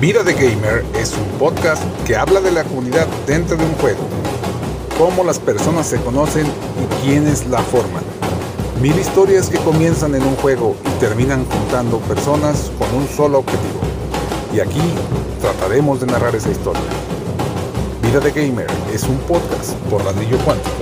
Vida 0.00 0.22
de 0.22 0.32
Gamer 0.32 0.82
es 0.94 1.14
un 1.14 1.28
podcast 1.38 1.84
que 2.06 2.16
habla 2.16 2.40
de 2.40 2.50
la 2.50 2.64
comunidad 2.64 3.06
dentro 3.26 3.54
de 3.58 3.66
un 3.66 3.74
juego, 3.74 4.00
cómo 4.96 5.22
las 5.22 5.38
personas 5.38 5.88
se 5.88 6.00
conocen 6.00 6.46
y 6.46 7.04
quiénes 7.04 7.46
la 7.48 7.58
forman. 7.58 8.02
Mil 8.80 8.98
historias 8.98 9.50
que 9.50 9.58
comienzan 9.58 10.14
en 10.14 10.22
un 10.22 10.36
juego 10.36 10.74
y 10.86 11.00
terminan 11.00 11.44
juntando 11.44 11.98
personas 11.98 12.72
con 12.78 12.88
un 12.94 13.06
solo 13.08 13.40
objetivo. 13.40 13.78
Y 14.54 14.60
aquí 14.60 14.80
trataremos 15.38 16.00
de 16.00 16.06
narrar 16.06 16.34
esa 16.34 16.50
historia. 16.50 16.80
Vida 18.00 18.20
de 18.20 18.30
Gamer 18.30 18.68
es 18.94 19.04
un 19.04 19.18
podcast 19.18 19.74
por 19.90 20.02
Ladrillo 20.02 20.38
Cuántico. 20.46 20.76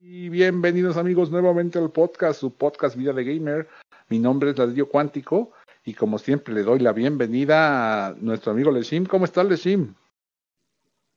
Y 0.00 0.28
bienvenidos 0.28 0.96
amigos 0.96 1.30
nuevamente 1.30 1.78
al 1.78 1.92
podcast, 1.92 2.40
su 2.40 2.52
podcast 2.52 2.96
Vida 2.96 3.12
de 3.12 3.22
Gamer. 3.22 3.68
Mi 4.08 4.18
nombre 4.18 4.50
es 4.50 4.58
Ladrillo 4.58 4.88
Cuántico 4.88 5.52
y 5.86 5.94
como 5.94 6.18
siempre 6.18 6.52
le 6.52 6.64
doy 6.64 6.80
la 6.80 6.92
bienvenida 6.92 8.08
a 8.08 8.14
nuestro 8.14 8.50
amigo 8.50 8.72
Leshim. 8.72 9.06
¿Cómo 9.06 9.24
estás 9.24 9.46
Leshim? 9.46 9.94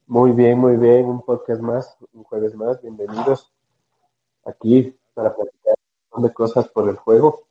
Muy 0.05 0.31
bien, 0.31 0.59
muy 0.59 0.77
bien. 0.77 1.07
Un 1.07 1.25
podcast 1.25 1.59
más, 1.59 1.97
un 2.13 2.23
jueves 2.23 2.53
más. 2.53 2.79
Bienvenidos 2.79 3.51
aquí 4.45 4.95
para 5.15 5.35
platicar 5.35 5.73
de 6.17 6.33
cosas 6.33 6.67
por 6.67 6.87
el 6.87 6.97
juego. 6.97 7.47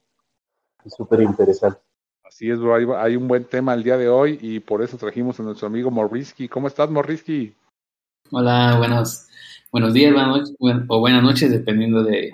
Es 0.85 0.95
súper 0.95 1.23
interesante. 1.23 1.81
Así 2.23 2.49
es, 2.49 2.61
bro. 2.61 2.77
Hay, 2.77 2.87
hay, 2.97 3.17
un 3.17 3.27
buen 3.27 3.45
tema 3.45 3.75
el 3.75 3.83
día 3.83 3.97
de 3.97 4.09
hoy 4.09 4.39
y 4.41 4.61
por 4.61 4.81
eso 4.81 4.97
trajimos 4.97 5.41
a 5.41 5.43
nuestro 5.43 5.67
amigo 5.67 5.91
Morrisky. 5.91 6.49
¿Cómo 6.49 6.69
estás, 6.69 6.89
Morrisky? 6.89 7.53
Hola, 8.31 8.77
buenos, 8.79 9.27
buenos 9.73 9.93
días 9.93 10.13
buenas 10.13 10.37
noches, 10.37 10.57
o 10.89 11.01
buenas 11.01 11.23
noches, 11.25 11.51
dependiendo 11.51 12.05
de, 12.05 12.31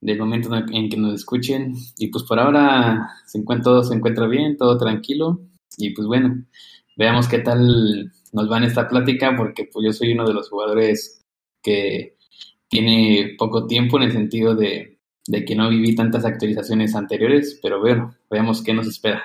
del 0.00 0.18
momento 0.18 0.50
en 0.54 0.88
que 0.88 0.96
nos 0.96 1.14
escuchen. 1.14 1.74
Y 1.98 2.08
pues 2.08 2.24
por 2.24 2.38
ahora 2.38 3.10
se 3.26 3.38
encuentra, 3.38 3.64
todo 3.64 3.82
se 3.84 3.94
encuentra 3.94 4.26
bien, 4.26 4.56
todo 4.56 4.78
tranquilo. 4.78 5.40
Y 5.76 5.90
pues 5.90 6.06
bueno, 6.06 6.44
veamos 6.96 7.28
qué 7.28 7.38
tal 7.38 8.12
nos 8.32 8.50
va 8.50 8.58
en 8.58 8.64
esta 8.64 8.88
plática, 8.88 9.34
porque 9.36 9.68
pues 9.72 9.84
yo 9.86 9.92
soy 9.92 10.12
uno 10.12 10.26
de 10.26 10.34
los 10.34 10.48
jugadores 10.48 11.22
que 11.62 12.16
tiene 12.68 13.34
poco 13.38 13.66
tiempo 13.66 13.96
en 13.96 14.04
el 14.04 14.12
sentido 14.12 14.54
de, 14.54 14.98
de 15.26 15.44
que 15.44 15.54
no 15.54 15.68
viví 15.68 15.94
tantas 15.94 16.24
actualizaciones 16.24 16.94
anteriores, 16.94 17.58
pero 17.62 17.80
bueno, 17.80 18.14
veamos 18.30 18.62
qué 18.62 18.74
nos 18.74 18.86
espera. 18.86 19.22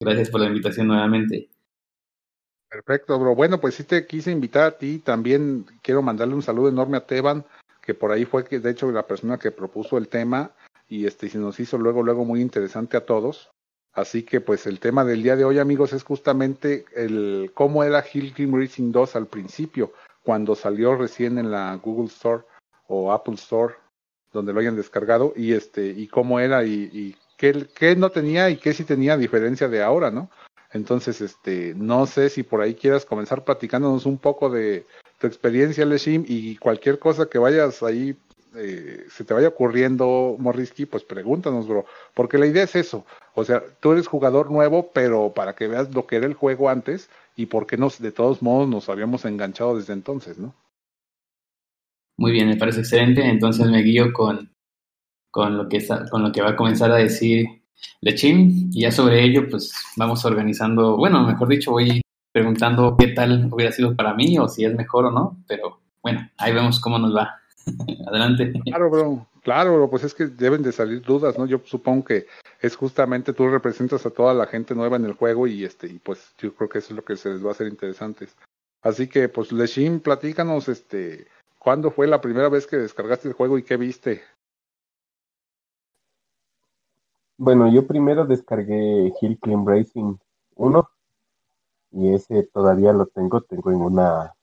Gracias 0.00 0.30
por 0.30 0.40
la 0.40 0.46
invitación 0.46 0.86
nuevamente. 0.86 1.50
Perfecto, 2.70 3.18
bro. 3.18 3.34
Bueno, 3.34 3.58
pues 3.60 3.74
sí 3.74 3.84
te 3.84 4.06
quise 4.06 4.30
invitar 4.30 4.64
a 4.64 4.78
ti. 4.78 4.98
También 4.98 5.64
quiero 5.82 6.02
mandarle 6.02 6.34
un 6.34 6.42
saludo 6.42 6.68
enorme 6.68 6.98
a 6.98 7.06
Teban 7.06 7.44
que 7.88 7.94
por 7.94 8.12
ahí 8.12 8.26
fue 8.26 8.44
que 8.44 8.60
de 8.60 8.70
hecho 8.70 8.92
la 8.92 9.06
persona 9.06 9.38
que 9.38 9.50
propuso 9.50 9.96
el 9.96 10.08
tema 10.08 10.50
y 10.90 11.06
este 11.06 11.30
se 11.30 11.38
nos 11.38 11.58
hizo 11.58 11.78
luego 11.78 12.02
luego 12.02 12.26
muy 12.26 12.42
interesante 12.42 12.98
a 12.98 13.06
todos. 13.06 13.50
Así 13.94 14.24
que 14.24 14.42
pues 14.42 14.66
el 14.66 14.78
tema 14.78 15.06
del 15.06 15.22
día 15.22 15.36
de 15.36 15.46
hoy 15.46 15.58
amigos 15.58 15.94
es 15.94 16.02
justamente 16.02 16.84
el 16.94 17.50
cómo 17.54 17.82
era 17.84 18.04
Hill 18.04 18.34
Climb 18.34 18.56
Racing 18.56 18.92
2 18.92 19.16
al 19.16 19.26
principio, 19.26 19.94
cuando 20.22 20.54
salió 20.54 20.96
recién 20.96 21.38
en 21.38 21.50
la 21.50 21.74
Google 21.76 22.08
Store 22.08 22.44
o 22.88 23.10
Apple 23.10 23.36
Store, 23.36 23.76
donde 24.34 24.52
lo 24.52 24.60
hayan 24.60 24.76
descargado 24.76 25.32
y 25.34 25.54
este 25.54 25.86
y 25.86 26.08
cómo 26.08 26.40
era 26.40 26.64
y, 26.64 26.90
y 26.92 27.16
qué, 27.38 27.68
qué 27.74 27.96
no 27.96 28.10
tenía 28.10 28.50
y 28.50 28.58
qué 28.58 28.74
sí 28.74 28.84
tenía 28.84 29.14
a 29.14 29.16
diferencia 29.16 29.66
de 29.66 29.82
ahora, 29.82 30.10
¿no? 30.10 30.28
Entonces, 30.74 31.22
este, 31.22 31.72
no 31.74 32.04
sé 32.04 32.28
si 32.28 32.42
por 32.42 32.60
ahí 32.60 32.74
quieras 32.74 33.06
comenzar 33.06 33.44
platicándonos 33.44 34.04
un 34.04 34.18
poco 34.18 34.50
de, 34.50 34.84
tu 35.18 35.26
experiencia, 35.26 35.84
Leshim, 35.84 36.24
y 36.26 36.56
cualquier 36.56 36.98
cosa 36.98 37.28
que 37.28 37.38
vayas 37.38 37.82
ahí, 37.82 38.16
eh, 38.56 39.06
se 39.10 39.24
te 39.24 39.34
vaya 39.34 39.48
ocurriendo, 39.48 40.36
Morrisky, 40.38 40.86
pues 40.86 41.04
pregúntanos, 41.04 41.68
bro. 41.68 41.84
Porque 42.14 42.38
la 42.38 42.46
idea 42.46 42.64
es 42.64 42.74
eso. 42.76 43.04
O 43.34 43.44
sea, 43.44 43.62
tú 43.80 43.92
eres 43.92 44.06
jugador 44.06 44.50
nuevo, 44.50 44.90
pero 44.92 45.32
para 45.34 45.54
que 45.54 45.68
veas 45.68 45.92
lo 45.94 46.06
que 46.06 46.16
era 46.16 46.26
el 46.26 46.34
juego 46.34 46.68
antes 46.68 47.10
y 47.36 47.46
por 47.46 47.66
qué 47.66 47.76
nos, 47.76 48.00
de 48.00 48.12
todos 48.12 48.42
modos 48.42 48.68
nos 48.68 48.88
habíamos 48.88 49.24
enganchado 49.24 49.76
desde 49.76 49.92
entonces, 49.92 50.38
¿no? 50.38 50.54
Muy 52.16 52.32
bien, 52.32 52.48
me 52.48 52.56
parece 52.56 52.80
excelente. 52.80 53.24
Entonces 53.24 53.66
me 53.66 53.82
guío 53.82 54.12
con, 54.12 54.50
con, 55.30 55.56
lo, 55.56 55.68
que 55.68 55.86
con 56.10 56.22
lo 56.22 56.32
que 56.32 56.42
va 56.42 56.50
a 56.50 56.56
comenzar 56.56 56.90
a 56.90 56.96
decir 56.96 57.46
Lechim 58.00 58.70
y 58.72 58.82
ya 58.82 58.90
sobre 58.90 59.22
ello, 59.22 59.48
pues 59.48 59.72
vamos 59.96 60.24
organizando, 60.24 60.96
bueno, 60.96 61.24
mejor 61.24 61.48
dicho, 61.48 61.72
voy 61.72 62.00
preguntando 62.32 62.96
qué 62.96 63.08
tal 63.08 63.48
hubiera 63.52 63.72
sido 63.72 63.96
para 63.96 64.14
mí 64.14 64.38
o 64.38 64.48
si 64.48 64.64
es 64.64 64.74
mejor 64.74 65.06
o 65.06 65.10
no, 65.10 65.36
pero 65.46 65.80
bueno, 66.02 66.28
ahí 66.38 66.52
vemos 66.52 66.80
cómo 66.80 66.98
nos 66.98 67.14
va. 67.14 67.40
Adelante. 68.06 68.52
Claro, 68.64 68.90
bro. 68.90 69.26
Claro, 69.42 69.74
bro. 69.74 69.90
Pues 69.90 70.04
es 70.04 70.14
que 70.14 70.26
deben 70.26 70.62
de 70.62 70.72
salir 70.72 71.02
dudas, 71.02 71.38
¿no? 71.38 71.46
Yo 71.46 71.60
supongo 71.64 72.04
que 72.04 72.26
es 72.60 72.76
justamente 72.76 73.32
tú 73.32 73.48
representas 73.48 74.04
a 74.06 74.10
toda 74.10 74.34
la 74.34 74.46
gente 74.46 74.74
nueva 74.74 74.96
en 74.96 75.04
el 75.04 75.12
juego 75.12 75.46
y 75.46 75.64
este 75.64 75.86
y 75.86 75.98
pues 75.98 76.34
yo 76.38 76.54
creo 76.54 76.68
que 76.68 76.78
eso 76.78 76.90
es 76.90 76.96
lo 76.96 77.04
que 77.04 77.16
se 77.16 77.30
les 77.30 77.44
va 77.44 77.48
a 77.48 77.52
hacer 77.52 77.66
interesantes. 77.66 78.36
Así 78.82 79.08
que 79.08 79.28
pues 79.28 79.52
Leshim, 79.52 80.00
platícanos 80.00 80.68
este 80.68 81.26
¿cuándo 81.58 81.90
fue 81.90 82.06
la 82.06 82.20
primera 82.20 82.48
vez 82.48 82.66
que 82.66 82.76
descargaste 82.76 83.28
el 83.28 83.34
juego 83.34 83.58
y 83.58 83.62
qué 83.62 83.76
viste? 83.76 84.22
Bueno, 87.36 87.72
yo 87.72 87.86
primero 87.86 88.24
descargué 88.24 89.12
Hill 89.20 89.38
Climb 89.40 89.68
Racing 89.68 90.16
1 90.56 90.90
y 91.90 92.14
ese 92.14 92.42
todavía 92.44 92.92
lo 92.92 93.06
tengo, 93.06 93.40
tengo 93.42 93.70
en 93.70 93.80
una 93.80 94.34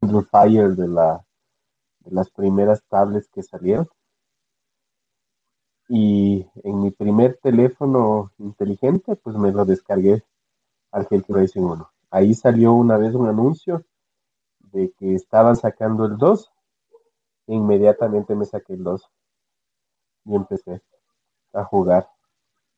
Kindle 0.00 0.22
Fire 0.22 0.76
de, 0.76 0.88
la, 0.88 1.24
de 2.00 2.10
las 2.12 2.30
primeras 2.30 2.82
tablets 2.88 3.28
que 3.28 3.42
salieron. 3.42 3.88
Y 5.88 6.46
en 6.62 6.82
mi 6.82 6.90
primer 6.92 7.38
teléfono 7.42 8.32
inteligente, 8.38 9.16
pues 9.16 9.36
me 9.36 9.50
lo 9.50 9.64
descargué 9.64 10.22
al 10.92 11.06
Hellcat 11.10 11.36
Racing 11.36 11.62
1. 11.62 11.90
Ahí 12.10 12.34
salió 12.34 12.72
una 12.74 12.96
vez 12.96 13.14
un 13.14 13.28
anuncio 13.28 13.84
de 14.58 14.92
que 14.92 15.14
estaban 15.14 15.56
sacando 15.56 16.06
el 16.06 16.16
2. 16.16 16.52
E 17.48 17.54
inmediatamente 17.54 18.36
me 18.36 18.44
saqué 18.44 18.74
el 18.74 18.84
2 18.84 19.10
y 20.26 20.36
empecé 20.36 20.80
a 21.52 21.64
jugar. 21.64 22.08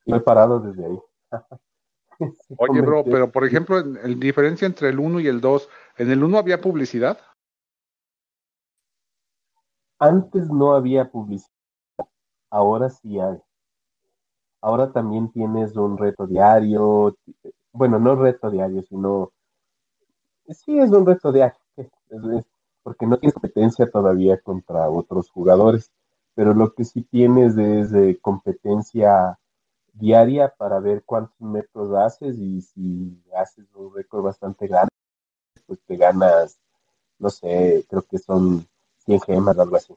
Y 0.06 0.14
he 0.14 0.20
parado 0.20 0.58
desde 0.60 0.86
ahí. 0.86 1.02
Oye, 2.58 2.80
bro, 2.80 3.04
pero 3.04 3.30
por 3.30 3.44
ejemplo, 3.44 3.78
en, 3.78 4.20
diferencia 4.20 4.66
entre 4.66 4.88
el 4.88 4.98
1 4.98 5.20
y 5.20 5.26
el 5.26 5.40
2, 5.40 5.68
¿en 5.96 6.10
el 6.10 6.22
1 6.22 6.38
había 6.38 6.60
publicidad? 6.60 7.18
Antes 9.98 10.50
no 10.50 10.74
había 10.74 11.10
publicidad, 11.10 11.50
ahora 12.50 12.90
sí 12.90 13.20
hay. 13.20 13.38
Ahora 14.60 14.92
también 14.92 15.30
tienes 15.30 15.76
un 15.76 15.98
reto 15.98 16.26
diario, 16.26 17.16
bueno, 17.72 17.98
no 17.98 18.14
reto 18.14 18.50
diario, 18.50 18.82
sino, 18.82 19.32
sí 20.48 20.78
es 20.78 20.90
un 20.90 21.06
reto 21.06 21.32
diario, 21.32 21.58
porque 22.82 23.06
no 23.06 23.18
tienes 23.18 23.34
competencia 23.34 23.90
todavía 23.90 24.40
contra 24.40 24.88
otros 24.88 25.30
jugadores, 25.30 25.90
pero 26.34 26.54
lo 26.54 26.74
que 26.74 26.84
sí 26.84 27.02
tienes 27.02 27.56
es 27.56 28.18
competencia 28.20 29.38
diaria 29.92 30.48
para 30.48 30.80
ver 30.80 31.02
cuántos 31.04 31.40
metros 31.40 31.94
haces 31.94 32.38
y 32.38 32.62
si 32.62 33.22
haces 33.36 33.66
un 33.74 33.94
récord 33.94 34.22
bastante 34.22 34.66
grande, 34.66 34.90
pues 35.66 35.80
te 35.86 35.96
ganas, 35.96 36.58
no 37.18 37.30
sé, 37.30 37.84
creo 37.88 38.02
que 38.02 38.18
son 38.18 38.66
100 39.04 39.20
gemas, 39.20 39.58
algo 39.58 39.76
así. 39.76 39.94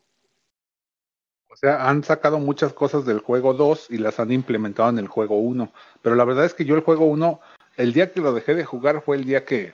O 1.56 1.58
sea, 1.58 1.90
han 1.90 2.04
sacado 2.04 2.38
muchas 2.38 2.74
cosas 2.74 3.06
del 3.06 3.20
juego 3.20 3.54
2 3.54 3.90
y 3.90 3.98
las 3.98 4.20
han 4.20 4.32
implementado 4.32 4.90
en 4.90 5.00
el 5.00 5.08
juego 5.08 5.40
1. 5.40 5.72
Pero 6.02 6.16
la 6.16 6.26
verdad 6.26 6.44
es 6.44 6.54
que 6.54 6.66
yo 6.66 6.76
el 6.76 6.82
juego 6.82 7.06
1, 7.06 7.40
el 7.78 7.94
día 7.94 8.12
que 8.12 8.20
lo 8.20 8.34
dejé 8.34 8.56
de 8.56 8.66
jugar 8.66 9.02
fue 9.02 9.16
el 9.16 9.24
día 9.24 9.46
que, 9.46 9.74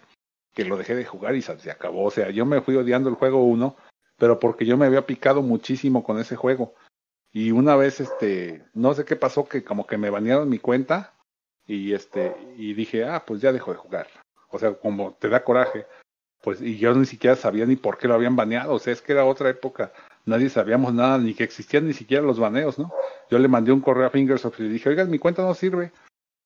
que 0.54 0.64
lo 0.64 0.78
dejé 0.78 0.94
de 0.94 1.06
jugar 1.06 1.36
y 1.36 1.42
se 1.42 1.72
acabó. 1.72 2.04
O 2.04 2.12
sea, 2.12 2.30
yo 2.30 2.46
me 2.46 2.62
fui 2.62 2.76
odiando 2.76 3.10
el 3.10 3.16
juego 3.16 3.44
1, 3.46 3.76
pero 4.18 4.40
porque 4.40 4.68
yo 4.68 4.78
me 4.78 4.86
había 4.86 5.08
picado 5.08 5.42
muchísimo 5.42 6.04
con 6.04 6.20
ese 6.20 6.36
juego. 6.36 6.76
Y 7.34 7.52
una 7.52 7.76
vez, 7.76 8.00
este, 8.00 8.64
no 8.74 8.94
sé 8.94 9.06
qué 9.06 9.16
pasó, 9.16 9.48
que 9.48 9.64
como 9.64 9.88
que 9.88 9.98
me 9.98 10.10
banearon 10.10 10.50
mi 10.50 10.60
cuenta 10.60 11.14
y 11.66 11.94
este, 11.94 12.36
y 12.58 12.74
dije, 12.74 13.06
ah, 13.06 13.24
pues 13.26 13.42
ya 13.42 13.54
dejo 13.54 13.72
de 13.72 13.78
jugar. 13.78 14.08
O 14.50 14.60
sea, 14.60 14.74
como 14.74 15.14
te 15.14 15.30
da 15.30 15.44
coraje. 15.44 15.86
Pues, 16.42 16.62
y 16.62 16.78
yo 16.78 16.94
ni 16.96 17.06
siquiera 17.06 17.36
sabía 17.36 17.66
ni 17.66 17.76
por 17.76 17.98
qué 17.98 18.08
lo 18.08 18.16
habían 18.16 18.36
baneado. 18.36 18.74
O 18.74 18.80
sea, 18.80 18.92
es 18.92 19.02
que 19.02 19.14
era 19.14 19.26
otra 19.26 19.50
época. 19.50 19.94
Nadie 20.26 20.50
sabíamos 20.50 20.94
nada, 20.94 21.18
ni 21.18 21.34
que 21.34 21.44
existían 21.44 21.88
ni 21.88 21.94
siquiera 21.94 22.24
los 22.24 22.40
baneos, 22.40 22.78
¿no? 22.78 22.92
Yo 23.30 23.40
le 23.40 23.48
mandé 23.48 23.72
un 23.72 23.82
correo 23.82 24.08
a 24.08 24.10
Fingersoft 24.10 24.60
y 24.60 24.64
le 24.64 24.70
dije, 24.70 24.90
oigan, 24.90 25.10
mi 25.10 25.20
cuenta 25.20 25.44
no 25.44 25.54
sirve. 25.54 25.92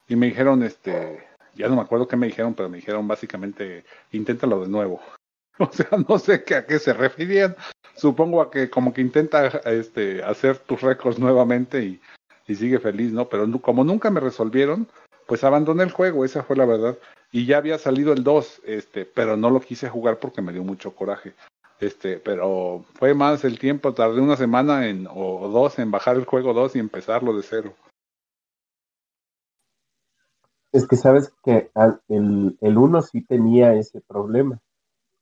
Y 0.07 0.15
me 0.15 0.27
dijeron, 0.27 0.61
este, 0.63 1.27
ya 1.55 1.67
no 1.67 1.75
me 1.75 1.81
acuerdo 1.81 2.07
qué 2.07 2.15
me 2.15 2.27
dijeron, 2.27 2.53
pero 2.53 2.69
me 2.69 2.77
dijeron 2.77 3.07
básicamente, 3.07 3.85
inténtalo 4.11 4.61
de 4.61 4.67
nuevo. 4.67 5.01
O 5.57 5.71
sea, 5.71 5.87
no 6.09 6.19
sé 6.19 6.43
qué, 6.43 6.55
a 6.55 6.65
qué 6.65 6.79
se 6.79 6.91
referían, 6.91 7.55
supongo 7.95 8.49
que 8.49 8.69
como 8.69 8.93
que 8.93 9.01
intenta 9.01 9.47
este, 9.65 10.23
hacer 10.23 10.57
tus 10.59 10.81
récords 10.81 11.19
nuevamente 11.19 11.83
y, 11.83 12.01
sigue 12.53 12.79
feliz, 12.79 13.11
¿no? 13.11 13.27
Pero 13.27 13.49
como 13.59 13.83
nunca 13.83 14.11
me 14.11 14.19
resolvieron, 14.19 14.87
pues 15.25 15.43
abandoné 15.43 15.83
el 15.83 15.91
juego, 15.91 16.23
esa 16.23 16.43
fue 16.43 16.55
la 16.55 16.65
verdad. 16.65 16.97
Y 17.31 17.45
ya 17.47 17.57
había 17.57 17.79
salido 17.79 18.13
el 18.13 18.23
2, 18.23 18.61
este, 18.65 19.05
pero 19.05 19.35
no 19.35 19.49
lo 19.49 19.59
quise 19.59 19.89
jugar 19.89 20.19
porque 20.19 20.43
me 20.43 20.53
dio 20.53 20.63
mucho 20.63 20.95
coraje. 20.95 21.33
Este, 21.79 22.19
pero 22.19 22.85
fue 22.93 23.13
más 23.13 23.43
el 23.43 23.59
tiempo, 23.59 23.93
tardé 23.93 24.21
una 24.21 24.37
semana 24.37 24.87
en, 24.87 25.07
o 25.09 25.49
dos 25.49 25.77
en 25.79 25.91
bajar 25.91 26.15
el 26.15 26.25
juego 26.25 26.53
2 26.53 26.75
y 26.75 26.79
empezarlo 26.79 27.35
de 27.35 27.43
cero. 27.43 27.73
Es 30.71 30.87
que 30.87 30.95
sabes 30.95 31.33
que 31.43 31.71
el, 32.07 32.57
el 32.61 32.77
1 32.77 33.01
sí 33.01 33.21
tenía 33.21 33.73
ese 33.73 34.01
problema. 34.01 34.59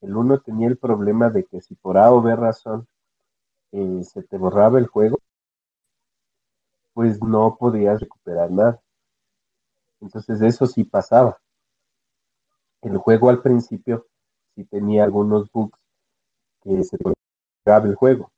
El 0.03 0.17
1 0.17 0.41
tenía 0.41 0.67
el 0.67 0.77
problema 0.77 1.29
de 1.29 1.45
que 1.45 1.61
si 1.61 1.75
por 1.75 1.97
A 1.97 2.11
o 2.11 2.21
B 2.21 2.35
razón 2.35 2.87
eh, 3.71 4.03
se 4.03 4.21
te 4.21 4.37
borraba 4.37 4.77
el 4.77 4.87
juego, 4.87 5.17
pues 6.93 7.23
no 7.23 7.55
podías 7.57 8.01
recuperar 8.01 8.51
nada. 8.51 8.81
Entonces 10.01 10.41
eso 10.41 10.67
sí 10.67 10.83
pasaba. 10.83 11.39
El 12.81 12.97
juego 12.97 13.29
al 13.29 13.41
principio 13.41 14.05
sí 14.53 14.65
tenía 14.65 15.05
algunos 15.05 15.49
bugs 15.49 15.79
que 16.61 16.83
se 16.83 16.97
colgaba 16.97 17.87
el 17.87 17.95
juego. 17.95 18.29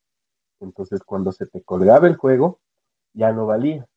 Entonces 0.59 1.01
cuando 1.03 1.31
se 1.31 1.47
te 1.47 1.63
colgaba 1.63 2.07
el 2.07 2.15
juego, 2.15 2.59
ya 3.13 3.31
no 3.31 3.47
valía. 3.47 3.87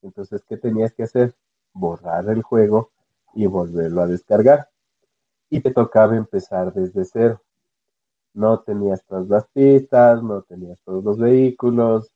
Entonces, 0.00 0.42
¿qué 0.48 0.56
tenías 0.56 0.94
que 0.94 1.02
hacer? 1.02 1.34
Borrar 1.74 2.28
el 2.30 2.42
juego 2.42 2.90
y 3.34 3.46
volverlo 3.46 4.00
a 4.00 4.06
descargar. 4.06 4.70
Y 5.56 5.60
te 5.60 5.70
tocaba 5.70 6.14
empezar 6.14 6.70
desde 6.74 7.02
cero. 7.06 7.40
No 8.34 8.60
tenías 8.60 9.02
todas 9.06 9.26
las 9.26 9.46
pistas, 9.46 10.22
no 10.22 10.42
tenías 10.42 10.78
todos 10.84 11.02
los 11.02 11.16
vehículos, 11.16 12.12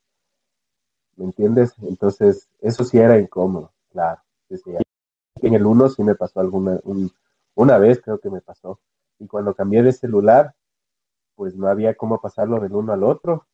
¿me 1.15 1.25
entiendes? 1.25 1.73
Entonces, 1.81 2.47
eso 2.59 2.83
sí 2.83 2.99
era 2.99 3.17
incómodo, 3.17 3.71
claro. 3.91 4.21
En 5.41 5.55
el 5.55 5.65
1 5.65 5.89
sí 5.89 6.03
me 6.03 6.13
pasó 6.13 6.39
alguna, 6.39 6.79
una 7.55 7.77
vez 7.79 7.99
creo 8.03 8.19
que 8.19 8.29
me 8.29 8.41
pasó. 8.41 8.79
Y 9.17 9.25
cuando 9.25 9.55
cambié 9.55 9.81
de 9.81 9.91
celular, 9.91 10.53
pues 11.33 11.55
no 11.55 11.67
había 11.67 11.95
cómo 11.95 12.21
pasarlo 12.21 12.59
del 12.59 12.73
uno 12.73 12.93
al 12.93 13.03
otro. 13.03 13.47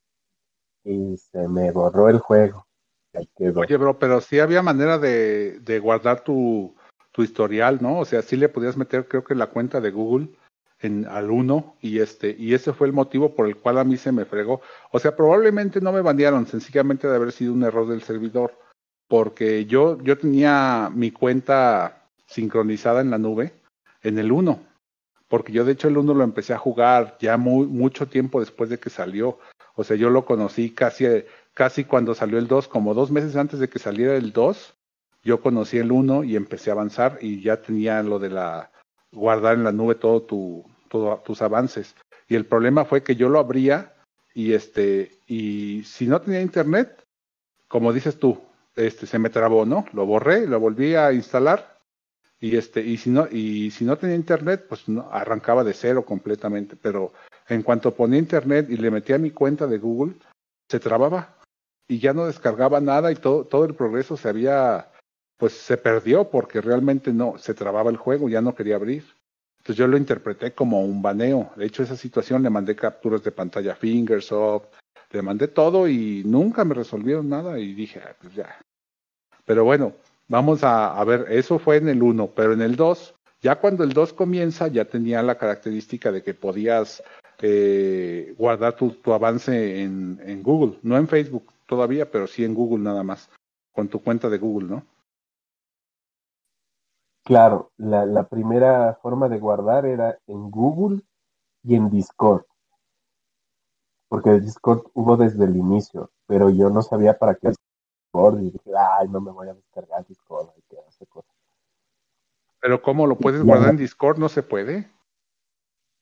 Y 0.83 1.15
se 1.15 1.47
me 1.47 1.71
borró 1.71 2.09
el 2.09 2.19
juego. 2.19 2.67
Oye, 3.55 3.77
bro, 3.77 3.97
pero 3.97 4.19
sí 4.19 4.39
había 4.39 4.61
manera 4.61 4.97
de, 4.97 5.61
de 5.61 5.79
guardar 5.79 6.25
tu, 6.25 6.75
tu, 7.17 7.23
historial, 7.23 7.79
¿no? 7.81 7.99
O 7.99 8.05
sea, 8.05 8.21
sí 8.21 8.37
le 8.37 8.47
podías 8.47 8.77
meter, 8.77 9.07
creo 9.07 9.23
que 9.23 9.33
la 9.33 9.47
cuenta 9.47 9.81
de 9.81 9.89
Google 9.89 10.29
en, 10.79 11.07
al 11.07 11.31
1 11.31 11.77
y 11.81 11.99
este 11.99 12.35
y 12.37 12.53
ese 12.53 12.73
fue 12.73 12.85
el 12.85 12.93
motivo 12.93 13.33
por 13.33 13.47
el 13.47 13.57
cual 13.57 13.79
a 13.79 13.83
mí 13.83 13.97
se 13.97 14.11
me 14.11 14.25
fregó. 14.25 14.61
O 14.91 14.99
sea, 14.99 15.15
probablemente 15.15 15.81
no 15.81 15.91
me 15.91 16.01
banearon, 16.01 16.45
sencillamente 16.45 17.07
de 17.07 17.15
haber 17.15 17.31
sido 17.31 17.53
un 17.53 17.63
error 17.63 17.87
del 17.87 18.03
servidor, 18.03 18.53
porque 19.07 19.65
yo 19.65 19.97
yo 20.03 20.17
tenía 20.17 20.91
mi 20.93 21.11
cuenta 21.11 22.03
sincronizada 22.27 23.01
en 23.01 23.09
la 23.09 23.17
nube 23.17 23.53
en 24.03 24.19
el 24.19 24.31
1, 24.31 24.59
porque 25.27 25.51
yo 25.51 25.65
de 25.65 25.71
hecho 25.71 25.87
el 25.87 25.97
1 25.97 26.13
lo 26.13 26.23
empecé 26.23 26.53
a 26.53 26.59
jugar 26.59 27.17
ya 27.19 27.37
muy 27.37 27.65
mucho 27.65 28.07
tiempo 28.07 28.39
después 28.39 28.69
de 28.69 28.79
que 28.79 28.91
salió. 28.91 29.39
O 29.75 29.83
sea, 29.83 29.97
yo 29.97 30.09
lo 30.09 30.25
conocí 30.25 30.71
casi 30.71 31.05
casi 31.57 31.85
cuando 31.85 32.13
salió 32.13 32.37
el 32.37 32.47
2, 32.47 32.67
como 32.67 32.93
dos 32.93 33.09
meses 33.09 33.35
antes 33.35 33.59
de 33.59 33.67
que 33.67 33.79
saliera 33.79 34.15
el 34.15 34.31
2, 34.31 34.75
yo 35.27 35.41
conocí 35.41 35.77
el 35.77 35.91
1 35.91 36.23
y 36.23 36.37
empecé 36.37 36.69
a 36.69 36.73
avanzar 36.73 37.19
y 37.19 37.41
ya 37.41 37.61
tenía 37.61 38.01
lo 38.01 38.17
de 38.17 38.29
la 38.29 38.71
guardar 39.11 39.55
en 39.55 39.65
la 39.65 39.73
nube 39.73 39.95
todo 39.95 40.21
tu, 40.21 40.65
tus 41.25 41.41
avances. 41.41 41.95
Y 42.29 42.35
el 42.35 42.45
problema 42.45 42.85
fue 42.85 43.03
que 43.03 43.17
yo 43.17 43.27
lo 43.27 43.39
abría 43.39 43.93
y 44.33 44.53
este, 44.53 45.11
y 45.27 45.83
si 45.83 46.07
no 46.07 46.21
tenía 46.21 46.41
internet, 46.41 47.03
como 47.67 47.91
dices 47.91 48.17
tú, 48.17 48.41
este 48.77 49.05
se 49.05 49.19
me 49.19 49.29
trabó, 49.29 49.65
¿no? 49.65 49.85
Lo 49.91 50.05
borré, 50.05 50.47
lo 50.47 50.61
volví 50.61 50.95
a 50.95 51.11
instalar 51.11 51.77
y 52.39 52.55
este, 52.55 52.81
y 52.81 52.95
si 52.95 53.09
no, 53.09 53.27
y 53.29 53.71
si 53.71 53.83
no 53.83 53.97
tenía 53.97 54.15
internet, 54.15 54.65
pues 54.69 54.87
no, 54.87 55.09
arrancaba 55.11 55.65
de 55.65 55.73
cero 55.73 56.05
completamente. 56.05 56.77
Pero 56.77 57.11
en 57.49 57.63
cuanto 57.63 57.93
ponía 57.93 58.19
internet 58.19 58.67
y 58.69 58.77
le 58.77 58.91
metía 58.91 59.17
mi 59.17 59.31
cuenta 59.31 59.67
de 59.67 59.77
Google, 59.77 60.13
se 60.69 60.79
trababa 60.79 61.35
y 61.85 61.99
ya 61.99 62.13
no 62.13 62.27
descargaba 62.27 62.79
nada 62.79 63.11
y 63.11 63.15
todo, 63.15 63.43
todo 63.43 63.65
el 63.65 63.75
progreso 63.75 64.15
se 64.15 64.29
había, 64.29 64.89
pues 65.37 65.53
se 65.53 65.77
perdió 65.77 66.29
porque 66.29 66.61
realmente 66.61 67.13
no, 67.13 67.37
se 67.37 67.53
trababa 67.53 67.91
el 67.91 67.97
juego, 67.97 68.27
ya 68.27 68.41
no 68.41 68.55
quería 68.55 68.75
abrir. 68.75 69.05
Entonces 69.59 69.77
yo 69.77 69.87
lo 69.87 69.97
interpreté 69.97 70.53
como 70.53 70.81
un 70.81 71.01
baneo. 71.01 71.51
De 71.55 71.65
hecho, 71.65 71.83
esa 71.83 71.95
situación 71.95 72.41
le 72.41 72.49
mandé 72.49 72.75
capturas 72.75 73.23
de 73.23 73.31
pantalla 73.31 73.75
Fingersoft, 73.75 74.67
le 75.11 75.21
mandé 75.21 75.47
todo 75.47 75.87
y 75.87 76.23
nunca 76.25 76.65
me 76.65 76.73
resolvieron 76.73 77.29
nada 77.29 77.59
y 77.59 77.73
dije, 77.73 78.01
ah, 78.03 78.15
pues 78.19 78.33
ya. 78.33 78.59
Pero 79.45 79.63
bueno, 79.63 79.93
vamos 80.27 80.63
a, 80.63 81.01
ver, 81.03 81.25
eso 81.29 81.59
fue 81.59 81.77
en 81.77 81.89
el 81.89 82.01
1, 82.01 82.31
pero 82.35 82.53
en 82.53 82.61
el 82.61 82.75
2, 82.75 83.13
ya 83.41 83.59
cuando 83.59 83.83
el 83.83 83.93
2 83.93 84.13
comienza, 84.13 84.67
ya 84.67 84.85
tenía 84.85 85.21
la 85.21 85.37
característica 85.37 86.11
de 86.11 86.23
que 86.23 86.33
podías 86.33 87.03
eh, 87.41 88.33
guardar 88.37 88.75
tu, 88.75 88.91
tu 88.91 89.13
avance 89.13 89.81
en, 89.81 90.19
en 90.25 90.43
Google, 90.43 90.79
no 90.81 90.97
en 90.97 91.07
Facebook 91.07 91.53
todavía, 91.67 92.09
pero 92.09 92.27
sí 92.27 92.43
en 92.43 92.55
Google 92.55 92.83
nada 92.83 93.03
más, 93.03 93.29
con 93.71 93.87
tu 93.87 94.01
cuenta 94.01 94.29
de 94.29 94.37
Google, 94.37 94.67
¿no? 94.67 94.96
Claro, 97.27 97.73
la, 97.75 98.05
la 98.05 98.29
primera 98.29 98.97
forma 99.01 99.27
de 99.27 99.37
guardar 99.37 99.85
era 99.85 100.17
en 100.27 100.49
Google 100.49 101.01
y 101.61 101.75
en 101.75 101.89
Discord. 101.89 102.45
Porque 104.07 104.29
el 104.29 104.41
Discord 104.41 104.83
hubo 104.93 105.17
desde 105.17 105.43
el 105.43 105.57
inicio, 105.57 106.09
pero 106.25 106.49
yo 106.49 106.69
no 106.69 106.81
sabía 106.81 107.17
para 107.17 107.35
qué 107.35 107.49
Discord 107.49 108.39
y 108.39 108.51
dije, 108.51 108.71
ay, 108.77 109.09
no 109.09 109.19
me 109.19 109.31
voy 109.31 109.49
a 109.49 109.53
descargar 109.53 110.07
Discord, 110.07 110.51
hay 110.55 110.61
que 110.69 110.79
hacer 110.87 111.05
cosas. 111.09 111.35
Pero 112.61 112.81
¿cómo 112.81 113.05
lo 113.05 113.17
puedes 113.17 113.43
guardar 113.43 113.71
en 113.71 113.77
Discord? 113.77 114.17
¿No 114.19 114.29
se 114.29 114.41
puede? 114.41 114.89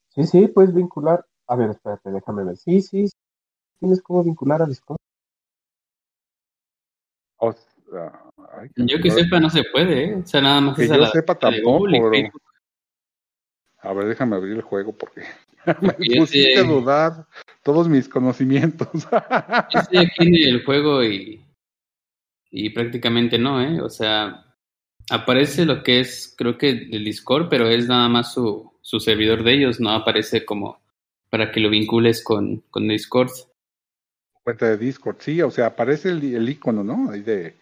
Sí, 0.09 0.27
sí, 0.27 0.47
puedes 0.47 0.75
vincular. 0.75 1.25
A 1.47 1.55
ver, 1.55 1.71
espérate, 1.71 2.11
déjame 2.11 2.43
ver. 2.43 2.57
Sí, 2.57 2.83
sí, 2.83 3.09
tienes 3.79 3.99
cómo 4.03 4.23
vincular 4.23 4.61
a 4.61 4.67
Discord. 4.67 4.99
O 7.37 7.51
sea, 7.51 8.31
ay, 8.59 8.69
Yo 8.75 8.99
que 9.01 9.11
sepa, 9.11 9.39
no 9.39 9.49
se 9.49 9.63
puede, 9.71 10.05
¿eh? 10.05 10.15
O 10.15 10.25
sea, 10.25 10.41
nada 10.41 10.61
más 10.61 10.75
que 10.77 10.87
yo 10.87 10.97
la- 10.97 11.09
sepa 11.11 11.35
tampoco, 11.35 11.79
Google. 11.89 12.31
A 13.79 13.93
ver, 13.93 14.07
déjame 14.07 14.35
abrir 14.35 14.53
el 14.55 14.61
juego 14.61 14.93
porque 14.97 15.21
me 15.81 15.93
pusiste 16.17 16.57
a 16.59 16.63
dudar 16.63 17.27
todos 17.63 17.87
mis 17.87 18.07
conocimientos. 18.09 18.89
Yo 19.71 19.79
estoy 19.79 19.97
aquí 19.99 20.27
en 20.27 20.55
el 20.55 20.65
juego 20.65 21.03
y, 21.03 21.43
y 22.51 22.69
prácticamente 22.71 23.37
no, 23.37 23.61
¿eh? 23.61 23.79
O 23.81 23.89
sea, 23.89 24.43
aparece 25.09 25.65
lo 25.65 25.83
que 25.83 25.99
es, 25.99 26.33
creo 26.37 26.57
que 26.57 26.69
el 26.69 27.03
Discord, 27.03 27.47
pero 27.49 27.67
es 27.69 27.87
nada 27.87 28.07
más 28.09 28.33
su, 28.33 28.71
su 28.81 28.99
servidor 28.99 29.43
de 29.43 29.53
ellos, 29.53 29.79
no 29.79 29.91
aparece 29.91 30.45
como 30.45 30.79
para 31.29 31.51
que 31.51 31.59
lo 31.59 31.69
vincules 31.69 32.23
con, 32.23 32.61
con 32.71 32.87
Discord. 32.87 33.29
Cuenta 34.43 34.67
de 34.69 34.77
Discord, 34.77 35.17
sí, 35.19 35.41
o 35.41 35.49
sea, 35.51 35.67
aparece 35.67 36.09
el, 36.09 36.23
el 36.35 36.47
icono, 36.49 36.83
¿no? 36.83 37.11
Ahí 37.11 37.21
de, 37.21 37.57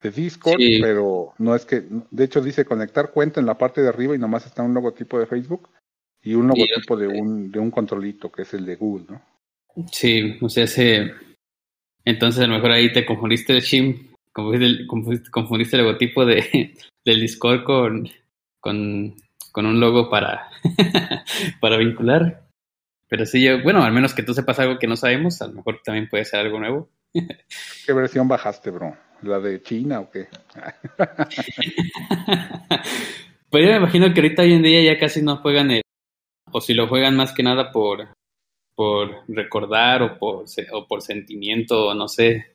de 0.00 0.10
Discord, 0.10 0.58
Sí. 0.58 0.78
pero 0.80 1.34
no 1.38 1.54
es 1.54 1.64
que, 1.64 1.84
de 2.10 2.24
hecho 2.24 2.40
dice 2.40 2.64
conectar 2.64 3.10
cuenta 3.10 3.40
en 3.40 3.46
la 3.46 3.58
parte 3.58 3.82
de 3.82 3.88
arriba 3.88 4.14
y 4.14 4.18
nomás 4.18 4.46
está 4.46 4.62
un 4.62 4.74
logotipo 4.74 5.18
de 5.18 5.26
Facebook 5.26 5.68
y 6.22 6.34
un 6.34 6.46
Y 6.46 6.48
logotipo 6.48 6.96
de 6.96 7.08
un, 7.08 7.50
de 7.50 7.58
un 7.58 7.70
controlito 7.70 8.30
que 8.30 8.42
es 8.42 8.54
el 8.54 8.64
de 8.64 8.76
Google, 8.76 9.06
¿no? 9.08 9.22
Sí, 9.92 10.36
o 10.40 10.48
sea, 10.48 10.64
ese... 10.64 11.12
Entonces 12.04 12.42
a 12.42 12.46
lo 12.46 12.54
mejor 12.54 12.70
ahí 12.70 12.92
te 12.92 13.04
confundiste, 13.04 13.60
Shim, 13.60 14.08
confundiste 14.32 14.66
el, 14.66 14.86
confundiste, 14.86 15.30
confundiste 15.30 15.76
el 15.76 15.82
logotipo 15.84 16.24
de, 16.24 16.74
del 17.04 17.20
Discord 17.20 17.64
con, 17.64 18.08
con, 18.60 19.14
con 19.52 19.66
un 19.66 19.80
logo 19.80 20.08
para, 20.08 20.48
para 21.60 21.76
vincular. 21.76 22.48
Pero 23.08 23.24
sí, 23.26 23.42
yo, 23.42 23.62
bueno, 23.62 23.82
al 23.82 23.92
menos 23.92 24.14
que 24.14 24.22
tú 24.22 24.34
sepas 24.34 24.58
algo 24.58 24.78
que 24.78 24.86
no 24.86 24.96
sabemos, 24.96 25.40
a 25.42 25.48
lo 25.48 25.54
mejor 25.54 25.80
también 25.82 26.08
puede 26.08 26.24
ser 26.24 26.40
algo 26.40 26.60
nuevo. 26.60 26.88
¿Qué 27.86 27.92
versión 27.92 28.28
bajaste, 28.28 28.70
bro? 28.70 28.96
¿La 29.22 29.40
de 29.40 29.62
China 29.62 30.00
o 30.00 30.10
qué? 30.10 30.28
Pero 33.50 33.64
yo 33.64 33.70
me 33.72 33.78
imagino 33.78 34.12
que 34.12 34.20
ahorita 34.20 34.42
hoy 34.42 34.52
en 34.52 34.62
día 34.62 34.82
ya 34.82 34.98
casi 34.98 35.22
no 35.22 35.38
juegan 35.38 35.70
el, 35.70 35.82
o 36.52 36.60
si 36.60 36.74
lo 36.74 36.86
juegan 36.86 37.16
más 37.16 37.32
que 37.32 37.42
nada 37.42 37.72
por, 37.72 38.08
por 38.74 39.24
recordar 39.28 40.02
o 40.02 40.18
por, 40.18 40.44
o 40.72 40.86
por 40.86 41.02
sentimiento, 41.02 41.88
o 41.88 41.94
no 41.94 42.08
sé. 42.08 42.54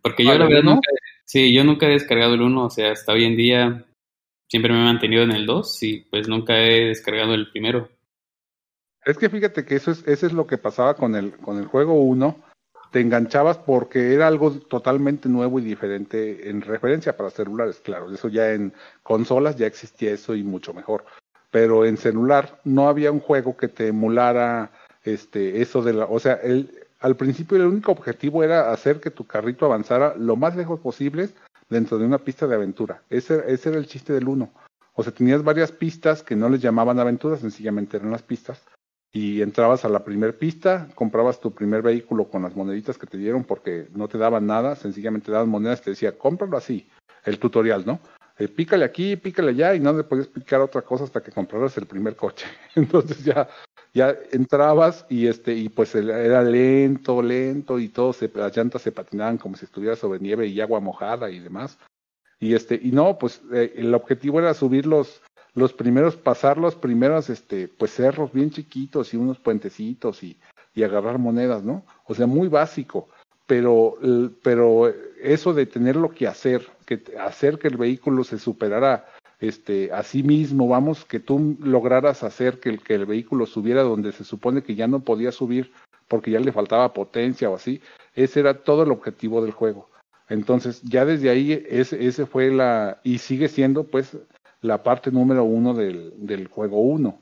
Porque 0.00 0.24
yo 0.24 0.32
¿Ah, 0.32 0.38
la 0.38 0.46
verdad 0.46 0.62
uno? 0.62 0.74
nunca, 0.74 0.90
sí, 1.24 1.54
yo 1.54 1.64
nunca 1.64 1.86
he 1.86 1.90
descargado 1.90 2.34
el 2.34 2.42
1, 2.42 2.64
o 2.64 2.70
sea, 2.70 2.92
hasta 2.92 3.12
hoy 3.12 3.24
en 3.24 3.36
día 3.36 3.84
siempre 4.50 4.72
me 4.72 4.80
he 4.80 4.84
mantenido 4.84 5.22
en 5.22 5.32
el 5.32 5.46
2 5.46 5.82
y 5.84 6.00
pues 6.10 6.28
nunca 6.28 6.58
he 6.58 6.86
descargado 6.86 7.34
el 7.34 7.50
primero. 7.50 7.88
Es 9.04 9.18
que 9.18 9.30
fíjate 9.30 9.64
que 9.64 9.76
eso 9.76 9.90
es, 9.90 10.06
eso 10.06 10.26
es 10.26 10.32
lo 10.32 10.46
que 10.46 10.58
pasaba 10.58 10.94
con 10.94 11.14
el, 11.14 11.36
con 11.36 11.58
el 11.58 11.66
juego 11.66 11.94
1. 11.94 12.36
Te 12.92 13.00
enganchabas 13.00 13.56
porque 13.56 14.12
era 14.12 14.26
algo 14.26 14.52
totalmente 14.52 15.26
nuevo 15.26 15.58
y 15.58 15.62
diferente 15.62 16.50
en 16.50 16.60
referencia 16.60 17.16
para 17.16 17.30
celulares, 17.30 17.80
claro. 17.80 18.12
Eso 18.12 18.28
ya 18.28 18.52
en 18.52 18.74
consolas 19.02 19.56
ya 19.56 19.66
existía 19.66 20.12
eso 20.12 20.34
y 20.34 20.42
mucho 20.42 20.74
mejor. 20.74 21.06
Pero 21.50 21.86
en 21.86 21.96
celular 21.96 22.60
no 22.64 22.88
había 22.88 23.10
un 23.10 23.20
juego 23.20 23.56
que 23.56 23.68
te 23.68 23.88
emulara 23.88 24.72
este, 25.04 25.62
eso 25.62 25.82
de 25.82 25.94
la. 25.94 26.04
O 26.04 26.20
sea, 26.20 26.38
al 27.00 27.16
principio 27.16 27.56
el 27.56 27.64
único 27.64 27.92
objetivo 27.92 28.44
era 28.44 28.70
hacer 28.70 29.00
que 29.00 29.10
tu 29.10 29.26
carrito 29.26 29.64
avanzara 29.64 30.14
lo 30.14 30.36
más 30.36 30.54
lejos 30.54 30.78
posible 30.78 31.30
dentro 31.70 31.96
de 31.96 32.04
una 32.04 32.18
pista 32.18 32.46
de 32.46 32.56
aventura. 32.56 33.02
Ese, 33.08 33.42
ese 33.46 33.70
era 33.70 33.78
el 33.78 33.86
chiste 33.86 34.12
del 34.12 34.28
1. 34.28 34.52
O 34.94 35.02
sea, 35.02 35.14
tenías 35.14 35.42
varias 35.42 35.72
pistas 35.72 36.22
que 36.22 36.36
no 36.36 36.50
les 36.50 36.60
llamaban 36.60 37.00
aventuras, 37.00 37.40
sencillamente 37.40 37.96
eran 37.96 38.10
las 38.10 38.22
pistas 38.22 38.62
y 39.12 39.42
entrabas 39.42 39.84
a 39.84 39.88
la 39.88 40.04
primer 40.04 40.38
pista, 40.38 40.88
comprabas 40.94 41.40
tu 41.40 41.52
primer 41.52 41.82
vehículo 41.82 42.28
con 42.28 42.42
las 42.42 42.56
moneditas 42.56 42.96
que 42.96 43.06
te 43.06 43.18
dieron 43.18 43.44
porque 43.44 43.88
no 43.94 44.08
te 44.08 44.18
daban 44.18 44.46
nada, 44.46 44.74
sencillamente 44.74 45.26
te 45.26 45.32
daban 45.32 45.48
monedas, 45.48 45.82
te 45.82 45.90
decía, 45.90 46.16
cómpralo 46.16 46.56
así, 46.56 46.88
el 47.24 47.38
tutorial, 47.38 47.84
¿no? 47.84 48.00
eh, 48.38 48.48
pícale 48.48 48.84
aquí, 48.84 49.16
pícale 49.16 49.50
allá, 49.50 49.74
y 49.74 49.80
no 49.80 49.92
le 49.92 50.04
podías 50.04 50.28
picar 50.28 50.60
otra 50.60 50.82
cosa 50.82 51.04
hasta 51.04 51.22
que 51.22 51.30
compraras 51.30 51.76
el 51.76 51.86
primer 51.86 52.16
coche. 52.16 52.46
Entonces 52.74 53.24
ya, 53.24 53.48
ya 53.92 54.16
entrabas 54.30 55.06
y 55.08 55.26
este, 55.26 55.54
y 55.54 55.68
pues 55.68 55.94
era 55.94 56.42
lento, 56.42 57.22
lento, 57.22 57.78
y 57.78 57.88
todo 57.88 58.12
se, 58.12 58.30
las 58.34 58.56
llantas 58.56 58.82
se 58.82 58.92
patinaban 58.92 59.38
como 59.38 59.56
si 59.56 59.64
estuviera 59.64 59.96
sobre 59.96 60.20
nieve 60.20 60.46
y 60.46 60.60
agua 60.60 60.80
mojada 60.80 61.30
y 61.30 61.40
demás. 61.40 61.78
Y 62.40 62.54
este, 62.54 62.78
y 62.82 62.90
no, 62.90 63.18
pues 63.18 63.40
eh, 63.52 63.74
el 63.76 63.94
objetivo 63.94 64.40
era 64.40 64.54
subir 64.54 64.86
los, 64.86 65.22
los 65.54 65.72
primeros, 65.72 66.16
pasar 66.16 66.58
los 66.58 66.74
primeros, 66.74 67.30
este, 67.30 67.68
pues 67.68 67.92
cerros 67.92 68.32
bien 68.32 68.50
chiquitos 68.50 69.12
y 69.12 69.16
unos 69.16 69.38
puentecitos 69.38 70.22
y, 70.22 70.38
y 70.74 70.82
agarrar 70.82 71.18
monedas, 71.18 71.62
¿no? 71.62 71.84
O 72.06 72.14
sea, 72.14 72.26
muy 72.26 72.48
básico 72.48 73.08
pero, 73.52 73.98
pero 74.42 74.90
eso 75.22 75.52
de 75.52 75.66
tenerlo 75.66 76.10
que 76.10 76.26
hacer, 76.26 76.66
que 76.86 77.02
hacer 77.20 77.58
que 77.58 77.68
el 77.68 77.76
vehículo 77.76 78.24
se 78.24 78.38
superara 78.38 79.06
este, 79.40 79.92
a 79.92 80.02
sí 80.02 80.22
mismo, 80.22 80.68
vamos, 80.68 81.04
que 81.04 81.20
tú 81.20 81.58
lograras 81.60 82.22
hacer 82.22 82.60
que 82.60 82.70
el, 82.70 82.82
que 82.82 82.94
el 82.94 83.04
vehículo 83.04 83.44
subiera 83.44 83.82
donde 83.82 84.12
se 84.12 84.24
supone 84.24 84.62
que 84.62 84.74
ya 84.74 84.86
no 84.86 85.00
podía 85.00 85.32
subir 85.32 85.70
porque 86.08 86.30
ya 86.30 86.40
le 86.40 86.52
faltaba 86.52 86.94
potencia 86.94 87.50
o 87.50 87.56
así, 87.56 87.82
ese 88.14 88.40
era 88.40 88.62
todo 88.62 88.84
el 88.84 88.90
objetivo 88.90 89.42
del 89.42 89.52
juego. 89.52 89.90
Entonces, 90.28 90.80
ya 90.80 91.04
desde 91.04 91.28
ahí, 91.28 91.62
ese, 91.68 92.06
ese 92.06 92.24
fue 92.24 92.50
la, 92.50 93.00
y 93.02 93.18
sigue 93.18 93.48
siendo 93.48 93.84
pues 93.84 94.16
la 94.62 94.82
parte 94.82 95.10
número 95.10 95.44
uno 95.44 95.74
del, 95.74 96.14
del 96.16 96.48
juego 96.48 96.80
uno. 96.80 97.20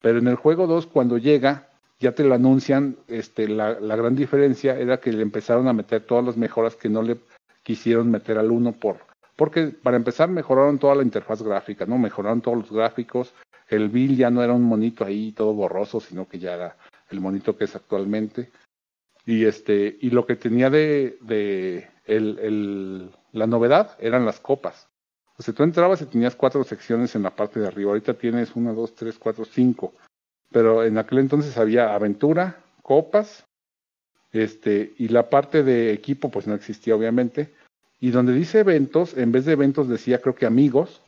Pero 0.00 0.18
en 0.18 0.28
el 0.28 0.36
juego 0.36 0.66
dos, 0.66 0.86
cuando 0.86 1.18
llega, 1.18 1.68
ya 1.98 2.12
te 2.12 2.24
lo 2.24 2.34
anuncian, 2.34 2.96
este, 3.08 3.48
la, 3.48 3.80
la, 3.80 3.96
gran 3.96 4.14
diferencia 4.14 4.78
era 4.78 5.00
que 5.00 5.12
le 5.12 5.22
empezaron 5.22 5.68
a 5.68 5.72
meter 5.72 6.04
todas 6.04 6.24
las 6.24 6.36
mejoras 6.36 6.76
que 6.76 6.88
no 6.88 7.02
le 7.02 7.18
quisieron 7.62 8.10
meter 8.10 8.38
al 8.38 8.50
1 8.50 8.72
por, 8.72 8.98
porque 9.36 9.68
para 9.68 9.96
empezar 9.96 10.28
mejoraron 10.28 10.78
toda 10.78 10.96
la 10.96 11.02
interfaz 11.02 11.42
gráfica, 11.42 11.86
¿no? 11.86 11.98
Mejoraron 11.98 12.40
todos 12.40 12.58
los 12.58 12.72
gráficos, 12.72 13.32
el 13.68 13.88
Bill 13.88 14.16
ya 14.16 14.30
no 14.30 14.42
era 14.42 14.52
un 14.52 14.64
monito 14.64 15.04
ahí 15.04 15.32
todo 15.32 15.54
borroso, 15.54 16.00
sino 16.00 16.28
que 16.28 16.38
ya 16.38 16.54
era 16.54 16.76
el 17.10 17.20
monito 17.20 17.56
que 17.56 17.64
es 17.64 17.74
actualmente. 17.74 18.50
Y 19.24 19.44
este, 19.44 19.96
y 20.00 20.10
lo 20.10 20.26
que 20.26 20.36
tenía 20.36 20.68
de, 20.68 21.16
de 21.20 21.88
el, 22.04 22.38
el, 22.40 23.10
la 23.32 23.46
novedad 23.46 23.96
eran 24.00 24.26
las 24.26 24.40
copas. 24.40 24.88
O 25.48 25.52
tú 25.52 25.62
entrabas 25.62 26.00
y 26.02 26.06
tenías 26.06 26.36
cuatro 26.36 26.64
secciones 26.64 27.14
en 27.14 27.22
la 27.22 27.30
parte 27.30 27.60
de 27.60 27.66
arriba. 27.66 27.90
Ahorita 27.90 28.14
tienes 28.14 28.54
una, 28.54 28.72
dos, 28.72 28.94
tres, 28.94 29.18
cuatro, 29.18 29.44
cinco 29.44 29.92
pero 30.52 30.84
en 30.84 30.98
aquel 30.98 31.18
entonces 31.18 31.56
había 31.56 31.94
aventura, 31.94 32.62
copas, 32.82 33.44
este, 34.30 34.94
y 34.98 35.08
la 35.08 35.28
parte 35.28 35.62
de 35.62 35.92
equipo 35.92 36.30
pues 36.30 36.46
no 36.46 36.54
existía 36.54 36.94
obviamente, 36.94 37.54
y 37.98 38.10
donde 38.10 38.34
dice 38.34 38.60
eventos, 38.60 39.16
en 39.16 39.32
vez 39.32 39.46
de 39.46 39.52
eventos 39.52 39.88
decía 39.88 40.20
creo 40.20 40.34
que 40.34 40.46
amigos, 40.46 41.02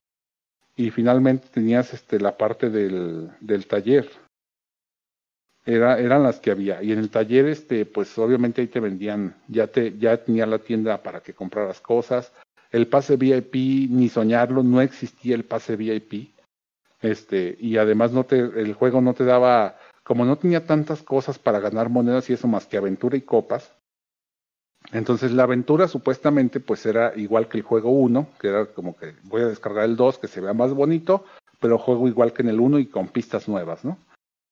y 0.76 0.91
finalmente 0.91 1.47
tenías 1.53 1.93
este, 1.95 2.19
la 2.19 2.37
parte 2.37 2.71
del, 2.71 3.31
del 3.41 3.67
taller. 3.67 4.11
Era, 5.67 5.99
eran 5.99 6.25
las 6.25 6.41
que 6.41 6.50
había. 6.50 6.83
Y 6.83 6.93
en 6.93 6.99
el 6.99 7.11
taller, 7.11 7.47
este, 7.47 7.87
pues 7.87 8.19
obviamente 8.19 8.61
ahí 8.61 8.67
te 8.67 8.81
vendían, 8.81 9.35
ya 9.49 9.69
te, 9.69 9.97
ya 9.97 10.17
tenía 10.23 10.47
la 10.47 10.59
tienda 10.59 11.03
para 11.03 11.21
que 11.21 11.33
compraras 11.33 11.81
cosas. 11.81 12.33
El 12.75 12.88
pase 12.88 13.16
VIP, 13.16 13.54
ni 13.88 14.09
soñarlo, 14.09 14.64
no 14.64 14.81
existía 14.81 15.37
el 15.37 15.45
pase 15.45 15.76
VIP. 15.76 16.35
Este, 17.00 17.57
y 17.61 17.76
además 17.76 18.11
no 18.11 18.25
te, 18.25 18.37
el 18.40 18.75
juego 18.75 19.00
no 19.00 19.14
te 19.14 19.25
daba, 19.25 19.76
como 20.02 20.25
no 20.25 20.37
tenía 20.37 20.66
tantas 20.66 21.04
cosas 21.04 21.38
para 21.38 21.61
ganar 21.61 21.88
monedas 21.88 22.28
y 22.28 22.33
eso 22.33 22.49
más 22.49 22.66
que 22.66 22.76
aventura 22.76 23.16
y 23.16 23.21
copas, 23.21 23.73
entonces 24.93 25.31
la 25.31 25.45
aventura 25.45 25.87
supuestamente 25.87 26.59
pues 26.59 26.85
era 26.85 27.12
igual 27.14 27.47
que 27.47 27.59
el 27.59 27.62
juego 27.62 27.90
1, 27.90 28.26
que 28.40 28.49
era 28.49 28.66
como 28.66 28.97
que 28.97 29.14
voy 29.23 29.43
a 29.43 29.47
descargar 29.47 29.85
el 29.85 29.95
2 29.95 30.19
que 30.19 30.26
se 30.26 30.40
vea 30.40 30.52
más 30.52 30.75
bonito, 30.75 31.25
pero 31.61 31.78
juego 31.78 32.09
igual 32.09 32.33
que 32.33 32.43
en 32.43 32.49
el 32.49 32.59
1 32.59 32.81
y 32.81 32.87
con 32.87 33.07
pistas 33.07 33.47
nuevas, 33.47 33.85
¿no? 33.85 33.99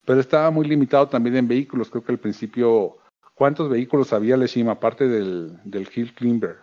Pero 0.07 0.21
estaba 0.21 0.52
muy 0.52 0.69
limitado 0.69 1.09
también 1.09 1.35
en 1.35 1.49
vehículos, 1.49 1.91
creo 1.91 2.05
que 2.05 2.12
al 2.12 2.21
principio, 2.21 2.99
¿cuántos 3.35 3.69
vehículos 3.69 4.12
había 4.12 4.37
Leshim 4.37 4.69
aparte 4.69 5.09
del, 5.09 5.59
del 5.64 5.88
Hill 5.93 6.14
Climber? 6.14 6.59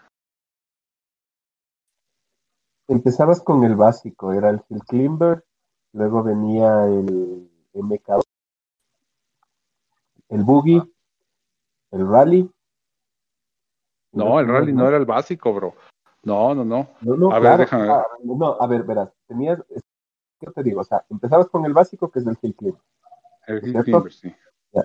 Empezabas 2.89 3.41
con 3.41 3.63
el 3.63 3.75
básico, 3.75 4.34
era 4.34 4.50
el 4.50 4.62
Hill 4.67 4.84
Climber, 4.86 5.46
Luego 5.93 6.24
venía 6.24 6.86
el 6.86 7.50
MK2, 7.74 8.24
el 10.29 10.43
Boogie, 10.43 10.84
el 11.91 12.08
Rally. 12.08 12.51
No, 14.12 14.39
el 14.39 14.48
Rally 14.48 14.72
no 14.74 14.88
era 14.88 14.98
el 14.98 15.05
básico, 15.05 15.51
bro. 15.53 15.74
No, 16.24 16.53
no, 16.53 16.63
no. 16.63 16.89
no, 17.01 17.31
a 17.31 17.39
ver, 17.39 17.60
déjame 17.60 17.89
ah, 17.89 18.05
no, 18.24 18.58
a 18.60 18.67
ver, 18.67 18.84
verás, 18.84 19.10
tenías, 19.25 19.63
¿qué 20.39 20.48
te 20.51 20.63
digo? 20.63 20.81
O 20.81 20.84
sea, 20.84 21.03
empezabas 21.10 21.48
con 21.48 21.65
el 21.65 21.74
básico 21.74 22.12
que 22.12 22.19
es 22.19 22.27
el 22.27 22.38
Hill 22.41 22.55
Climber. 22.55 22.81
El 23.48 23.67
Hill 23.67 23.84
Climber, 23.84 24.12
sí. 24.12 24.36
Ya. 24.74 24.84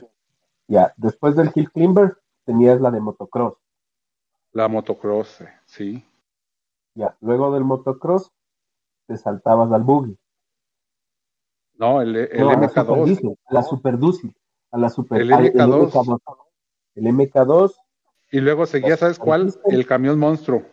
ya, 0.69 0.95
después 0.97 1.37
del 1.37 1.51
Hill 1.55 1.71
Climber 1.71 2.17
tenías 2.45 2.81
la 2.81 2.91
de 2.91 3.01
motocross. 3.01 3.59
La 4.53 4.69
motocross, 4.69 5.45
sí. 5.67 6.07
Ya, 6.95 7.17
luego 7.21 7.53
del 7.53 7.65
motocross 7.65 8.33
te 9.07 9.17
saltabas 9.17 9.73
al 9.73 9.83
boogie. 9.83 10.17
No, 11.75 12.01
el, 12.01 12.15
el 12.17 12.29
MK2. 12.31 13.37
A 13.47 13.55
la 13.55 13.63
Super 13.63 13.99
Dúcil. 13.99 14.35
A 14.71 14.79
la 14.79 14.89
Super 14.91 15.21
El 15.21 15.31
MK2. 15.31 16.21
El 16.95 17.05
MK2. 17.05 17.75
Y 18.31 18.41
luego 18.41 18.67
seguía, 18.67 18.97
¿sabes 18.97 19.19
cuál? 19.19 19.53
El 19.67 19.87
camión 19.87 20.19
monstruo. 20.19 20.65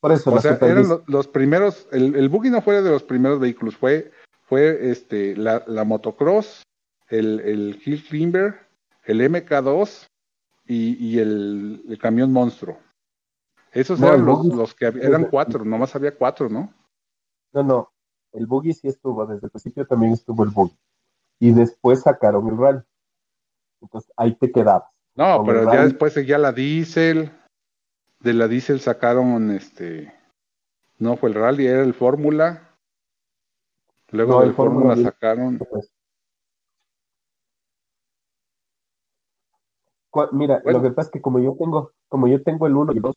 Por 0.00 0.12
eso, 0.12 0.32
o 0.32 0.40
sea, 0.40 0.58
eran 0.60 0.86
los, 1.06 1.26
primeros, 1.26 1.88
el, 1.90 2.14
el 2.14 2.28
buggy 2.28 2.50
no 2.50 2.60
fue 2.60 2.82
de 2.82 2.90
los 2.90 3.02
primeros 3.02 3.40
vehículos, 3.40 3.76
fue, 3.76 4.12
fue 4.42 4.90
este, 4.90 5.34
la, 5.36 5.64
la 5.66 5.84
motocross, 5.84 6.62
el, 7.08 7.40
el 7.40 7.82
Hill 7.84 8.04
Climber, 8.04 8.54
el 9.04 9.20
MK2 9.20 10.06
y, 10.66 11.04
y 11.04 11.18
el, 11.18 11.82
el, 11.88 11.98
camión 11.98 12.32
monstruo. 12.32 12.78
Esos 13.76 14.00
eran 14.00 14.24
los, 14.24 14.46
los, 14.46 14.74
que 14.74 14.86
eran 14.86 15.26
cuatro, 15.26 15.62
nomás 15.62 15.94
había 15.94 16.16
cuatro, 16.16 16.48
¿no? 16.48 16.72
No, 17.52 17.62
no, 17.62 17.92
el 18.32 18.46
buggy 18.46 18.72
sí 18.72 18.88
estuvo, 18.88 19.26
desde 19.26 19.46
el 19.46 19.50
principio 19.50 19.86
también 19.86 20.12
estuvo 20.12 20.44
el 20.44 20.50
buggy. 20.50 20.74
Y 21.38 21.52
después 21.52 22.00
sacaron 22.00 22.48
el 22.48 22.56
rally. 22.56 22.80
Entonces 23.82 24.10
ahí 24.16 24.34
te 24.34 24.50
quedabas. 24.50 24.90
No, 25.14 25.44
pero 25.44 25.70
ya 25.70 25.84
después 25.84 26.14
seguía 26.14 26.38
la 26.38 26.52
diésel. 26.52 27.30
De 28.20 28.32
la 28.32 28.48
diésel 28.48 28.80
sacaron 28.80 29.50
este. 29.50 30.10
No 30.98 31.18
fue 31.18 31.28
el 31.28 31.34
rally, 31.34 31.66
era 31.66 31.82
el 31.82 31.92
Fórmula. 31.92 32.78
Luego 34.10 34.40
del 34.40 34.54
Fórmula 34.54 34.96
sacaron. 34.96 35.60
Mira, 40.32 40.62
lo 40.64 40.80
que 40.80 40.90
pasa 40.92 41.08
es 41.08 41.12
que 41.12 41.20
como 41.20 41.40
yo 41.40 41.54
tengo, 41.58 41.92
como 42.08 42.26
yo 42.26 42.42
tengo 42.42 42.66
el 42.66 42.74
1 42.74 42.92
y 42.94 43.00
2, 43.00 43.16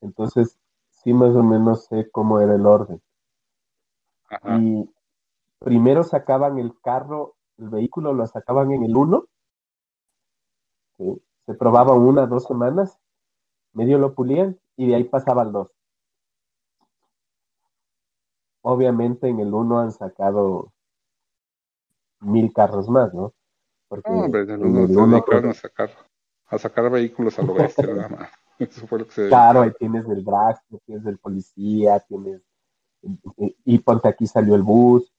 entonces 0.00 0.58
sí 0.90 1.12
más 1.12 1.34
o 1.34 1.42
menos 1.42 1.86
sé 1.86 2.10
cómo 2.10 2.40
era 2.40 2.54
el 2.54 2.66
orden. 2.66 3.00
Y 4.58 4.90
primero 5.60 6.02
sacaban 6.02 6.58
el 6.58 6.72
carro, 6.80 7.36
el 7.58 7.68
vehículo 7.68 8.12
lo 8.12 8.26
sacaban 8.26 8.72
en 8.72 8.84
el 8.84 8.96
1, 8.96 9.24
se 10.98 11.54
probaba 11.54 11.94
una, 11.94 12.26
dos 12.26 12.44
semanas, 12.44 12.98
medio 13.72 13.98
lo 13.98 14.14
pulían 14.14 14.58
y 14.76 14.88
de 14.88 14.96
ahí 14.96 15.04
pasaba 15.04 15.42
al 15.42 15.52
2. 15.52 15.70
Obviamente 18.62 19.28
en 19.28 19.38
el 19.38 19.54
1 19.54 19.80
han 19.80 19.92
sacado 19.92 20.72
mil 22.20 22.52
carros 22.52 22.88
más, 22.88 23.14
¿no? 23.14 23.32
Porque 23.88 24.10
no, 24.10 24.24
hombre, 24.24 24.40
en 24.40 24.50
el 24.50 24.64
1 24.64 24.86
se 24.88 25.06
dedicaron 25.06 25.50
a 25.50 25.54
sacar, 25.54 25.90
a 26.46 26.58
sacar 26.58 26.90
vehículos 26.90 27.38
a 27.38 27.42
lo 27.42 27.54
bestia 27.54 27.86
nada 27.94 28.08
más. 28.08 28.30
Eso 28.58 28.86
fue 28.86 29.00
lo 29.00 29.06
que 29.06 29.12
se 29.12 29.28
Claro, 29.28 29.62
ahí 29.62 29.72
tienes 29.78 30.06
el 30.06 30.24
drag, 30.24 30.60
tienes 30.86 31.06
el 31.06 31.18
policía, 31.18 32.00
tienes 32.00 32.42
y 33.64 33.78
ponte 33.78 34.08
aquí 34.08 34.26
salió 34.26 34.54
el 34.54 34.62
bus, 34.62 35.12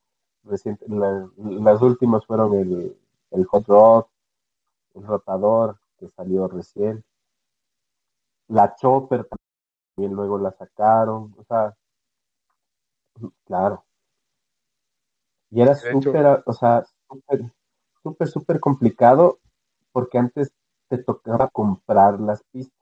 reciente, 0.44 0.86
las 0.90 1.82
últimas 1.82 2.26
fueron 2.26 2.54
el, 2.56 2.98
el 3.32 3.46
hot 3.46 3.66
rod, 3.68 4.06
el 4.96 5.04
rotador 5.04 5.80
que 5.98 6.10
salió 6.10 6.48
recién, 6.48 7.04
la 8.50 8.76
chopper 8.76 9.28
también 9.96 10.16
luego 10.16 10.38
la 10.38 10.52
sacaron, 10.52 11.34
o 11.38 11.44
sea, 11.44 11.76
claro. 13.46 13.84
Y 15.50 15.62
era 15.62 15.76
súper, 15.76 16.44
o 16.46 16.54
sea, 16.54 16.86
súper, 17.10 17.54
súper, 18.04 18.28
súper 18.28 18.60
complicado 18.60 19.40
porque 19.92 20.18
antes 20.18 20.52
te 20.90 20.98
tocaba 20.98 21.50
comprar 21.50 22.20
las 22.20 22.44
pistas. 22.52 22.77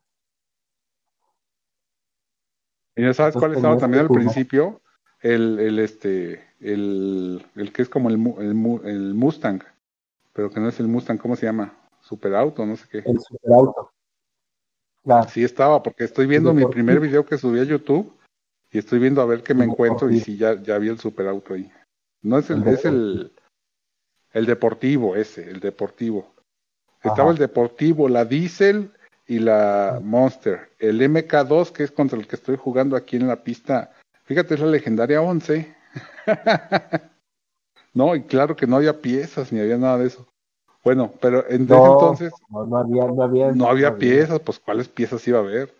¿Y 2.95 3.03
ya 3.03 3.13
sabes 3.13 3.35
cuál 3.35 3.53
estaba 3.55 3.77
también 3.77 4.03
al 4.03 4.09
principio? 4.09 4.81
el, 5.25 5.59
el 5.59 5.79
este, 5.79 6.43
el, 6.59 7.43
el 7.55 7.73
que 7.73 7.81
es 7.81 7.89
como 7.89 8.09
el, 8.09 8.15
el, 8.39 8.81
el, 8.85 9.13
Mustang, 9.15 9.63
pero 10.33 10.51
que 10.51 10.59
no 10.59 10.69
es 10.69 10.79
el 10.79 10.87
Mustang, 10.87 11.17
¿cómo 11.17 11.35
se 11.35 11.47
llama? 11.47 11.73
Superauto, 12.01 12.63
no 12.63 12.75
sé 12.75 12.85
qué. 12.91 12.97
El 12.99 13.19
Superauto. 13.19 13.91
Claro. 15.03 15.27
Sí 15.29 15.43
estaba, 15.43 15.81
porque 15.81 16.03
estoy 16.03 16.27
viendo 16.27 16.53
mi 16.53 16.65
primer 16.65 16.99
video 16.99 17.25
que 17.25 17.37
subí 17.37 17.59
a 17.59 17.63
YouTube 17.63 18.11
Y 18.71 18.79
estoy 18.79 18.97
viendo 18.97 19.21
a 19.21 19.25
ver 19.25 19.43
qué 19.43 19.53
me 19.53 19.65
encuentro 19.65 20.09
y 20.09 20.19
si 20.19 20.37
ya, 20.37 20.61
ya 20.61 20.77
vi 20.77 20.89
el 20.89 20.99
superauto 20.99 21.53
ahí. 21.53 21.71
No 22.21 22.39
es 22.39 22.49
el, 22.49 22.67
es 22.67 22.85
el, 22.85 23.31
el 24.33 24.45
deportivo 24.45 25.15
ese, 25.15 25.49
el 25.49 25.59
deportivo. 25.59 26.33
Estaba 27.03 27.31
el 27.31 27.37
deportivo, 27.37 28.09
la 28.09 28.25
Diesel 28.25 28.91
y 29.27 29.39
la 29.39 29.99
Monster. 30.03 30.69
El 30.79 31.01
MK2, 31.01 31.71
que 31.71 31.83
es 31.83 31.91
contra 31.91 32.17
el 32.17 32.27
que 32.27 32.35
estoy 32.35 32.57
jugando 32.57 32.95
aquí 32.95 33.15
en 33.15 33.27
la 33.27 33.43
pista, 33.43 33.91
fíjate, 34.23 34.55
es 34.55 34.59
la 34.59 34.67
legendaria 34.67 35.21
11. 35.21 35.75
no, 37.93 38.15
y 38.15 38.23
claro 38.23 38.55
que 38.55 38.67
no 38.67 38.77
había 38.77 39.01
piezas 39.01 39.51
ni 39.51 39.59
había 39.59 39.77
nada 39.77 39.97
de 39.97 40.07
eso. 40.07 40.27
Bueno, 40.83 41.11
pero 41.19 41.43
en 41.49 41.61
entonces 41.61 42.31
no, 42.49 42.77
había, 42.77 43.07
no 43.07 43.23
había, 43.23 43.51
no 43.51 43.67
había 43.67 43.97
piezas, 43.97 44.39
pues 44.39 44.59
cuáles 44.59 44.87
piezas 44.87 45.27
iba 45.27 45.39
a 45.39 45.41
haber. 45.41 45.73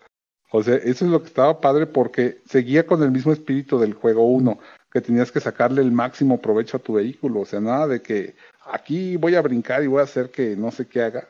O 0.50 0.62
sea, 0.62 0.74
eso 0.76 1.04
es 1.04 1.10
lo 1.10 1.20
que 1.20 1.28
estaba 1.28 1.60
padre 1.60 1.86
porque 1.86 2.40
seguía 2.46 2.86
con 2.86 3.02
el 3.02 3.12
mismo 3.12 3.32
espíritu 3.32 3.78
del 3.78 3.94
juego 3.94 4.26
1, 4.26 4.58
que 4.90 5.00
tenías 5.00 5.30
que 5.30 5.40
sacarle 5.40 5.82
el 5.82 5.92
máximo 5.92 6.40
provecho 6.40 6.76
a 6.76 6.80
tu 6.80 6.94
vehículo. 6.94 7.40
O 7.40 7.44
sea, 7.44 7.60
nada 7.60 7.86
de 7.86 8.02
que 8.02 8.34
aquí 8.64 9.16
voy 9.16 9.36
a 9.36 9.42
brincar 9.42 9.84
y 9.84 9.86
voy 9.86 10.00
a 10.00 10.04
hacer 10.04 10.30
que 10.30 10.56
no 10.56 10.72
sé 10.72 10.88
qué 10.88 11.02
haga. 11.02 11.28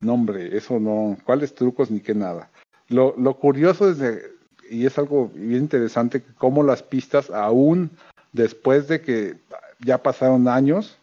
No, 0.00 0.14
hombre, 0.14 0.56
eso 0.56 0.78
no. 0.78 1.16
¿Cuáles 1.24 1.54
trucos 1.54 1.90
ni 1.90 2.00
qué 2.00 2.14
nada? 2.14 2.50
Lo, 2.88 3.14
lo 3.16 3.34
curioso 3.34 3.90
es, 3.90 3.98
de, 3.98 4.22
y 4.70 4.86
es 4.86 4.98
algo 4.98 5.30
bien 5.34 5.62
interesante, 5.62 6.22
cómo 6.36 6.62
las 6.62 6.82
pistas, 6.82 7.30
aún 7.30 7.90
después 8.32 8.88
de 8.88 9.00
que 9.00 9.36
ya 9.80 10.02
pasaron 10.02 10.48
años, 10.48 10.98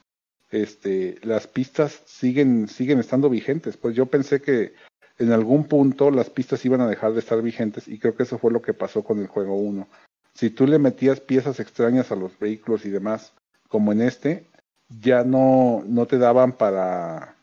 este, 0.51 1.17
las 1.23 1.47
pistas 1.47 2.01
siguen, 2.05 2.67
siguen 2.67 2.99
estando 2.99 3.29
vigentes. 3.29 3.77
Pues 3.77 3.95
yo 3.95 4.05
pensé 4.05 4.41
que 4.41 4.73
en 5.17 5.31
algún 5.31 5.65
punto 5.65 6.11
las 6.11 6.29
pistas 6.29 6.65
iban 6.65 6.81
a 6.81 6.87
dejar 6.87 7.13
de 7.13 7.19
estar 7.19 7.41
vigentes 7.41 7.87
y 7.87 7.99
creo 7.99 8.15
que 8.15 8.23
eso 8.23 8.37
fue 8.37 8.51
lo 8.51 8.61
que 8.61 8.73
pasó 8.73 9.03
con 9.03 9.19
el 9.19 9.27
juego 9.27 9.55
1. 9.55 9.87
Si 10.33 10.49
tú 10.49 10.67
le 10.67 10.79
metías 10.79 11.21
piezas 11.21 11.59
extrañas 11.59 12.11
a 12.11 12.15
los 12.15 12.37
vehículos 12.37 12.85
y 12.85 12.89
demás, 12.89 13.33
como 13.69 13.91
en 13.91 14.01
este, 14.01 14.45
ya 14.89 15.23
no, 15.23 15.83
no 15.87 16.05
te 16.05 16.17
daban 16.17 16.53
para, 16.53 17.34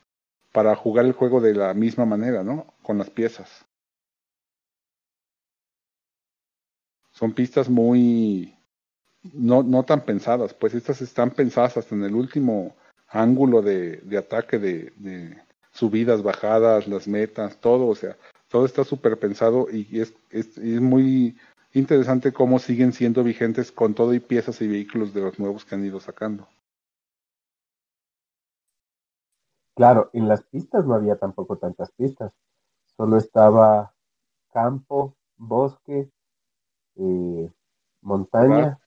para 0.52 0.76
jugar 0.76 1.06
el 1.06 1.12
juego 1.12 1.40
de 1.40 1.54
la 1.54 1.74
misma 1.74 2.04
manera, 2.04 2.42
¿no? 2.44 2.66
Con 2.82 2.98
las 2.98 3.10
piezas. 3.10 3.64
Son 7.10 7.32
pistas 7.32 7.68
muy 7.68 8.54
no, 9.32 9.62
no 9.62 9.84
tan 9.84 10.04
pensadas, 10.04 10.54
pues 10.54 10.74
estas 10.74 11.00
están 11.00 11.30
pensadas 11.30 11.76
hasta 11.76 11.94
en 11.94 12.04
el 12.04 12.14
último 12.14 12.74
ángulo 13.08 13.62
de, 13.62 14.02
ataque 14.18 14.58
de, 14.58 14.92
de, 14.96 15.36
subidas, 15.72 16.22
bajadas, 16.22 16.88
las 16.88 17.06
metas, 17.06 17.58
todo, 17.58 17.86
o 17.86 17.94
sea, 17.94 18.16
todo 18.48 18.66
está 18.66 18.84
súper 18.84 19.18
pensado 19.18 19.68
y 19.70 20.00
es, 20.00 20.14
es, 20.30 20.58
es, 20.58 20.80
muy 20.80 21.36
interesante 21.72 22.32
cómo 22.32 22.58
siguen 22.58 22.92
siendo 22.92 23.22
vigentes 23.22 23.72
con 23.72 23.94
todo 23.94 24.12
y 24.14 24.20
piezas 24.20 24.60
y 24.60 24.68
vehículos 24.68 25.14
de 25.14 25.22
los 25.22 25.38
nuevos 25.38 25.64
que 25.64 25.74
han 25.74 25.84
ido 25.84 26.00
sacando. 26.00 26.48
Claro, 29.74 30.10
en 30.12 30.28
las 30.28 30.42
pistas 30.42 30.84
no 30.84 30.94
había 30.94 31.16
tampoco 31.16 31.56
tantas 31.56 31.90
pistas, 31.92 32.32
solo 32.96 33.16
estaba 33.16 33.94
campo, 34.52 35.16
bosque, 35.36 36.10
eh, 36.96 37.52
montaña, 38.02 38.78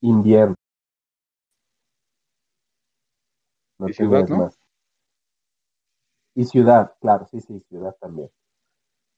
invierno. 0.00 0.54
No 3.78 3.88
y 3.88 3.92
ciudad, 3.94 4.28
¿no? 4.28 4.36
Más. 4.36 4.58
Y 6.34 6.44
ciudad, 6.44 6.94
claro, 7.00 7.26
sí, 7.26 7.40
sí, 7.40 7.60
ciudad 7.60 7.96
también. 8.00 8.30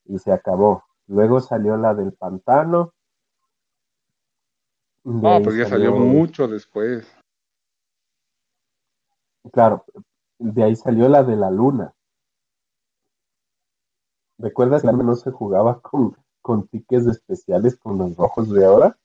Y 0.04 0.18
se 0.18 0.32
acabó. 0.32 0.84
Luego 1.06 1.40
salió 1.40 1.76
la 1.76 1.94
del 1.94 2.12
pantano. 2.12 2.92
No, 5.04 5.40
pues 5.42 5.56
ya 5.56 5.66
salió, 5.66 5.94
mucho 5.94 6.48
después. 6.48 7.06
Claro, 9.52 9.84
de 10.38 10.64
ahí 10.64 10.76
salió 10.76 11.08
la 11.08 11.22
de 11.22 11.36
la 11.36 11.50
luna. 11.50 11.94
¿Recuerdas 14.38 14.82
que 14.82 14.92
no 14.92 15.14
se 15.14 15.30
jugaba 15.30 15.80
con, 15.80 16.16
con 16.42 16.66
tickets 16.68 17.06
especiales 17.06 17.76
con 17.76 17.98
los 17.98 18.16
rojos 18.16 18.50
de 18.50 18.64
ahora? 18.64 18.98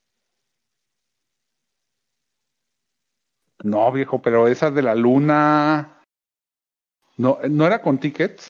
No, 3.63 3.92
viejo, 3.92 4.22
pero 4.22 4.48
esa 4.48 4.72
de 4.72 4.82
la 4.82 4.96
luna. 4.96 6.02
No, 7.18 7.38
¿no 7.50 7.65
era 7.65 7.82
con 7.82 8.00
tickets? 8.00 8.48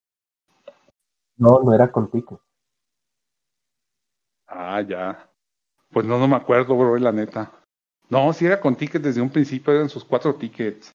No, 1.37 1.61
no 1.63 1.73
era 1.73 1.91
con 1.91 2.09
tickets. 2.09 2.41
Ah, 4.47 4.81
ya. 4.81 5.29
Pues 5.91 6.05
no, 6.05 6.19
no 6.19 6.27
me 6.27 6.35
acuerdo, 6.35 6.77
bro, 6.77 6.97
la 6.97 7.11
neta. 7.11 7.51
No, 8.09 8.31
si 8.33 8.45
era 8.45 8.59
con 8.61 8.75
tickets 8.75 9.03
desde 9.03 9.21
un 9.21 9.29
principio, 9.29 9.73
eran 9.73 9.89
sus 9.89 10.05
cuatro 10.05 10.35
tickets. 10.35 10.91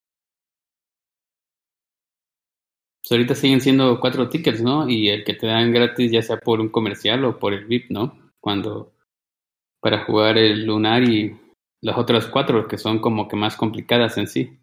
Pues 3.04 3.12
ahorita 3.12 3.34
siguen 3.34 3.60
siendo 3.60 4.00
cuatro 4.00 4.30
tickets, 4.30 4.62
¿no? 4.62 4.88
Y 4.88 5.10
el 5.10 5.24
que 5.24 5.34
te 5.34 5.46
dan 5.46 5.72
gratis, 5.72 6.10
ya 6.10 6.22
sea 6.22 6.38
por 6.38 6.58
un 6.58 6.70
comercial 6.70 7.22
o 7.26 7.38
por 7.38 7.52
el 7.52 7.66
VIP, 7.66 7.90
¿no? 7.90 8.18
Cuando. 8.40 8.92
Para 9.80 10.06
jugar 10.06 10.38
el 10.38 10.64
lunar 10.64 11.02
y 11.02 11.38
las 11.82 11.98
otras 11.98 12.26
cuatro 12.26 12.66
que 12.66 12.78
son 12.78 13.00
como 13.00 13.28
que 13.28 13.36
más 13.36 13.56
complicadas 13.56 14.16
en 14.16 14.26
sí. 14.26 14.58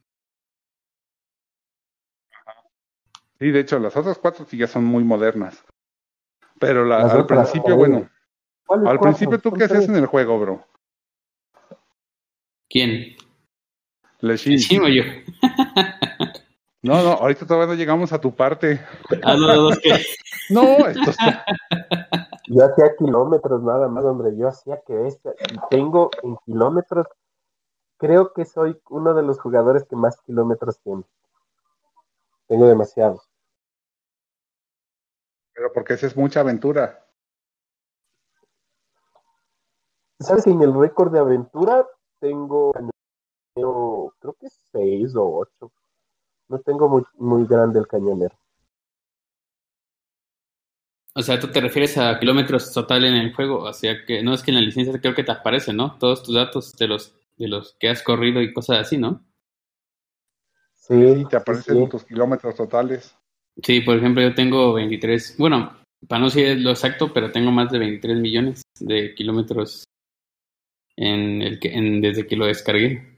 Sí, 3.38 3.52
de 3.52 3.60
hecho, 3.60 3.78
las 3.78 3.96
otras 3.96 4.18
cuatro 4.18 4.44
sí 4.50 4.58
ya 4.58 4.66
son 4.66 4.86
muy 4.86 5.04
modernas. 5.04 5.64
Pero 6.60 6.84
la, 6.84 7.02
al 7.04 7.28
principio, 7.28 7.76
bueno. 7.76 8.10
Al 8.68 9.00
principio, 9.00 9.38
¿tú 9.38 9.52
qué 9.52 9.66
haces 9.66 9.88
en 9.88 9.98
el 9.98 10.08
juego, 10.08 10.40
bro? 10.40 10.66
¿Quién? 12.68 13.16
Leshimo 14.22 14.88
yo. 14.88 15.04
No, 16.84 17.04
no, 17.04 17.12
ahorita 17.12 17.46
todavía 17.46 17.67
no 17.67 17.76
llegamos 17.76 18.12
a 18.12 18.20
tu 18.20 18.36
parte. 18.36 18.82
Ah, 19.24 19.36
no, 19.36 19.70
no, 19.70 19.78
que... 19.78 20.04
no, 20.50 20.88
esto 20.88 21.10
está... 21.12 21.46
Yo 22.48 22.65
hacía 22.65 22.96
kilómetros 22.98 23.63
nada 23.63 23.88
más, 23.88 24.04
hombre. 24.04 24.36
Yo 24.36 24.48
hacía 24.48 24.82
que 24.86 25.08
esta. 25.08 25.34
tengo 25.70 26.10
en 26.24 26.36
kilómetros. 26.46 27.08
Creo 27.98 28.34
que 28.34 28.46
soy 28.46 28.82
uno 28.89 29.13
de 29.13 29.22
los 29.22 29.39
jugadores 29.39 29.86
que 29.86 29.96
más 29.96 30.20
kilómetros 30.22 30.80
tiene. 30.82 31.04
Tengo 32.48 32.67
demasiados. 32.67 33.30
Pero 35.54 35.72
porque 35.72 35.94
esa 35.94 36.08
es 36.08 36.17
mucha 36.17 36.39
aventura. 36.39 37.06
¿Sabes? 40.20 40.48
En 40.48 40.62
el 40.62 40.74
récord 40.74 41.13
de 41.13 41.20
aventura 41.20 41.88
tengo, 42.20 42.74
creo 43.56 44.34
que 44.39 44.50
seis 44.72 45.15
o 45.15 45.38
ocho. 45.38 45.72
No 46.52 46.60
tengo 46.60 46.90
muy, 46.90 47.04
muy 47.18 47.48
grande 47.48 47.80
el 47.80 47.88
cañonero. 47.88 48.36
O 51.16 51.22
sea, 51.22 51.40
tú 51.40 51.48
te 51.48 51.62
refieres 51.62 51.98
a 51.98 52.20
kilómetros 52.20 52.74
total 52.74 53.06
en 53.06 53.14
el 53.14 53.34
juego, 53.34 53.64
o 53.64 53.74
sea 53.74 54.06
que 54.06 54.22
no 54.22 54.34
es 54.34 54.44
que 54.44 54.52
en 54.52 54.56
la 54.56 54.62
licencia 54.62 55.00
creo 55.00 55.16
que 55.16 55.24
te 55.24 55.32
aparece, 55.32 55.72
¿no? 55.72 55.98
Todos 55.98 56.24
tus 56.24 56.36
datos 56.36 56.74
de 56.74 56.88
los 56.88 57.16
de 57.38 57.48
los 57.48 57.78
que 57.80 57.88
has 57.88 58.04
corrido 58.04 58.42
y 58.42 58.54
cosas 58.54 58.80
así, 58.80 58.98
¿no? 58.98 59.24
Sí, 60.76 61.26
te 61.30 61.38
aparecen 61.38 61.88
tus 61.88 62.04
kilómetros 62.04 62.56
totales. 62.56 63.16
Sí, 63.64 63.80
por 63.80 63.96
ejemplo, 63.96 64.22
yo 64.22 64.36
tengo 64.36 64.74
23, 64.74 65.38
bueno, 65.38 65.78
para 66.06 66.20
no 66.20 66.26
decir 66.26 66.58
lo 66.60 66.72
exacto, 66.72 67.14
pero 67.14 67.32
tengo 67.32 67.52
más 67.52 67.72
de 67.72 67.80
23 67.80 68.18
millones 68.20 68.62
de 68.78 69.16
kilómetros 69.16 69.86
en 70.98 71.42
el 71.42 71.60
que, 71.62 71.74
en, 71.74 72.02
desde 72.02 72.28
que 72.28 72.36
lo 72.36 72.46
descargué. 72.46 73.11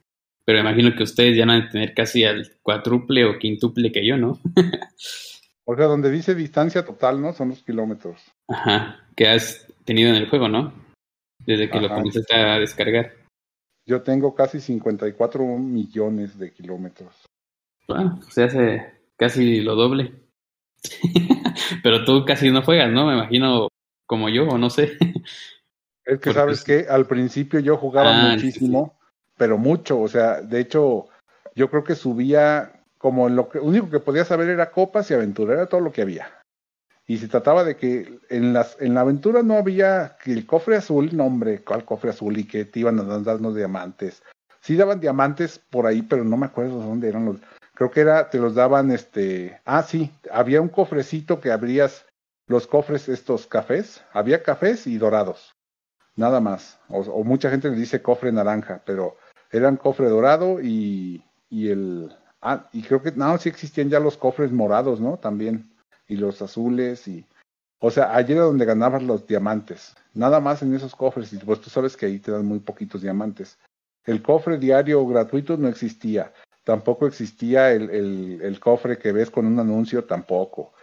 Pero 0.46 0.60
imagino 0.60 0.96
que 0.96 1.04
ustedes 1.04 1.38
ya 1.38 1.46
van 1.46 1.62
a 1.62 1.70
tener 1.70 1.94
casi 1.94 2.24
al 2.26 2.58
cuádruple 2.62 3.26
o 3.26 3.40
quintuple 3.40 3.92
que 3.92 4.06
yo, 4.06 4.18
¿no? 4.18 4.40
O 5.66 5.78
sea, 5.78 5.86
donde 5.86 6.12
dice 6.12 6.36
distancia 6.36 6.84
total, 6.84 7.22
¿no? 7.22 7.32
Son 7.32 7.48
los 7.48 7.64
kilómetros. 7.64 8.22
Ajá, 8.50 9.08
que 9.16 9.30
has 9.30 9.66
tenido 9.86 10.10
en 10.10 10.16
el 10.16 10.30
juego, 10.30 10.50
¿no? 10.50 10.74
Desde 11.46 11.70
que 11.70 11.80
lo 11.80 11.88
comenzaste 11.88 12.36
a 12.36 12.60
descargar. 12.60 13.14
Yo 13.86 14.02
tengo 14.02 14.36
casi 14.36 14.60
54 14.60 15.46
millones 15.58 16.38
de 16.38 16.52
kilómetros. 16.52 17.26
Bueno, 17.88 18.20
se 18.30 18.44
hace 18.44 18.94
casi 19.18 19.62
lo 19.62 19.76
doble. 19.76 20.14
Pero 21.84 22.04
tú 22.06 22.26
casi 22.26 22.52
no 22.52 22.62
juegas, 22.62 22.92
¿no? 22.92 23.08
Me 23.08 23.14
imagino 23.14 23.70
como 24.06 24.30
yo, 24.30 24.48
o 24.48 24.58
no 24.58 24.70
sé. 24.70 24.98
Es 26.06 26.20
que 26.20 26.34
sabes 26.34 26.64
que 26.64 26.86
al 26.90 27.08
principio 27.08 27.60
yo 27.60 27.78
jugaba 27.78 28.32
ah, 28.32 28.34
muchísimo, 28.34 29.00
pero 29.44 29.58
mucho, 29.58 30.00
o 30.00 30.08
sea, 30.08 30.40
de 30.40 30.62
hecho, 30.62 31.10
yo 31.54 31.70
creo 31.70 31.84
que 31.84 31.96
subía 31.96 32.86
como 32.98 33.28
lo 33.28 33.50
que, 33.50 33.60
único 33.60 33.90
que 33.90 34.00
podía 34.00 34.24
saber 34.24 34.48
era 34.48 34.72
copas 34.72 35.12
y 35.12 35.14
aventura, 35.14 35.56
era 35.56 35.66
todo 35.66 35.82
lo 35.82 35.92
que 35.92 36.02
había. 36.02 36.30
Y 37.06 37.18
se 37.18 37.28
trataba 37.28 37.66
de 37.66 37.76
que 37.76 38.20
en, 38.30 38.54
las, 38.54 38.78
en 38.80 38.94
la 38.94 39.02
aventura 39.02 39.44
no 39.44 39.56
había 39.56 40.16
que 40.24 40.32
el 40.32 40.46
cofre 40.46 40.78
azul, 40.78 41.10
no 41.12 41.26
hombre, 41.26 41.62
¿cuál 41.62 41.84
cofre 41.84 42.12
azul? 42.12 42.38
Y 42.38 42.46
que 42.46 42.64
te 42.64 42.80
iban 42.80 42.98
a 43.02 43.20
dar 43.20 43.42
los 43.42 43.54
diamantes. 43.54 44.24
Sí 44.62 44.78
daban 44.78 45.02
diamantes 45.02 45.60
por 45.60 45.88
ahí, 45.88 46.04
pero 46.04 46.24
no 46.24 46.38
me 46.38 46.46
acuerdo 46.46 46.80
dónde 46.80 47.10
eran 47.10 47.26
los. 47.26 47.42
Creo 47.74 47.92
que 47.92 48.00
era, 48.00 48.30
te 48.30 48.40
los 48.40 48.56
daban, 48.56 48.92
este. 48.92 49.60
Ah, 49.66 49.84
sí, 49.84 50.10
había 50.32 50.62
un 50.62 50.70
cofrecito 50.70 51.42
que 51.42 51.52
abrías 51.52 52.06
los 52.48 52.66
cofres, 52.66 53.10
estos 53.10 53.46
cafés. 53.46 54.06
Había 54.14 54.42
cafés 54.42 54.88
y 54.88 54.98
dorados. 54.98 55.54
nada 56.16 56.40
más. 56.40 56.80
O, 56.88 57.26
mucha 57.26 57.50
gente 57.50 57.70
le 57.70 57.76
dice 57.76 58.02
cofre 58.02 58.32
naranja, 58.32 58.82
pero 58.86 59.18
eran 59.54 59.78
cofre 59.78 60.10
dorado 60.10 60.60
y, 60.62 61.24
y 61.50 61.70
el... 61.70 62.14
Ah, 62.42 62.68
y 62.74 62.82
creo 62.82 63.02
que 63.02 63.14
no, 63.14 63.38
sí 63.38 63.48
existían 63.48 63.90
ya 63.90 64.02
los 64.02 64.18
cofres 64.18 64.52
morados, 64.52 65.00
¿no? 65.00 65.18
También. 65.18 65.72
Y 66.08 66.18
los 66.18 66.42
azules 66.42 67.08
y... 67.08 67.26
O 67.80 67.92
sea, 67.92 68.16
allí 68.16 68.34
era 68.34 68.44
donde 68.44 68.66
ganabas 68.66 69.04
los 69.04 69.26
diamantes. 69.28 69.96
Nada 70.14 70.40
más 70.40 70.62
en 70.62 70.74
esos 70.74 70.96
cofres. 70.96 71.32
Y 71.32 71.38
pues 71.38 71.62
tú 71.62 71.70
sabes 71.70 71.96
que 71.96 72.08
ahí 72.08 72.20
te 72.20 72.32
dan 72.32 72.46
muy 72.46 72.60
poquitos 72.60 73.02
diamantes. 73.02 73.58
El 74.06 74.22
cofre 74.22 74.58
diario 74.58 75.06
gratuito 75.08 75.56
no 75.56 75.68
existía. 75.68 76.34
Tampoco 76.66 77.08
existía 77.08 77.72
el, 77.72 77.90
el, 78.42 78.60
cofre 78.60 78.98
que 78.98 79.12
ves 79.12 79.30
con 79.30 79.46
un 79.46 79.60
anuncio, 79.60 80.06
tampoco 80.06 80.74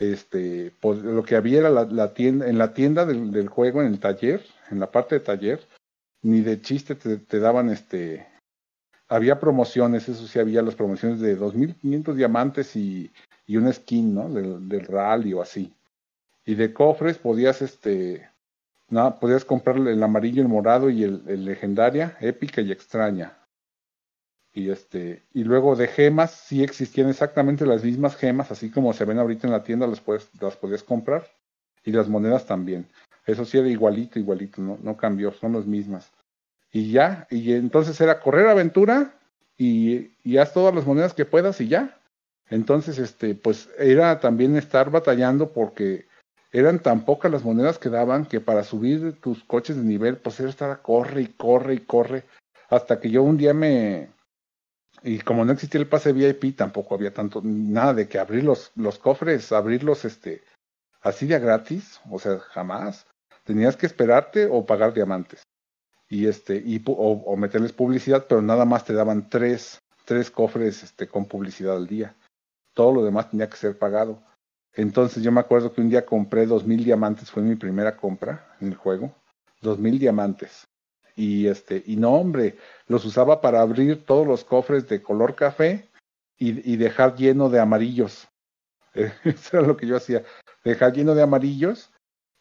este, 0.00 0.72
pues 0.80 0.98
lo 1.00 1.22
que 1.22 1.36
había 1.36 1.60
era 1.60 1.70
la, 1.70 2.14
tienda, 2.14 2.48
en 2.48 2.58
la 2.58 2.72
tienda 2.72 3.04
del, 3.04 3.30
del, 3.30 3.48
juego, 3.48 3.82
en 3.82 3.88
el 3.88 4.00
taller, 4.00 4.44
en 4.70 4.80
la 4.80 4.90
parte 4.90 5.16
de 5.16 5.20
taller, 5.20 5.60
ni 6.22 6.40
de 6.40 6.60
chiste 6.60 6.94
te, 6.94 7.40
daban 7.40 7.70
este, 7.70 8.26
había 9.08 9.40
promociones, 9.40 10.08
eso 10.08 10.26
sí 10.26 10.38
había 10.38 10.62
las 10.62 10.74
promociones 10.74 11.20
de 11.20 11.38
2.500 11.38 12.14
diamantes 12.14 12.76
y, 12.76 13.10
y 13.46 13.56
una 13.56 13.72
skin, 13.72 14.14
¿no? 14.14 14.28
Del, 14.28 14.68
del 14.68 14.86
rally 14.86 15.32
o 15.32 15.42
así. 15.42 15.72
Y 16.44 16.54
de 16.54 16.72
cofres 16.72 17.18
podías, 17.18 17.62
este, 17.62 18.28
nada, 18.88 19.18
podías 19.18 19.44
comprar 19.44 19.76
el 19.76 20.02
amarillo, 20.02 20.42
el 20.42 20.48
morado 20.48 20.90
y 20.90 21.04
el, 21.04 21.22
el 21.26 21.44
legendaria, 21.44 22.16
épica 22.20 22.60
y 22.60 22.72
extraña 22.72 23.40
y 24.52 24.70
este 24.70 25.22
y 25.32 25.44
luego 25.44 25.76
de 25.76 25.86
gemas 25.86 26.32
sí 26.32 26.62
existían 26.62 27.08
exactamente 27.08 27.66
las 27.66 27.84
mismas 27.84 28.16
gemas 28.16 28.50
así 28.50 28.70
como 28.70 28.92
se 28.92 29.04
ven 29.04 29.18
ahorita 29.18 29.46
en 29.46 29.52
la 29.52 29.62
tienda 29.62 29.86
las 29.86 30.00
puedes 30.00 30.28
las 30.40 30.56
podías 30.56 30.82
comprar 30.82 31.26
y 31.84 31.92
las 31.92 32.08
monedas 32.08 32.46
también 32.46 32.88
eso 33.26 33.44
sí 33.44 33.58
era 33.58 33.68
igualito 33.68 34.18
igualito 34.18 34.60
no 34.62 34.78
no 34.82 34.96
cambió 34.96 35.32
son 35.32 35.52
las 35.54 35.66
mismas. 35.66 36.12
Y 36.72 36.92
ya 36.92 37.26
y 37.30 37.52
entonces 37.52 38.00
era 38.00 38.20
correr 38.20 38.48
aventura 38.48 39.14
y, 39.56 40.12
y 40.24 40.38
haz 40.38 40.52
todas 40.52 40.74
las 40.74 40.86
monedas 40.86 41.14
que 41.14 41.24
puedas 41.24 41.60
y 41.60 41.68
ya. 41.68 41.98
Entonces 42.48 42.98
este 42.98 43.34
pues 43.34 43.68
era 43.78 44.20
también 44.20 44.56
estar 44.56 44.90
batallando 44.90 45.52
porque 45.52 46.06
eran 46.52 46.80
tan 46.80 47.04
pocas 47.04 47.30
las 47.30 47.44
monedas 47.44 47.78
que 47.78 47.90
daban 47.90 48.26
que 48.26 48.40
para 48.40 48.64
subir 48.64 49.20
tus 49.20 49.44
coches 49.44 49.76
de 49.76 49.82
nivel 49.82 50.16
pues 50.16 50.40
era 50.40 50.50
estar 50.50 50.70
a 50.70 50.82
corre 50.82 51.22
y 51.22 51.26
corre 51.28 51.74
y 51.74 51.80
corre. 51.80 52.24
Hasta 52.68 53.00
que 53.00 53.10
yo 53.10 53.22
un 53.22 53.36
día 53.36 53.54
me 53.54 54.10
y 55.02 55.20
como 55.20 55.44
no 55.44 55.52
existía 55.52 55.80
el 55.80 55.88
pase 55.88 56.12
VIP, 56.12 56.56
tampoco 56.56 56.94
había 56.94 57.12
tanto, 57.12 57.40
nada 57.42 57.94
de 57.94 58.08
que 58.08 58.18
abrir 58.18 58.44
los, 58.44 58.72
los 58.74 58.98
cofres, 58.98 59.50
abrirlos 59.52 60.04
este, 60.04 60.42
así 61.00 61.26
de 61.26 61.38
gratis, 61.38 62.00
o 62.10 62.18
sea, 62.18 62.38
jamás. 62.38 63.06
Tenías 63.44 63.76
que 63.76 63.86
esperarte 63.86 64.46
o 64.46 64.64
pagar 64.64 64.92
diamantes. 64.92 65.42
Y 66.08 66.26
este, 66.26 66.56
y, 66.56 66.82
o, 66.86 66.92
o 66.92 67.36
meterles 67.36 67.72
publicidad, 67.72 68.26
pero 68.28 68.42
nada 68.42 68.64
más 68.64 68.84
te 68.84 68.92
daban 68.92 69.28
tres, 69.28 69.78
tres 70.04 70.30
cofres 70.30 70.82
este, 70.82 71.08
con 71.08 71.26
publicidad 71.26 71.76
al 71.76 71.86
día. 71.86 72.16
Todo 72.74 72.92
lo 72.92 73.04
demás 73.04 73.30
tenía 73.30 73.48
que 73.48 73.56
ser 73.56 73.78
pagado. 73.78 74.22
Entonces 74.74 75.22
yo 75.22 75.32
me 75.32 75.40
acuerdo 75.40 75.72
que 75.72 75.80
un 75.80 75.90
día 75.90 76.06
compré 76.06 76.46
dos 76.46 76.64
mil 76.66 76.84
diamantes, 76.84 77.30
fue 77.30 77.42
mi 77.42 77.56
primera 77.56 77.96
compra 77.96 78.56
en 78.60 78.68
el 78.68 78.76
juego. 78.76 79.14
Dos 79.60 79.78
mil 79.78 79.98
diamantes 79.98 80.64
y 81.16 81.48
este 81.48 81.82
y 81.86 81.96
no 81.96 82.14
hombre 82.14 82.56
los 82.86 83.04
usaba 83.04 83.40
para 83.40 83.60
abrir 83.60 84.04
todos 84.06 84.26
los 84.26 84.44
cofres 84.44 84.88
de 84.88 85.02
color 85.02 85.34
café 85.34 85.88
y, 86.38 86.72
y 86.72 86.76
dejar 86.76 87.14
lleno 87.16 87.50
de 87.50 87.60
amarillos 87.60 88.28
eso 88.94 89.58
era 89.58 89.66
lo 89.66 89.76
que 89.76 89.86
yo 89.86 89.96
hacía 89.96 90.24
dejar 90.64 90.92
lleno 90.92 91.14
de 91.14 91.22
amarillos 91.22 91.90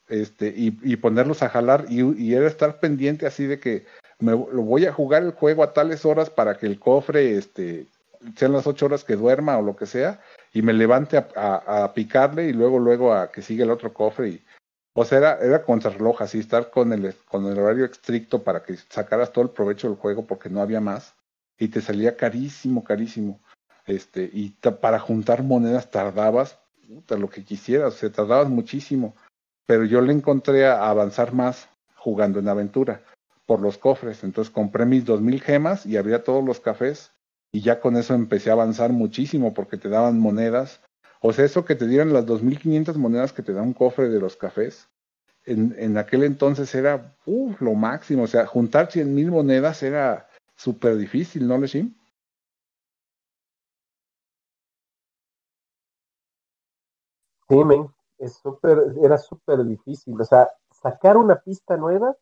este 0.08 0.48
y, 0.48 0.78
y 0.82 0.96
ponerlos 0.98 1.44
a 1.44 1.50
jalar 1.50 1.86
y, 1.88 2.02
y, 2.22 2.34
era 2.34 2.48
estar 2.48 2.80
pendiente 2.80 3.28
así 3.28 3.46
de 3.46 3.60
que 3.60 3.86
me 4.20 4.32
lo 4.32 4.64
voy 4.64 4.86
a 4.86 4.94
jugar 4.94 5.24
el 5.24 5.32
juego 5.32 5.64
a 5.64 5.74
tales 5.74 6.04
horas 6.04 6.30
para 6.30 6.58
que 6.58 6.66
el 6.66 6.80
cofre 6.80 7.38
este 7.38 7.86
sean 8.36 8.54
las 8.54 8.66
ocho 8.66 8.88
horas 8.88 9.04
que 9.04 9.16
duerma 9.16 9.58
o 9.58 9.62
lo 9.62 9.76
que 9.76 9.86
sea 9.86 10.20
y 10.52 10.62
me 10.64 10.74
levante 10.74 11.18
a, 11.18 11.26
a, 11.36 11.94
picarle 11.94 12.48
y 12.48 12.54
luego 12.54 12.80
luego 12.80 13.14
a 13.14 13.32
que 13.32 13.42
siga 13.42 13.64
el 13.64 13.72
otro 13.72 13.94
cofre 13.94 14.30
y 14.30 14.44
o 14.94 15.06
sea, 15.06 15.18
era, 15.20 15.38
era 15.40 15.64
contrarreloj, 15.64 16.22
así 16.22 16.40
estar 16.40 16.70
con 16.72 16.92
el, 16.92 17.16
con 17.26 17.46
el 17.46 17.58
horario 17.58 17.86
estricto 17.86 18.44
para 18.44 18.64
que 18.64 18.76
sacaras 18.76 19.32
todo 19.32 19.46
el 19.46 19.52
provecho 19.52 19.88
del 19.88 19.98
juego 19.98 20.26
porque 20.26 20.50
no 20.50 20.62
había 20.62 20.82
más. 20.82 21.16
Y 21.58 21.70
te 21.70 21.80
salía 21.80 22.18
carísimo, 22.18 22.84
carísimo. 22.84 23.40
Este, 23.86 24.30
y 24.32 24.50
para 24.82 25.00
juntar 25.00 25.44
monedas 25.44 25.90
tardabas 25.90 26.60
puta, 26.90 27.18
lo 27.18 27.30
que 27.30 27.46
quisieras, 27.46 27.94
o 27.94 27.98
sea, 27.98 28.12
tardabas 28.12 28.50
muchísimo. 28.50 29.16
Pero 29.66 29.86
yo 29.86 30.02
le 30.02 30.12
encontré 30.12 30.66
a 30.66 30.90
avanzar 30.90 31.34
más 31.34 31.70
jugando 31.96 32.40
en 32.40 32.50
aventura 32.50 33.04
por 33.46 33.62
los 33.62 33.78
cofres. 33.78 34.24
Entonces 34.24 34.52
compré 34.52 34.86
mis 34.86 35.06
dos 35.06 35.22
mil 35.22 35.42
gemas 35.42 35.86
y 35.86 35.98
abría 35.98 36.24
todos 36.24 36.44
los 36.44 36.60
cafés 36.60 37.12
y 37.52 37.62
ya 37.62 37.80
con 37.80 37.96
eso 37.96 38.14
empecé 38.14 38.50
a 38.50 38.54
avanzar 38.54 38.92
muchísimo 38.92 39.54
porque 39.54 39.78
te 39.78 39.90
daban 39.90 40.20
monedas 40.20 40.82
o 41.22 41.34
sea, 41.34 41.46
eso 41.46 41.66
que 41.66 41.76
te 41.76 41.88
dieran 41.88 42.14
las 42.14 42.26
2.500 42.26 42.96
monedas 42.96 43.34
que 43.34 43.44
te 43.44 43.54
da 43.54 43.62
un 43.62 43.74
cofre 43.74 44.10
de 44.10 44.20
los 44.20 44.38
cafés, 44.38 44.88
en, 45.46 45.76
en 45.78 45.98
aquel 45.98 46.24
entonces 46.24 46.74
era 46.76 47.16
lo 47.26 47.74
máximo. 47.76 48.24
O 48.24 48.28
sea, 48.28 48.46
juntar 48.46 48.90
100.000 48.90 49.30
monedas 49.30 49.84
era 49.84 50.30
súper 50.56 50.98
difícil, 50.98 51.48
¿no, 51.48 51.58
Leshim? 51.58 51.94
Sí, 57.50 57.64
men, 57.66 57.88
es 58.20 58.36
super, 58.36 58.94
era 59.04 59.18
súper 59.18 59.66
difícil. 59.66 60.20
O 60.22 60.24
sea, 60.24 60.48
sacar 60.72 61.18
una 61.18 61.36
pista 61.42 61.78
nueva 61.78 62.16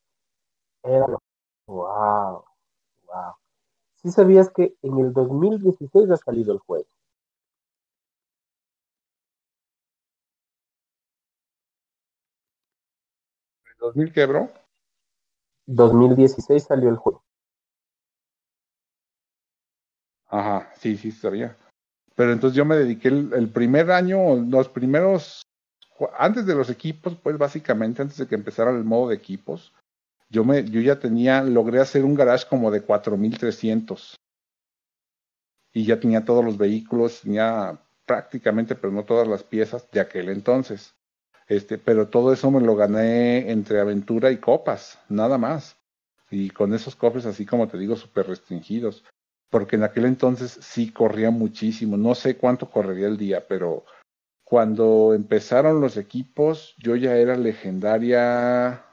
era 0.84 1.06
wow, 1.68 2.46
wow. 3.08 3.34
Sí 3.96 4.12
sabías 4.12 4.50
que 4.52 4.76
en 4.84 5.00
el 5.00 5.14
2016 5.14 6.10
ha 6.12 6.18
salido 6.18 6.54
el 6.54 6.60
juego. 6.60 6.88
¿2000 13.80 14.12
quebró? 14.12 14.50
2016 15.68 16.64
salió 16.64 16.90
el 16.90 16.98
juego. 16.98 17.24
Ajá, 20.30 20.72
sí, 20.78 20.96
sí, 20.98 21.12
sabía. 21.12 21.58
Pero 22.18 22.34
entonces 22.34 22.58
yo 22.58 22.66
me 22.66 22.76
dediqué 22.76 23.10
el, 23.10 23.50
primer 23.50 23.92
año, 23.92 24.38
los 24.38 24.70
primeros, 24.70 25.44
antes 26.18 26.48
de 26.48 26.56
los 26.56 26.68
equipos, 26.72 27.16
pues 27.22 27.38
básicamente 27.38 28.02
antes 28.02 28.18
de 28.18 28.26
que 28.26 28.34
empezara 28.34 28.72
el 28.72 28.84
modo 28.84 29.10
de 29.10 29.16
equipos, 29.16 29.72
yo 30.28 30.44
me, 30.44 30.68
yo 30.68 30.82
ya 30.82 30.98
tenía, 30.98 31.44
logré 31.44 31.80
hacer 31.80 32.04
un 32.04 32.16
garage 32.16 32.48
como 32.50 32.72
de 32.72 32.82
4300. 32.82 34.16
Y 35.74 35.86
ya 35.86 36.00
tenía 36.00 36.26
todos 36.26 36.44
los 36.44 36.58
vehículos, 36.58 37.22
tenía 37.22 37.80
prácticamente, 38.08 38.74
pero 38.74 38.92
no 38.92 39.06
todas 39.06 39.28
las 39.28 39.44
piezas 39.44 39.88
de 39.92 40.00
aquel 40.00 40.30
entonces. 40.30 40.96
Este, 41.48 41.78
pero 41.78 42.08
todo 42.08 42.34
eso 42.34 42.50
me 42.50 42.62
lo 42.62 42.76
gané 42.76 43.52
entre 43.52 43.80
aventura 43.80 44.32
y 44.32 44.38
copas, 44.38 44.98
nada 45.08 45.38
más. 45.38 45.78
Y 46.32 46.50
con 46.50 46.74
esos 46.74 46.96
cofres, 46.96 47.28
así 47.28 47.46
como 47.46 47.68
te 47.68 47.78
digo, 47.78 47.96
súper 47.96 48.26
restringidos. 48.26 49.04
Porque 49.50 49.78
en 49.78 49.84
aquel 49.84 50.06
entonces 50.06 50.60
sí 50.62 50.92
corría 50.92 51.32
muchísimo. 51.32 51.98
No 51.98 52.16
sé 52.16 52.38
cuánto 52.38 52.70
correría 52.70 53.08
el 53.08 53.18
día, 53.18 53.48
pero 53.48 53.86
cuando 54.44 55.14
empezaron 55.14 55.82
los 55.82 55.98
equipos, 55.98 56.76
yo 56.78 56.96
ya 56.96 57.16
era 57.16 57.36
legendaria. 57.36 58.86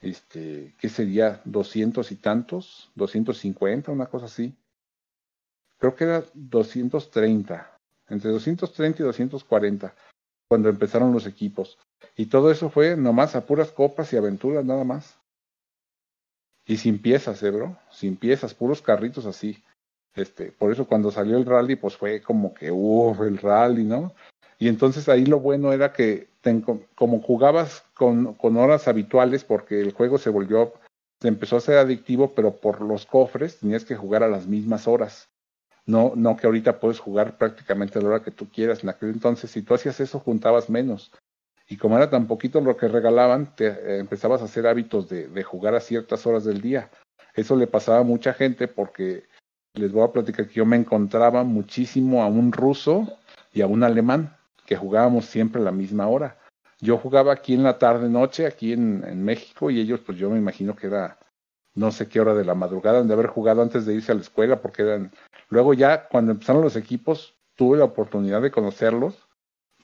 Este, 0.00 0.74
¿qué 0.78 0.88
sería? 0.88 1.42
¿200 1.44 2.10
y 2.12 2.16
tantos? 2.16 2.90
¿250? 2.96 3.88
Una 3.88 4.06
cosa 4.06 4.26
así. 4.26 4.54
Creo 5.78 5.94
que 5.94 6.04
era 6.04 6.24
230. 6.34 7.76
Entre 8.08 8.30
230 8.30 9.02
y 9.02 9.06
240 9.06 9.94
cuando 10.48 10.68
empezaron 10.68 11.12
los 11.12 11.26
equipos. 11.26 11.78
Y 12.16 12.26
todo 12.26 12.50
eso 12.50 12.70
fue 12.70 12.96
nomás 12.96 13.34
a 13.34 13.46
puras 13.46 13.70
copas 13.72 14.12
y 14.12 14.16
aventuras, 14.16 14.64
nada 14.64 14.84
más. 14.84 15.18
Y 16.66 16.78
sin 16.78 17.00
piezas, 17.00 17.42
¿eh, 17.42 17.50
bro? 17.50 17.76
Sin 17.90 18.16
piezas, 18.16 18.54
puros 18.54 18.80
carritos 18.80 19.26
así. 19.26 19.62
Este, 20.14 20.52
por 20.52 20.72
eso 20.72 20.86
cuando 20.86 21.10
salió 21.10 21.36
el 21.36 21.44
rally, 21.44 21.76
pues 21.76 21.96
fue 21.96 22.22
como 22.22 22.54
que, 22.54 22.70
uff, 22.70 23.20
el 23.20 23.38
rally, 23.38 23.84
¿no? 23.84 24.14
Y 24.58 24.68
entonces 24.68 25.08
ahí 25.08 25.26
lo 25.26 25.40
bueno 25.40 25.72
era 25.72 25.92
que 25.92 26.28
como 26.94 27.20
jugabas 27.20 27.84
con, 27.94 28.34
con 28.34 28.56
horas 28.56 28.86
habituales, 28.86 29.44
porque 29.44 29.80
el 29.80 29.92
juego 29.92 30.18
se 30.18 30.30
volvió, 30.30 30.74
se 31.20 31.28
empezó 31.28 31.56
a 31.56 31.60
ser 31.60 31.78
adictivo, 31.78 32.34
pero 32.34 32.56
por 32.56 32.80
los 32.82 33.06
cofres 33.06 33.58
tenías 33.58 33.84
que 33.84 33.96
jugar 33.96 34.22
a 34.22 34.28
las 34.28 34.46
mismas 34.46 34.86
horas. 34.86 35.28
No, 35.86 36.12
no 36.16 36.36
que 36.36 36.46
ahorita 36.46 36.80
puedes 36.80 36.98
jugar 36.98 37.36
prácticamente 37.36 37.98
a 37.98 38.02
la 38.02 38.08
hora 38.08 38.22
que 38.22 38.30
tú 38.30 38.48
quieras. 38.48 38.82
En 38.82 38.88
aquel 38.90 39.10
entonces, 39.10 39.50
si 39.50 39.62
tú 39.62 39.74
hacías 39.74 40.00
eso, 40.00 40.18
juntabas 40.20 40.70
menos. 40.70 41.12
Y 41.68 41.76
como 41.76 41.96
era 41.96 42.10
tan 42.10 42.26
poquito 42.26 42.60
lo 42.60 42.76
que 42.76 42.88
regalaban, 42.88 43.54
te 43.56 43.66
eh, 43.68 43.98
empezabas 43.98 44.42
a 44.42 44.44
hacer 44.44 44.66
hábitos 44.66 45.08
de, 45.08 45.28
de 45.28 45.42
jugar 45.42 45.74
a 45.74 45.80
ciertas 45.80 46.26
horas 46.26 46.44
del 46.44 46.60
día. 46.60 46.90
Eso 47.34 47.56
le 47.56 47.66
pasaba 47.66 47.98
a 47.98 48.04
mucha 48.04 48.34
gente 48.34 48.68
porque 48.68 49.24
les 49.74 49.90
voy 49.92 50.04
a 50.04 50.12
platicar 50.12 50.46
que 50.46 50.54
yo 50.54 50.66
me 50.66 50.76
encontraba 50.76 51.42
muchísimo 51.42 52.22
a 52.22 52.26
un 52.26 52.52
ruso 52.52 53.08
y 53.52 53.60
a 53.60 53.66
un 53.66 53.82
alemán 53.82 54.36
que 54.66 54.76
jugábamos 54.76 55.26
siempre 55.26 55.60
a 55.60 55.64
la 55.64 55.72
misma 55.72 56.08
hora. 56.08 56.38
yo 56.80 56.98
jugaba 56.98 57.32
aquí 57.32 57.54
en 57.54 57.62
la 57.62 57.78
tarde 57.78 58.08
noche, 58.08 58.46
aquí 58.46 58.72
en, 58.72 59.24
México, 59.24 59.70
y 59.70 59.80
ellos, 59.80 60.00
pues 60.00 60.18
yo 60.18 60.28
me 60.28 60.38
imagino 60.38 60.76
que 60.76 60.88
era 60.88 61.18
no 61.74 61.90
sé 61.90 62.08
qué 62.08 62.20
hora 62.20 62.34
de 62.34 62.44
la 62.44 62.54
madrugada, 62.54 63.02
de 63.02 63.12
haber 63.12 63.26
jugado 63.28 63.62
antes 63.62 63.86
de 63.86 63.94
irse 63.94 64.12
a 64.12 64.14
la 64.14 64.20
escuela, 64.20 64.60
porque 64.60 64.82
eran. 64.82 65.10
Luego 65.48 65.72
ya, 65.74 66.08
cuando 66.08 66.32
empezaron 66.32 66.62
los 66.62 66.76
equipos, 66.76 67.36
tuve 67.54 67.78
la 67.78 67.84
oportunidad 67.84 68.42
de 68.42 68.50
conocerlos, 68.50 69.26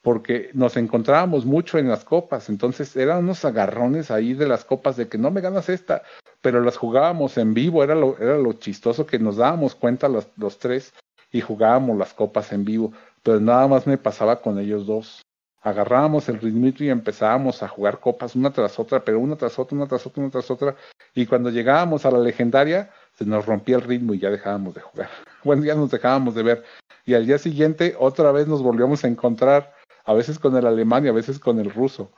porque 0.01 0.49
nos 0.53 0.77
encontrábamos 0.77 1.45
mucho 1.45 1.77
en 1.77 1.89
las 1.89 2.03
copas, 2.03 2.49
entonces 2.49 2.95
eran 2.95 3.19
unos 3.19 3.45
agarrones 3.45 4.11
ahí 4.11 4.33
de 4.33 4.47
las 4.47 4.65
copas 4.65 4.97
de 4.97 5.07
que 5.07 5.17
no 5.17 5.31
me 5.31 5.41
ganas 5.41 5.69
esta, 5.69 6.01
pero 6.41 6.61
las 6.61 6.77
jugábamos 6.77 7.37
en 7.37 7.53
vivo, 7.53 7.83
era 7.83 7.95
lo, 7.95 8.17
era 8.17 8.37
lo 8.37 8.53
chistoso 8.53 9.05
que 9.05 9.19
nos 9.19 9.37
dábamos 9.37 9.75
cuenta 9.75 10.09
los, 10.09 10.27
los 10.37 10.57
tres 10.57 10.93
y 11.31 11.41
jugábamos 11.41 11.97
las 11.97 12.13
copas 12.13 12.51
en 12.51 12.65
vivo, 12.65 12.93
pero 13.23 13.39
nada 13.39 13.67
más 13.67 13.85
me 13.85 13.97
pasaba 13.97 14.41
con 14.41 14.59
ellos 14.59 14.85
dos 14.85 15.21
agarrábamos 15.61 16.27
el 16.27 16.39
ritmito 16.39 16.83
y 16.83 16.89
empezábamos 16.89 17.61
a 17.63 17.67
jugar 17.67 17.99
copas 17.99 18.35
una 18.35 18.51
tras 18.51 18.79
otra, 18.79 19.03
pero 19.03 19.19
una 19.19 19.35
tras 19.35 19.57
otra, 19.59 19.77
una 19.77 19.87
tras 19.87 20.05
otra, 20.05 20.23
una 20.23 20.31
tras 20.31 20.51
otra, 20.51 20.75
y 21.13 21.25
cuando 21.25 21.49
llegábamos 21.49 22.05
a 22.05 22.11
la 22.11 22.19
legendaria, 22.19 22.89
se 23.13 23.25
nos 23.25 23.45
rompía 23.45 23.75
el 23.75 23.83
ritmo 23.83 24.13
y 24.13 24.19
ya 24.19 24.29
dejábamos 24.29 24.75
de 24.75 24.81
jugar. 24.81 25.09
Bueno, 25.43 25.63
ya 25.63 25.73
nos 25.73 25.89
dejábamos 25.89 26.35
de 26.35 26.43
ver. 26.43 26.63
Y 27.03 27.15
al 27.15 27.25
día 27.25 27.39
siguiente, 27.39 27.95
otra 27.97 28.31
vez 28.31 28.47
nos 28.47 28.61
volvíamos 28.61 29.03
a 29.03 29.07
encontrar, 29.07 29.73
a 30.05 30.13
veces 30.13 30.39
con 30.39 30.55
el 30.55 30.65
alemán 30.65 31.05
y 31.05 31.09
a 31.09 31.13
veces 31.13 31.39
con 31.39 31.59
el 31.59 31.71
ruso. 31.71 32.11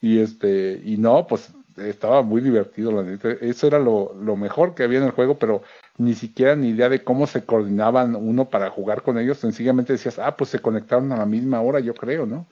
Y 0.00 0.20
este, 0.20 0.80
y 0.84 0.96
no, 0.96 1.26
pues 1.26 1.52
estaba 1.76 2.22
muy 2.22 2.40
divertido. 2.40 3.00
Eso 3.40 3.66
era 3.66 3.78
lo, 3.78 4.14
lo 4.14 4.36
mejor 4.36 4.74
que 4.74 4.84
había 4.84 4.98
en 4.98 5.04
el 5.04 5.10
juego, 5.12 5.38
pero 5.38 5.62
ni 5.96 6.14
siquiera 6.14 6.56
ni 6.56 6.68
idea 6.68 6.88
de 6.88 7.04
cómo 7.04 7.26
se 7.26 7.44
coordinaban 7.44 8.14
uno 8.16 8.48
para 8.48 8.70
jugar 8.70 9.02
con 9.02 9.18
ellos. 9.18 9.38
Sencillamente 9.38 9.92
decías, 9.92 10.18
ah, 10.18 10.36
pues 10.36 10.50
se 10.50 10.60
conectaron 10.60 11.12
a 11.12 11.16
la 11.16 11.26
misma 11.26 11.60
hora, 11.60 11.80
yo 11.80 11.94
creo, 11.94 12.26
¿no? 12.26 12.46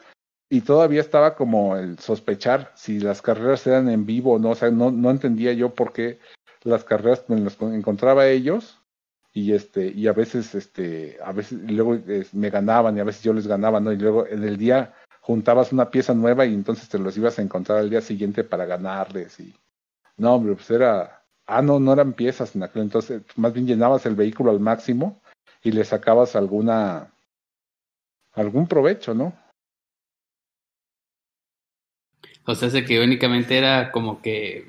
y 0.49 0.61
todavía 0.61 1.01
estaba 1.01 1.35
como 1.35 1.77
el 1.77 1.99
sospechar 1.99 2.73
si 2.77 3.01
las 3.01 3.21
carreras 3.23 3.67
eran 3.67 3.89
en 3.89 4.07
vivo 4.07 4.35
o 4.35 4.39
no, 4.39 4.51
o 4.51 4.55
sea, 4.55 4.71
no, 4.71 4.91
no 4.91 5.11
entendía 5.11 5.53
yo 5.53 5.75
por 5.75 5.93
qué 5.93 6.21
las 6.63 6.85
carreras 6.85 7.25
me 7.29 7.41
las 7.41 7.61
encontraba 7.61 8.29
ellos 8.29 8.79
y 9.37 9.53
este 9.53 9.89
y 9.89 10.07
a 10.07 10.15
veces 10.15 10.55
este 10.55 11.19
a 11.23 11.31
veces 11.31 11.61
luego 11.71 11.99
me 12.33 12.49
ganaban 12.49 12.97
y 12.97 13.01
a 13.01 13.05
veces 13.05 13.23
yo 13.23 13.35
les 13.35 13.47
ganaba, 13.47 13.81
¿no? 13.81 13.93
Y 13.93 13.99
luego 13.99 14.27
en 14.27 14.43
el 14.45 14.57
día 14.57 14.95
juntabas 15.21 15.73
una 15.73 15.91
pieza 15.91 16.15
nueva 16.15 16.47
y 16.47 16.55
entonces 16.55 16.89
te 16.89 16.99
los 16.99 17.15
ibas 17.19 17.39
a 17.39 17.43
encontrar 17.43 17.77
al 17.81 17.91
día 17.91 18.01
siguiente 18.01 18.45
para 18.45 18.65
ganarles 18.65 19.39
y 19.39 19.55
no, 20.17 20.37
hombre, 20.37 20.55
pues 20.55 20.71
era 20.71 21.23
ah, 21.47 21.61
no, 21.61 21.79
no 21.79 21.93
eran 21.93 22.15
piezas 22.15 22.57
en 22.57 22.63
aquel 22.63 22.81
entonces, 22.81 23.25
más 23.37 23.53
bien 23.53 23.67
llenabas 23.67 24.07
el 24.07 24.15
vehículo 24.15 24.51
al 24.51 24.59
máximo 24.59 25.21
y 25.63 25.71
le 25.71 25.85
sacabas 25.85 26.35
alguna 26.35 27.13
algún 28.33 28.67
provecho, 28.67 29.13
¿no? 29.13 29.35
O 32.47 32.55
sea, 32.55 32.71
que 32.87 33.01
únicamente 33.01 33.59
era 33.59 33.93
como 33.93 34.23
que 34.23 34.69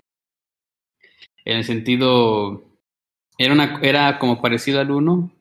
en 1.46 1.58
el 1.58 1.64
sentido 1.64 2.67
era 3.38 3.54
una 3.54 3.80
era 3.82 4.20
como 4.20 4.42
parecido 4.42 4.80
al 4.80 4.92
1, 4.92 5.32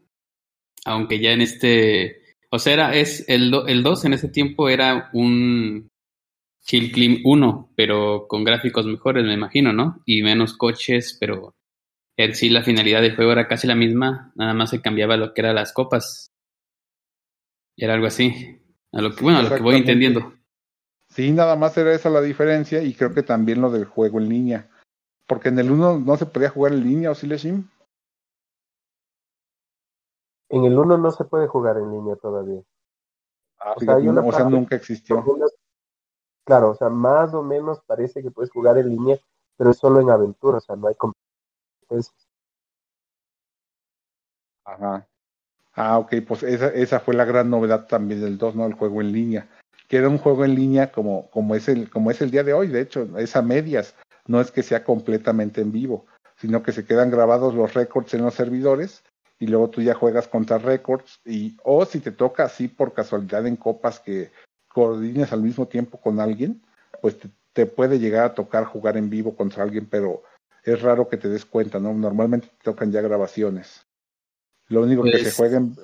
aunque 0.85 1.21
ya 1.21 1.33
en 1.33 1.41
este 1.41 2.23
o 2.51 2.59
sea, 2.59 2.73
era 2.75 2.95
es 2.95 3.25
el 3.29 3.53
el 3.67 3.83
2 3.83 4.05
en 4.05 4.13
ese 4.15 4.29
tiempo 4.29 4.69
era 4.69 5.11
un 5.13 5.89
Chill 6.67 6.91
Clim 6.91 7.21
1, 7.25 7.73
pero 7.77 8.27
con 8.29 8.43
gráficos 8.43 8.87
mejores, 8.87 9.25
me 9.25 9.35
imagino, 9.35 9.73
¿no? 9.73 10.03
Y 10.05 10.23
menos 10.23 10.57
coches, 10.57 11.17
pero 11.21 11.55
en 12.17 12.35
sí 12.35 12.51
la 12.51 12.65
finalidad 12.65 13.03
del 13.03 13.15
juego 13.15 13.33
era 13.33 13.47
casi 13.47 13.69
la 13.69 13.77
misma, 13.77 14.33
nada 14.35 14.53
más 14.53 14.71
se 14.71 14.81
cambiaba 14.81 15.17
lo 15.17 15.33
que 15.33 15.43
eran 15.43 15.55
las 15.55 15.73
copas. 15.73 16.33
Era 17.77 17.95
algo 17.95 18.07
así. 18.07 18.61
A 18.93 19.01
lo 19.01 19.15
que, 19.15 19.23
bueno, 19.23 19.39
a 19.39 19.43
lo 19.43 19.55
que 19.55 19.63
voy 19.63 19.77
entendiendo. 19.77 20.35
Sí, 21.09 21.31
nada 21.31 21.55
más 21.55 21.77
era 21.77 21.95
esa 21.95 22.11
la 22.11 22.21
diferencia 22.21 22.83
y 22.83 22.95
creo 22.95 23.15
que 23.15 23.23
también 23.23 23.61
lo 23.61 23.71
del 23.71 23.85
juego 23.85 24.19
en 24.19 24.29
línea. 24.29 24.71
Porque 25.27 25.51
en 25.51 25.59
el 25.59 25.71
1 25.71 26.01
no 26.01 26.17
se 26.17 26.27
podía 26.27 26.51
jugar 26.51 26.73
en 26.73 26.83
línea, 26.83 27.11
¿o 27.11 27.15
sí, 27.15 27.27
Leshim? 27.27 27.69
En 30.49 30.65
el 30.65 30.79
1 30.79 30.99
no 30.99 31.11
se 31.11 31.25
puede 31.25 31.47
jugar 31.47 31.77
en 31.79 31.91
línea 31.91 32.17
todavía. 32.17 32.61
Ah, 33.59 33.75
o, 33.77 33.81
sea, 33.81 33.97
o 33.97 34.33
sea, 34.33 34.45
nunca 34.49 34.77
existió. 34.77 35.25
Claro, 36.45 36.71
o 36.71 36.75
sea, 36.75 36.89
más 36.89 37.35
o 37.35 37.43
menos 37.43 37.81
parece 37.87 38.23
que 38.23 38.31
puedes 38.31 38.51
jugar 38.51 38.79
en 38.79 38.91
línea, 38.91 39.19
pero 39.57 39.71
es 39.71 39.79
solo 39.79 40.01
en 40.01 40.11
aventura, 40.11 40.59
o 40.59 40.61
sea, 40.61 40.77
no 40.77 40.87
hay 40.87 40.95
competencias. 40.95 42.29
Ajá. 44.65 45.07
Ah, 45.75 45.99
ok, 45.99 46.15
pues 46.27 46.43
esa, 46.43 46.69
esa 46.69 47.01
fue 47.01 47.15
la 47.15 47.25
gran 47.25 47.51
novedad 47.51 47.87
también 47.87 48.21
del 48.21 48.39
2, 48.39 48.55
¿no? 48.55 48.67
El 48.67 48.75
juego 48.75 49.01
en 49.01 49.13
línea 49.13 49.49
que 49.89 49.97
era 49.97 50.09
un 50.09 50.19
juego 50.19 50.45
en 50.45 50.55
línea 50.55 50.91
como, 50.91 51.29
como, 51.31 51.55
es 51.55 51.69
el, 51.69 51.91
como 51.91 52.11
es 52.11 52.21
el 52.21 52.31
día 52.31 52.43
de 52.43 52.53
hoy, 52.53 52.69
de 52.69 52.81
hecho, 52.81 53.09
es 53.19 53.37
a 53.37 53.43
medias, 53.43 53.95
no 54.27 54.41
es 54.41 54.51
que 54.51 54.63
sea 54.63 54.85
completamente 54.85 55.61
en 55.61 55.73
vivo, 55.73 56.07
sino 56.37 56.63
que 56.63 56.73
se 56.73 56.85
quedan 56.85 57.11
grabados 57.11 57.55
los 57.55 57.75
récords 57.75 58.15
en 58.15 58.23
los 58.23 58.35
servidores 58.35 59.03
y 59.39 59.47
luego 59.47 59.71
tú 59.71 59.83
ya 59.83 59.95
juegas 59.95 60.29
contra 60.29 60.59
récords 60.59 61.21
y 61.25 61.57
o 61.63 61.85
si 61.85 62.01
te 62.01 62.13
toca 62.13 62.45
así 62.45 62.69
por 62.69 62.95
casualidad 62.95 63.47
en 63.47 63.57
copas 63.57 64.01
que 64.01 64.31
coordines 64.69 65.33
al 65.33 65.43
mismo 65.43 65.67
tiempo 65.67 66.01
con 66.01 66.21
alguien, 66.21 66.63
pues 67.01 67.17
te, 67.53 67.67
puede 67.67 67.99
llegar 67.99 68.25
a 68.25 68.35
tocar 68.35 68.65
jugar 68.65 68.97
en 68.97 69.09
vivo 69.09 69.35
contra 69.35 69.63
alguien, 69.63 69.87
pero 69.87 70.23
es 70.63 70.81
raro 70.83 71.09
que 71.09 71.17
te 71.17 71.29
des 71.29 71.45
cuenta, 71.45 71.79
¿no? 71.79 71.95
Normalmente 71.95 72.49
te 72.49 72.65
tocan 72.65 72.93
ya 72.93 73.01
grabaciones. 73.01 73.87
Lo 74.69 74.83
único 74.83 75.03
que 75.05 75.17
se 75.19 75.25
pues, 75.25 75.37
jueguen... 75.37 75.77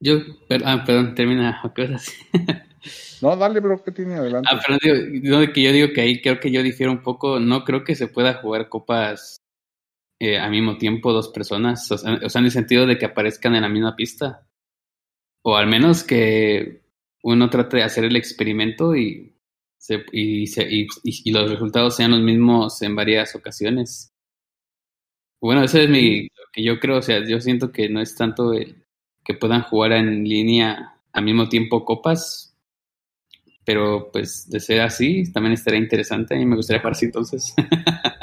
Yo, 0.00 0.16
ah, 0.64 0.82
perdón, 0.84 1.14
termina. 1.14 1.62
No, 3.22 3.34
dale, 3.36 3.60
bro, 3.60 3.82
¿qué 3.82 3.92
tiene 3.92 4.16
adelante? 4.16 4.50
Ah, 4.52 4.60
pero 4.66 4.78
digo, 4.82 5.52
que 5.52 5.62
yo 5.62 5.72
digo 5.72 5.88
que 5.94 6.02
ahí 6.02 6.20
creo 6.20 6.38
que 6.40 6.50
yo 6.50 6.62
difiero 6.62 6.92
un 6.92 7.02
poco. 7.02 7.40
No 7.40 7.64
creo 7.64 7.82
que 7.82 7.94
se 7.94 8.08
pueda 8.08 8.34
jugar 8.34 8.68
copas 8.68 9.38
eh, 10.18 10.38
al 10.38 10.50
mismo 10.50 10.76
tiempo 10.78 11.12
dos 11.12 11.28
personas. 11.28 11.90
O 11.90 11.98
sea, 11.98 12.18
en 12.40 12.44
el 12.44 12.50
sentido 12.50 12.86
de 12.86 12.98
que 12.98 13.06
aparezcan 13.06 13.54
en 13.54 13.62
la 13.62 13.68
misma 13.68 13.96
pista. 13.96 14.46
O 15.42 15.56
al 15.56 15.66
menos 15.66 16.04
que 16.04 16.82
uno 17.22 17.50
trate 17.50 17.78
de 17.78 17.82
hacer 17.82 18.04
el 18.04 18.16
experimento 18.16 18.96
y, 18.96 19.34
se, 19.78 20.04
y, 20.12 20.46
se, 20.46 20.62
y, 20.70 20.86
y, 21.02 21.32
los 21.32 21.50
resultados 21.50 21.96
sean 21.96 22.12
los 22.12 22.20
mismos 22.20 22.80
en 22.82 22.96
varias 22.96 23.34
ocasiones. 23.34 24.12
Bueno, 25.40 25.62
eso 25.64 25.78
es 25.78 25.90
mi, 25.90 26.22
lo 26.22 26.44
que 26.52 26.62
yo 26.62 26.80
creo. 26.80 26.98
O 26.98 27.02
sea, 27.02 27.26
yo 27.26 27.40
siento 27.40 27.70
que 27.72 27.88
no 27.88 28.00
es 28.00 28.14
tanto 28.16 28.52
que 29.24 29.34
puedan 29.34 29.62
jugar 29.62 29.92
en 29.92 30.24
línea 30.24 31.00
al 31.12 31.24
mismo 31.24 31.48
tiempo 31.48 31.84
copas, 31.84 32.56
pero 33.64 34.10
pues 34.12 34.48
de 34.50 34.60
ser 34.60 34.80
así, 34.80 35.32
también 35.32 35.54
estaría 35.54 35.80
interesante 35.80 36.38
y 36.38 36.44
me 36.44 36.56
gustaría 36.56 36.80
jugar 36.80 36.92
así 36.92 37.06
entonces. 37.06 37.54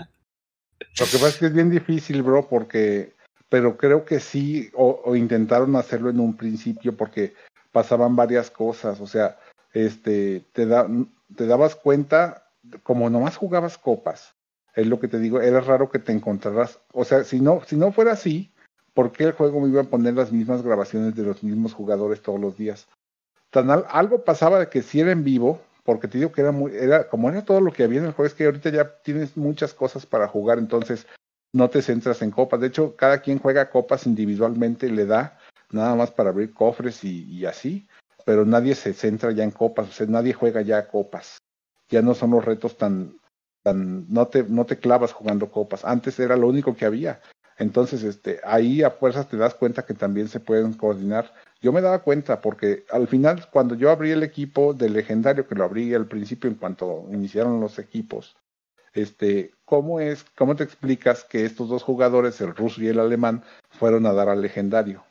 Lo 1.00 1.06
que 1.06 1.18
pasa 1.18 1.28
es 1.28 1.38
que 1.38 1.46
es 1.48 1.54
bien 1.54 1.70
difícil, 1.70 2.22
bro, 2.22 2.48
porque, 2.48 3.14
pero 3.50 3.78
creo 3.78 4.06
que 4.06 4.20
sí, 4.20 4.70
o, 4.74 5.16
intentaron 5.16 5.76
hacerlo 5.76 6.10
en 6.10 6.20
un 6.20 6.36
principio 6.36 6.96
porque 6.96 7.34
pasaban 7.72 8.16
varias 8.16 8.52
cosas, 8.52 9.00
o 9.00 9.08
sea, 9.08 9.38
este, 9.74 10.46
te, 10.52 10.66
da, 10.66 10.88
te 11.36 11.48
dabas 11.48 11.76
cuenta, 11.76 12.50
como 12.84 13.10
nomás 13.10 13.38
jugabas 13.38 13.78
copas, 13.78 14.36
es 14.76 14.88
lo 14.88 15.00
que 15.00 15.08
te 15.08 15.20
digo, 15.20 15.42
era 15.42 15.62
raro 15.62 15.90
que 15.90 16.00
te 16.00 16.12
encontraras, 16.12 16.80
o 16.94 17.06
sea, 17.06 17.24
si 17.24 17.40
no, 17.40 17.62
si 17.66 17.78
no 17.78 17.92
fuera 17.92 18.12
así, 18.12 18.52
¿por 18.94 19.12
qué 19.12 19.26
el 19.26 19.32
juego 19.32 19.62
me 19.62 19.70
iba 19.70 19.82
a 19.82 19.86
poner 19.86 20.14
las 20.14 20.32
mismas 20.32 20.62
grabaciones 20.62 21.16
de 21.16 21.24
los 21.24 21.42
mismos 21.42 21.74
jugadores 21.74 22.22
todos 22.22 22.40
los 22.40 22.58
días? 22.58 22.88
algo 23.54 24.24
pasaba 24.24 24.60
de 24.60 24.70
que 24.70 24.82
si 24.82 25.02
era 25.02 25.12
en 25.12 25.24
vivo, 25.24 25.62
porque 25.84 26.08
te 26.08 26.18
digo 26.18 26.32
que 26.32 26.42
era 26.42 26.52
muy, 26.52 26.72
era, 26.76 27.08
como 27.08 27.30
era 27.30 27.44
todo 27.44 27.62
lo 27.62 27.72
que 27.72 27.84
había 27.84 28.00
en 28.00 28.06
el 28.06 28.14
juego, 28.14 28.28
es 28.28 28.34
que 28.34 28.46
ahorita 28.46 28.70
ya 28.70 29.02
tienes 29.02 29.38
muchas 29.38 29.74
cosas 29.74 30.06
para 30.06 30.28
jugar, 30.28 30.60
entonces 30.60 31.08
no 31.54 31.70
te 31.70 31.82
centras 31.82 32.22
en 32.22 32.32
copas. 32.32 32.62
De 32.62 32.68
hecho, 32.68 32.96
cada 32.96 33.22
quien 33.22 33.40
juega 33.40 33.70
copas 33.70 34.06
individualmente, 34.06 34.90
le 34.90 35.06
da 35.06 35.38
nada 35.72 35.96
más 35.96 36.12
para 36.12 36.30
abrir 36.30 36.54
cofres 36.54 37.04
y, 37.04 37.46
así, 37.46 37.88
pero 38.26 38.46
nadie 38.46 38.76
se 38.76 38.94
centra 38.94 39.32
ya 39.32 39.44
en 39.44 39.52
copas, 39.52 39.90
o 39.90 39.92
sea, 39.92 40.08
nadie 40.08 40.34
juega 40.34 40.62
ya 40.62 40.88
copas. 40.88 41.38
Ya 41.90 42.02
no 42.02 42.14
son 42.14 42.32
los 42.32 42.46
retos 42.46 42.78
tan, 42.78 43.20
tan, 43.64 44.06
no 44.12 44.28
te, 44.28 44.44
no 44.44 44.66
te 44.66 44.78
clavas 44.78 45.12
jugando 45.12 45.52
copas. 45.52 45.84
Antes 45.84 46.20
era 46.20 46.38
lo 46.38 46.48
único 46.48 46.76
que 46.76 46.86
había. 46.86 47.22
Entonces, 47.58 48.04
este, 48.04 48.40
ahí 48.44 48.82
a 48.82 48.92
fuerzas 48.92 49.28
te 49.28 49.38
das 49.38 49.56
cuenta 49.56 49.86
que 49.86 49.94
también 49.94 50.30
se 50.30 50.40
pueden 50.40 50.74
coordinar 50.74 51.34
yo 51.62 51.72
me 51.72 51.82
daba 51.82 52.00
cuenta 52.00 52.42
porque 52.42 52.86
al 52.92 53.08
final 53.08 53.48
cuando 53.52 53.76
yo 53.76 53.92
abrí 53.92 54.12
el 54.12 54.24
equipo 54.24 54.74
del 54.74 54.94
legendario, 54.94 55.48
que 55.48 55.56
lo 55.56 55.64
abrí 55.64 55.94
al 55.94 56.08
principio 56.08 56.50
en 56.50 56.56
cuanto 56.56 57.06
iniciaron 57.12 57.62
los 57.62 57.78
equipos, 57.78 58.36
este, 58.94 59.54
¿cómo 59.64 60.00
es, 60.00 60.26
cómo 60.36 60.56
te 60.56 60.64
explicas 60.64 61.24
que 61.24 61.46
estos 61.46 61.70
dos 61.70 61.84
jugadores, 61.84 62.42
el 62.42 62.56
ruso 62.56 62.82
y 62.82 62.88
el 62.88 63.00
alemán, 63.00 63.44
fueron 63.70 64.06
a 64.06 64.14
dar 64.14 64.28
al 64.28 64.42
legendario? 64.42 65.04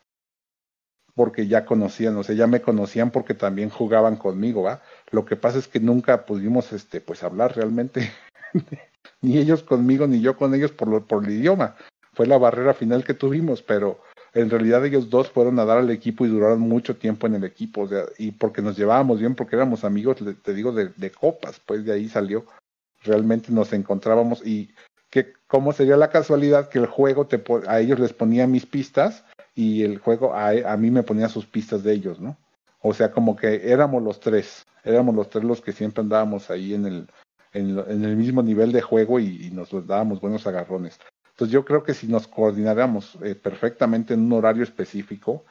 Porque 1.14 1.46
ya 1.46 1.64
conocían, 1.64 2.16
o 2.16 2.22
sea, 2.22 2.34
ya 2.34 2.46
me 2.46 2.60
conocían 2.60 3.10
porque 3.10 3.34
también 3.34 3.70
jugaban 3.70 4.16
conmigo, 4.16 4.62
¿va? 4.62 4.82
Lo 5.10 5.24
que 5.24 5.36
pasa 5.36 5.58
es 5.58 5.68
que 5.68 5.80
nunca 5.80 6.26
pudimos, 6.26 6.72
este, 6.72 7.00
pues 7.00 7.22
hablar 7.22 7.56
realmente, 7.56 8.10
ni 9.22 9.38
ellos 9.38 9.62
conmigo, 9.62 10.06
ni 10.06 10.20
yo 10.20 10.36
con 10.36 10.54
ellos 10.54 10.72
por, 10.72 10.88
lo, 10.88 11.06
por 11.06 11.24
el 11.24 11.30
idioma. 11.30 11.76
Fue 12.12 12.26
la 12.26 12.38
barrera 12.38 12.74
final 12.74 13.04
que 13.04 13.14
tuvimos, 13.14 13.62
pero 13.62 14.00
en 14.34 14.50
realidad 14.50 14.84
ellos 14.84 15.10
dos 15.10 15.30
fueron 15.30 15.58
a 15.58 15.64
dar 15.64 15.78
al 15.78 15.90
equipo 15.90 16.24
y 16.24 16.28
duraron 16.28 16.60
mucho 16.60 16.96
tiempo 16.96 17.26
en 17.26 17.34
el 17.36 17.44
equipo, 17.44 17.82
o 17.82 17.88
sea, 17.88 18.04
y 18.18 18.32
porque 18.32 18.62
nos 18.62 18.76
llevábamos 18.76 19.20
bien, 19.20 19.34
porque 19.34 19.56
éramos 19.56 19.84
amigos, 19.84 20.18
te 20.42 20.54
digo, 20.54 20.72
de, 20.72 21.10
copas, 21.10 21.60
pues 21.64 21.84
de 21.84 21.92
ahí 21.92 22.08
salió, 22.08 22.46
realmente 23.02 23.52
nos 23.52 23.72
encontrábamos 23.72 24.44
y 24.46 24.70
que 25.10 25.32
cómo 25.46 25.72
sería 25.72 25.96
la 25.96 26.10
casualidad 26.10 26.68
que 26.68 26.78
el 26.78 26.86
juego 26.86 27.26
te 27.26 27.42
a 27.66 27.80
ellos 27.80 27.98
les 27.98 28.12
ponía 28.12 28.46
mis 28.46 28.66
pistas 28.66 29.24
y 29.54 29.82
el 29.82 29.98
juego 29.98 30.34
a, 30.34 30.50
a 30.50 30.76
mí 30.76 30.90
me 30.90 31.02
ponía 31.02 31.28
sus 31.28 31.46
pistas 31.46 31.82
de 31.82 31.92
ellos, 31.92 32.20
¿no? 32.20 32.36
O 32.82 32.94
sea, 32.94 33.10
como 33.10 33.36
que 33.36 33.70
éramos 33.70 34.02
los 34.02 34.20
tres, 34.20 34.66
éramos 34.84 35.14
los 35.14 35.28
tres 35.28 35.44
los 35.44 35.60
que 35.60 35.72
siempre 35.72 36.02
andábamos 36.02 36.50
ahí 36.50 36.74
en 36.74 36.86
el, 36.86 37.06
en, 37.52 38.04
el 38.04 38.16
mismo 38.16 38.42
nivel 38.42 38.72
de 38.72 38.80
juego 38.80 39.20
y, 39.20 39.50
nos 39.50 39.70
dábamos 39.86 40.20
buenos 40.20 40.46
agarrones. 40.46 40.98
Entonces 41.40 41.54
yo 41.54 41.64
creo 41.64 41.82
que 41.82 41.94
si 41.94 42.06
nos 42.06 42.28
coordináramos 42.28 43.16
eh, 43.22 43.34
perfectamente 43.34 44.12
en 44.12 44.26
un 44.26 44.34
horario 44.34 44.62
específico, 44.62 45.46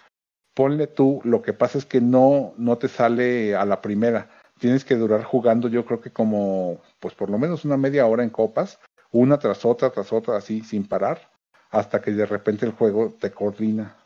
ponle 0.53 0.85
tú, 0.85 1.19
lo 1.23 1.41
que 1.41 1.53
pasa 1.53 1.79
es 1.79 1.85
que 1.85 1.99
no, 1.99 2.53
no 2.57 2.77
te 2.77 2.87
sale 2.87 3.55
a 3.55 3.65
la 3.65 3.81
primera. 3.81 4.29
Tienes 4.59 4.85
que 4.85 4.95
durar 4.95 5.23
jugando, 5.23 5.67
yo 5.67 5.87
creo 5.87 5.99
que 5.99 6.11
como, 6.11 6.79
pues 6.99 7.15
por 7.15 7.31
lo 7.31 7.39
menos 7.39 7.65
una 7.65 7.75
media 7.75 8.05
hora 8.05 8.21
en 8.21 8.29
copas, 8.29 8.79
una 9.11 9.39
tras 9.39 9.65
otra, 9.65 9.89
tras 9.89 10.13
otra, 10.13 10.37
así, 10.37 10.61
sin 10.61 10.87
parar, 10.87 11.31
hasta 11.71 11.99
que 12.01 12.11
de 12.11 12.27
repente 12.27 12.67
el 12.67 12.73
juego 12.73 13.15
te 13.19 13.31
coordina. 13.31 13.97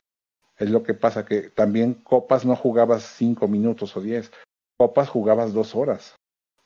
Es 0.57 0.69
lo 0.69 0.83
que 0.83 0.93
pasa, 0.93 1.25
que 1.25 1.49
también 1.49 1.95
copas 1.95 2.45
no 2.45 2.55
jugabas 2.55 3.03
cinco 3.03 3.49
minutos 3.49 3.97
o 3.97 3.99
diez, 3.99 4.31
copas 4.77 5.09
jugabas 5.09 5.51
dos 5.51 5.75
horas. 5.75 6.15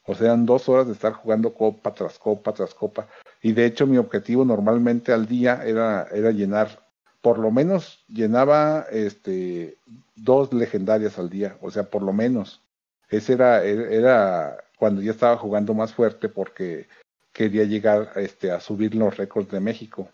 O 0.07 0.15
sea, 0.15 0.27
eran 0.27 0.45
dos 0.45 0.69
horas 0.69 0.87
de 0.87 0.93
estar 0.93 1.11
jugando 1.11 1.53
copa 1.53 1.93
tras 1.93 2.17
copa 2.17 2.53
tras 2.53 2.73
copa. 2.73 3.07
Y 3.41 3.51
de 3.51 3.65
hecho 3.65 3.85
mi 3.85 3.97
objetivo 3.97 4.45
normalmente 4.45 5.11
al 5.11 5.27
día 5.27 5.61
era, 5.65 6.07
era 6.13 6.31
llenar, 6.31 6.87
por 7.21 7.37
lo 7.37 7.51
menos 7.51 8.05
llenaba 8.07 8.87
este, 8.89 9.77
dos 10.15 10.53
legendarias 10.53 11.19
al 11.19 11.29
día, 11.29 11.57
o 11.61 11.69
sea, 11.69 11.83
por 11.83 12.01
lo 12.01 12.13
menos. 12.13 12.61
Ese 13.09 13.33
era, 13.33 13.63
era 13.63 14.57
cuando 14.77 15.01
ya 15.01 15.11
estaba 15.11 15.37
jugando 15.37 15.73
más 15.73 15.93
fuerte 15.93 16.29
porque 16.29 16.87
quería 17.33 17.65
llegar 17.65 18.13
este, 18.15 18.51
a 18.51 18.61
subir 18.61 18.95
los 18.95 19.17
récords 19.17 19.51
de 19.51 19.59
México. 19.59 20.09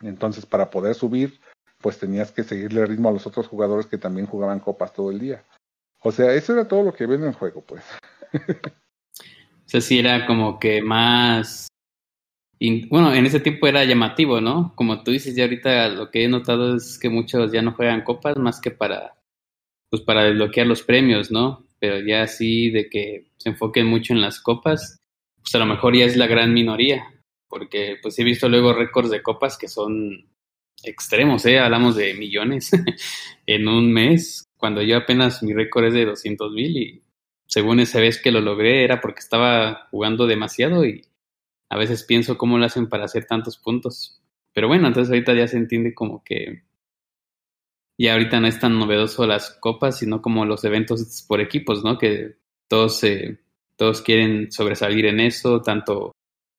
Entonces, 0.00 0.46
para 0.46 0.70
poder 0.70 0.94
subir, 0.94 1.40
pues 1.80 1.98
tenías 1.98 2.30
que 2.30 2.44
seguirle 2.44 2.82
el 2.82 2.88
ritmo 2.88 3.08
a 3.08 3.12
los 3.12 3.26
otros 3.26 3.48
jugadores 3.48 3.86
que 3.86 3.98
también 3.98 4.26
jugaban 4.26 4.60
copas 4.60 4.92
todo 4.92 5.10
el 5.10 5.18
día. 5.18 5.44
O 6.00 6.12
sea, 6.12 6.32
eso 6.34 6.52
era 6.52 6.68
todo 6.68 6.84
lo 6.84 6.94
que 6.94 7.06
ven 7.06 7.22
en 7.22 7.28
el 7.28 7.34
juego, 7.34 7.62
pues. 7.62 7.84
sea, 9.72 9.80
sí 9.80 9.98
era 9.98 10.26
como 10.26 10.58
que 10.58 10.82
más... 10.82 11.68
Bueno, 12.90 13.12
en 13.12 13.26
ese 13.26 13.40
tiempo 13.40 13.66
era 13.66 13.84
llamativo, 13.84 14.40
¿no? 14.40 14.72
Como 14.76 15.02
tú 15.02 15.10
dices, 15.10 15.34
ya 15.34 15.44
ahorita 15.44 15.88
lo 15.88 16.10
que 16.10 16.24
he 16.24 16.28
notado 16.28 16.76
es 16.76 16.96
que 16.98 17.08
muchos 17.08 17.50
ya 17.50 17.60
no 17.60 17.72
juegan 17.72 18.04
copas 18.04 18.36
más 18.36 18.60
que 18.60 18.70
para, 18.70 19.18
pues 19.90 20.02
para 20.02 20.24
desbloquear 20.24 20.68
los 20.68 20.82
premios, 20.82 21.32
¿no? 21.32 21.66
Pero 21.80 21.98
ya 22.06 22.22
así 22.22 22.70
de 22.70 22.88
que 22.88 23.30
se 23.38 23.48
enfoquen 23.48 23.86
mucho 23.86 24.12
en 24.12 24.20
las 24.20 24.40
copas, 24.40 24.98
pues 25.40 25.54
a 25.56 25.58
lo 25.58 25.66
mejor 25.66 25.96
ya 25.96 26.04
es 26.04 26.16
la 26.16 26.28
gran 26.28 26.54
minoría, 26.54 27.02
porque 27.48 27.96
pues 28.00 28.16
he 28.20 28.24
visto 28.24 28.48
luego 28.48 28.72
récords 28.72 29.10
de 29.10 29.22
copas 29.22 29.58
que 29.58 29.66
son 29.66 30.30
extremos, 30.84 31.44
¿eh? 31.46 31.58
Hablamos 31.58 31.96
de 31.96 32.14
millones 32.14 32.70
en 33.46 33.66
un 33.66 33.92
mes, 33.92 34.44
cuando 34.56 34.82
yo 34.82 34.98
apenas 34.98 35.42
mi 35.42 35.52
récord 35.52 35.86
es 35.86 35.94
de 35.94 36.04
200 36.04 36.52
mil 36.52 36.76
y 36.76 37.01
según 37.52 37.80
esa 37.80 38.00
vez 38.00 38.18
que 38.18 38.30
lo 38.30 38.40
logré 38.40 38.82
era 38.82 39.02
porque 39.02 39.20
estaba 39.20 39.88
jugando 39.90 40.26
demasiado 40.26 40.86
y 40.86 41.04
a 41.68 41.76
veces 41.76 42.02
pienso 42.02 42.38
cómo 42.38 42.56
lo 42.56 42.64
hacen 42.64 42.88
para 42.88 43.04
hacer 43.04 43.26
tantos 43.26 43.58
puntos. 43.58 44.22
Pero 44.54 44.68
bueno, 44.68 44.88
entonces 44.88 45.10
ahorita 45.10 45.34
ya 45.34 45.46
se 45.46 45.58
entiende 45.58 45.94
como 45.94 46.24
que 46.24 46.62
ya 47.98 48.14
ahorita 48.14 48.40
no 48.40 48.46
es 48.46 48.58
tan 48.58 48.78
novedoso 48.78 49.26
las 49.26 49.50
copas, 49.60 49.98
sino 49.98 50.22
como 50.22 50.46
los 50.46 50.64
eventos 50.64 51.26
por 51.28 51.42
equipos, 51.42 51.84
¿no? 51.84 51.98
Que 51.98 52.36
todos 52.68 52.98
se 52.98 53.40
todos 53.76 54.00
quieren 54.00 54.50
sobresalir 54.50 55.04
en 55.04 55.20
eso, 55.20 55.60
tanto 55.60 56.12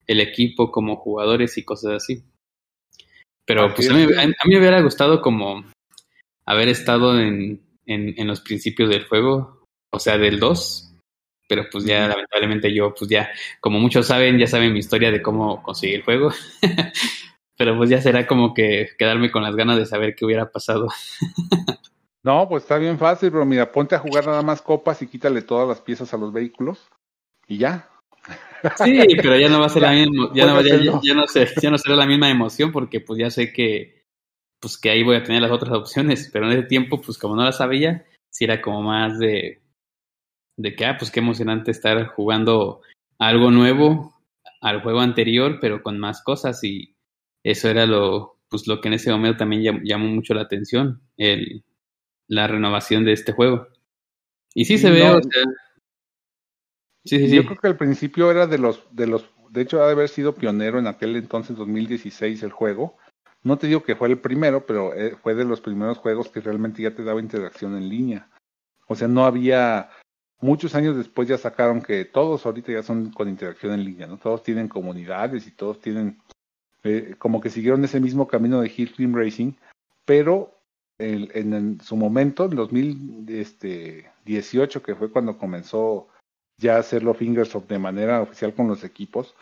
el 0.06 0.20
equipo 0.20 0.72
como 0.72 0.98
jugadores 0.98 1.58
y 1.58 1.64
cosas 1.64 1.94
así. 1.94 2.24
Pero 3.46 3.74
pues 3.74 3.90
a 3.90 3.94
mí, 3.96 4.06
me 4.46 4.60
hubiera 4.60 4.80
gustado 4.82 5.22
como 5.22 5.66
haber 6.46 6.68
estado 6.68 7.20
en, 7.20 7.62
en, 7.88 8.28
los 8.28 8.42
principios 8.42 8.90
del 8.90 9.08
juego, 9.08 9.63
o 9.94 10.00
sea, 10.00 10.18
del 10.18 10.40
2, 10.40 10.96
pero 11.48 11.66
pues 11.72 11.86
ya 11.86 12.08
lamentablemente 12.08 12.74
yo, 12.74 12.94
pues 12.94 13.10
ya, 13.10 13.30
como 13.62 13.80
muchos 13.80 14.08
saben, 14.08 14.40
ya 14.40 14.48
saben 14.48 14.74
mi 14.74 14.80
historia 14.80 15.12
de 15.12 15.22
cómo 15.22 15.62
conseguir 15.62 15.98
el 15.98 16.04
juego, 16.04 16.32
pero 17.58 17.78
pues 17.78 17.92
ya 17.92 18.02
será 18.02 18.26
como 18.26 18.56
que 18.56 18.90
quedarme 18.98 19.32
con 19.32 19.44
las 19.44 19.56
ganas 19.56 19.78
de 19.78 19.86
saber 19.86 20.16
qué 20.16 20.26
hubiera 20.26 20.52
pasado. 20.52 20.88
no, 22.24 22.50
pues 22.50 22.64
está 22.64 22.80
bien 22.80 22.98
fácil, 22.98 23.32
pero 23.32 23.46
mira, 23.46 23.72
ponte 23.72 23.94
a 23.94 24.00
jugar 24.00 24.26
nada 24.26 24.42
más 24.42 24.64
copas 24.64 25.00
y 25.04 25.08
quítale 25.08 25.44
todas 25.44 25.68
las 25.68 25.80
piezas 25.80 26.12
a 26.14 26.18
los 26.18 26.34
vehículos 26.34 26.90
y 27.48 27.60
ya. 27.60 27.88
Sí, 28.78 29.06
pero 29.18 29.38
ya 29.38 29.50
no 29.50 29.60
va 29.60 29.68
a 29.68 29.70
ser 29.70 29.84
la 29.84 29.92
misma, 29.94 30.32
ya 30.34 30.48
no, 30.48 30.60
ya, 30.62 30.78
no 30.80 31.02
ya 31.04 31.70
no 31.70 31.78
será 31.78 31.96
la 31.96 32.08
misma 32.08 32.32
emoción 32.32 32.72
porque 32.72 33.00
pues 33.00 33.20
ya 33.20 33.30
sé 33.30 33.54
que 33.54 34.02
pues 34.60 34.78
que 34.78 34.90
ahí 34.90 35.04
voy 35.04 35.18
a 35.18 35.24
tener 35.24 35.42
las 35.42 35.52
otras 35.52 35.74
opciones, 35.74 36.30
pero 36.34 36.46
en 36.46 36.54
ese 36.54 36.64
tiempo 36.64 37.00
pues 37.00 37.18
como 37.18 37.36
no 37.36 37.44
las 37.44 37.58
sabía, 37.58 38.06
sí 38.32 38.46
era 38.46 38.62
como 38.62 38.82
más 38.82 39.20
de 39.20 39.63
de 40.58 40.76
que 40.76 40.86
ah, 40.86 40.98
pues 40.98 41.12
qué 41.12 41.20
emocionante 41.20 41.72
estar 41.72 42.08
jugando 42.08 42.82
algo 43.20 43.52
nuevo 43.52 44.14
al 44.62 44.82
juego 44.82 45.00
anterior, 45.00 45.58
pero 45.60 45.84
con 45.84 46.00
más 46.00 46.24
cosas 46.24 46.64
y 46.64 46.96
eso 47.44 47.70
era 47.70 47.86
lo 47.86 48.38
pues 48.50 48.68
lo 48.68 48.82
que 48.82 48.88
en 48.88 48.94
ese 48.94 49.12
momento 49.12 49.40
también 49.40 49.82
llamó 49.84 50.06
mucho 50.08 50.34
la 50.34 50.44
atención, 50.44 51.02
el 51.18 51.64
la 52.28 52.48
renovación 52.48 53.06
de 53.06 53.14
este 53.14 53.32
juego. 53.32 53.68
Y 54.54 54.66
sí 54.66 54.78
se 54.78 54.92
ve, 54.92 55.10
o 55.10 55.22
sea, 55.22 55.44
yo 57.06 57.46
creo 57.46 57.58
que 57.58 57.68
al 57.68 57.78
principio 57.78 58.32
era 58.32 58.48
de 58.48 58.58
los, 58.58 58.84
de 58.92 59.08
los, 59.08 59.30
de 59.50 59.62
hecho 59.62 59.82
ha 59.82 59.88
de 59.88 59.94
haber 59.94 60.10
sido 60.10 60.36
pionero 60.36 60.80
en 60.80 60.88
aquel 60.88 61.16
entonces 61.16 61.58
2016 61.58 62.44
el 62.44 62.52
juego. 62.52 62.98
No 63.44 63.58
te 63.58 63.68
digo 63.68 63.84
que 63.84 63.96
fue 63.96 64.08
el 64.08 64.20
primero, 64.20 64.66
pero 64.66 64.94
eh, 64.94 65.18
fue 65.22 65.36
de 65.36 65.44
los 65.44 65.60
primeros 65.60 65.98
juegos 65.98 66.30
que 66.30 66.40
realmente 66.40 66.82
ya 66.82 66.96
te 66.96 67.04
daba 67.04 67.20
interacción 67.20 67.76
en 67.76 67.90
línea. 67.90 68.30
O 68.88 68.96
sea, 68.96 69.08
no 69.08 69.26
había, 69.26 69.90
muchos 70.44 70.76
años 70.76 70.96
después 70.98 71.28
ya 71.28 71.38
sacaron 71.38 71.82
que 71.82 72.06
todos 72.06 72.46
ahorita 72.46 72.72
ya 72.74 72.84
son 72.84 73.12
con 73.12 73.30
interacción 73.30 73.74
en 73.74 73.86
línea, 73.86 74.08
¿no? 74.08 74.18
Todos 74.18 74.44
tienen 74.44 74.68
comunidades 74.68 75.48
y 75.48 75.52
todos 75.52 75.80
tienen, 75.80 76.20
eh, 76.84 77.16
como 77.18 77.42
que 77.42 77.50
siguieron 77.50 77.84
ese 77.84 78.00
mismo 78.00 78.28
camino 78.28 78.62
de 78.62 78.72
Hill 78.76 78.94
Climb 78.94 79.16
Racing, 79.16 79.54
pero 80.06 80.52
en, 81.00 81.80
su 81.82 81.96
momento, 81.96 82.46
en 82.46 82.56
2018, 82.56 84.84
que 84.84 84.94
fue 84.96 85.10
cuando 85.10 85.38
comenzó 85.38 86.10
ya 86.58 86.78
hacerlo 86.78 87.14
Fingersoft 87.14 87.70
de 87.70 87.80
manera 87.80 88.22
oficial 88.22 88.54
con 88.54 88.68
los 88.68 88.84
equipos, 88.84 89.36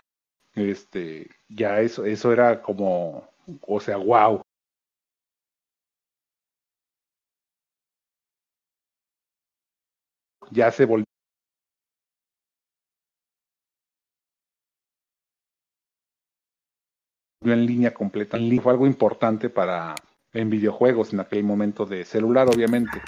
este, 0.54 1.32
ya 1.50 1.82
eso, 1.82 2.06
eso 2.06 2.32
era 2.32 2.62
como, 2.62 3.28
o 3.62 3.80
sea, 3.80 3.98
wow. 3.98 4.44
Ya 10.52 10.70
se 10.72 10.86
volvió 10.86 11.06
en 17.44 17.66
línea 17.66 17.94
completa. 17.94 18.38
Fue 18.62 18.72
algo 18.72 18.86
importante 18.86 19.50
para 19.50 19.96
en 20.34 20.50
videojuegos 20.50 21.14
en 21.14 21.20
aquel 21.20 21.44
momento 21.44 21.86
de 21.86 22.06
celular, 22.06 22.48
obviamente. 22.48 23.02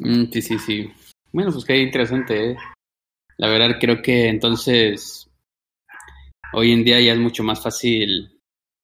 Mm, 0.00 0.24
sí, 0.30 0.42
sí, 0.42 0.58
sí. 0.58 0.90
Bueno, 1.32 1.52
pues 1.52 1.64
qué 1.64 1.78
interesante, 1.78 2.52
¿eh? 2.52 2.56
La 3.36 3.48
verdad 3.48 3.76
creo 3.80 4.02
que 4.02 4.28
entonces 4.28 5.30
hoy 6.52 6.72
en 6.72 6.84
día 6.84 7.00
ya 7.00 7.12
es 7.12 7.18
mucho 7.18 7.44
más 7.44 7.62
fácil 7.62 8.40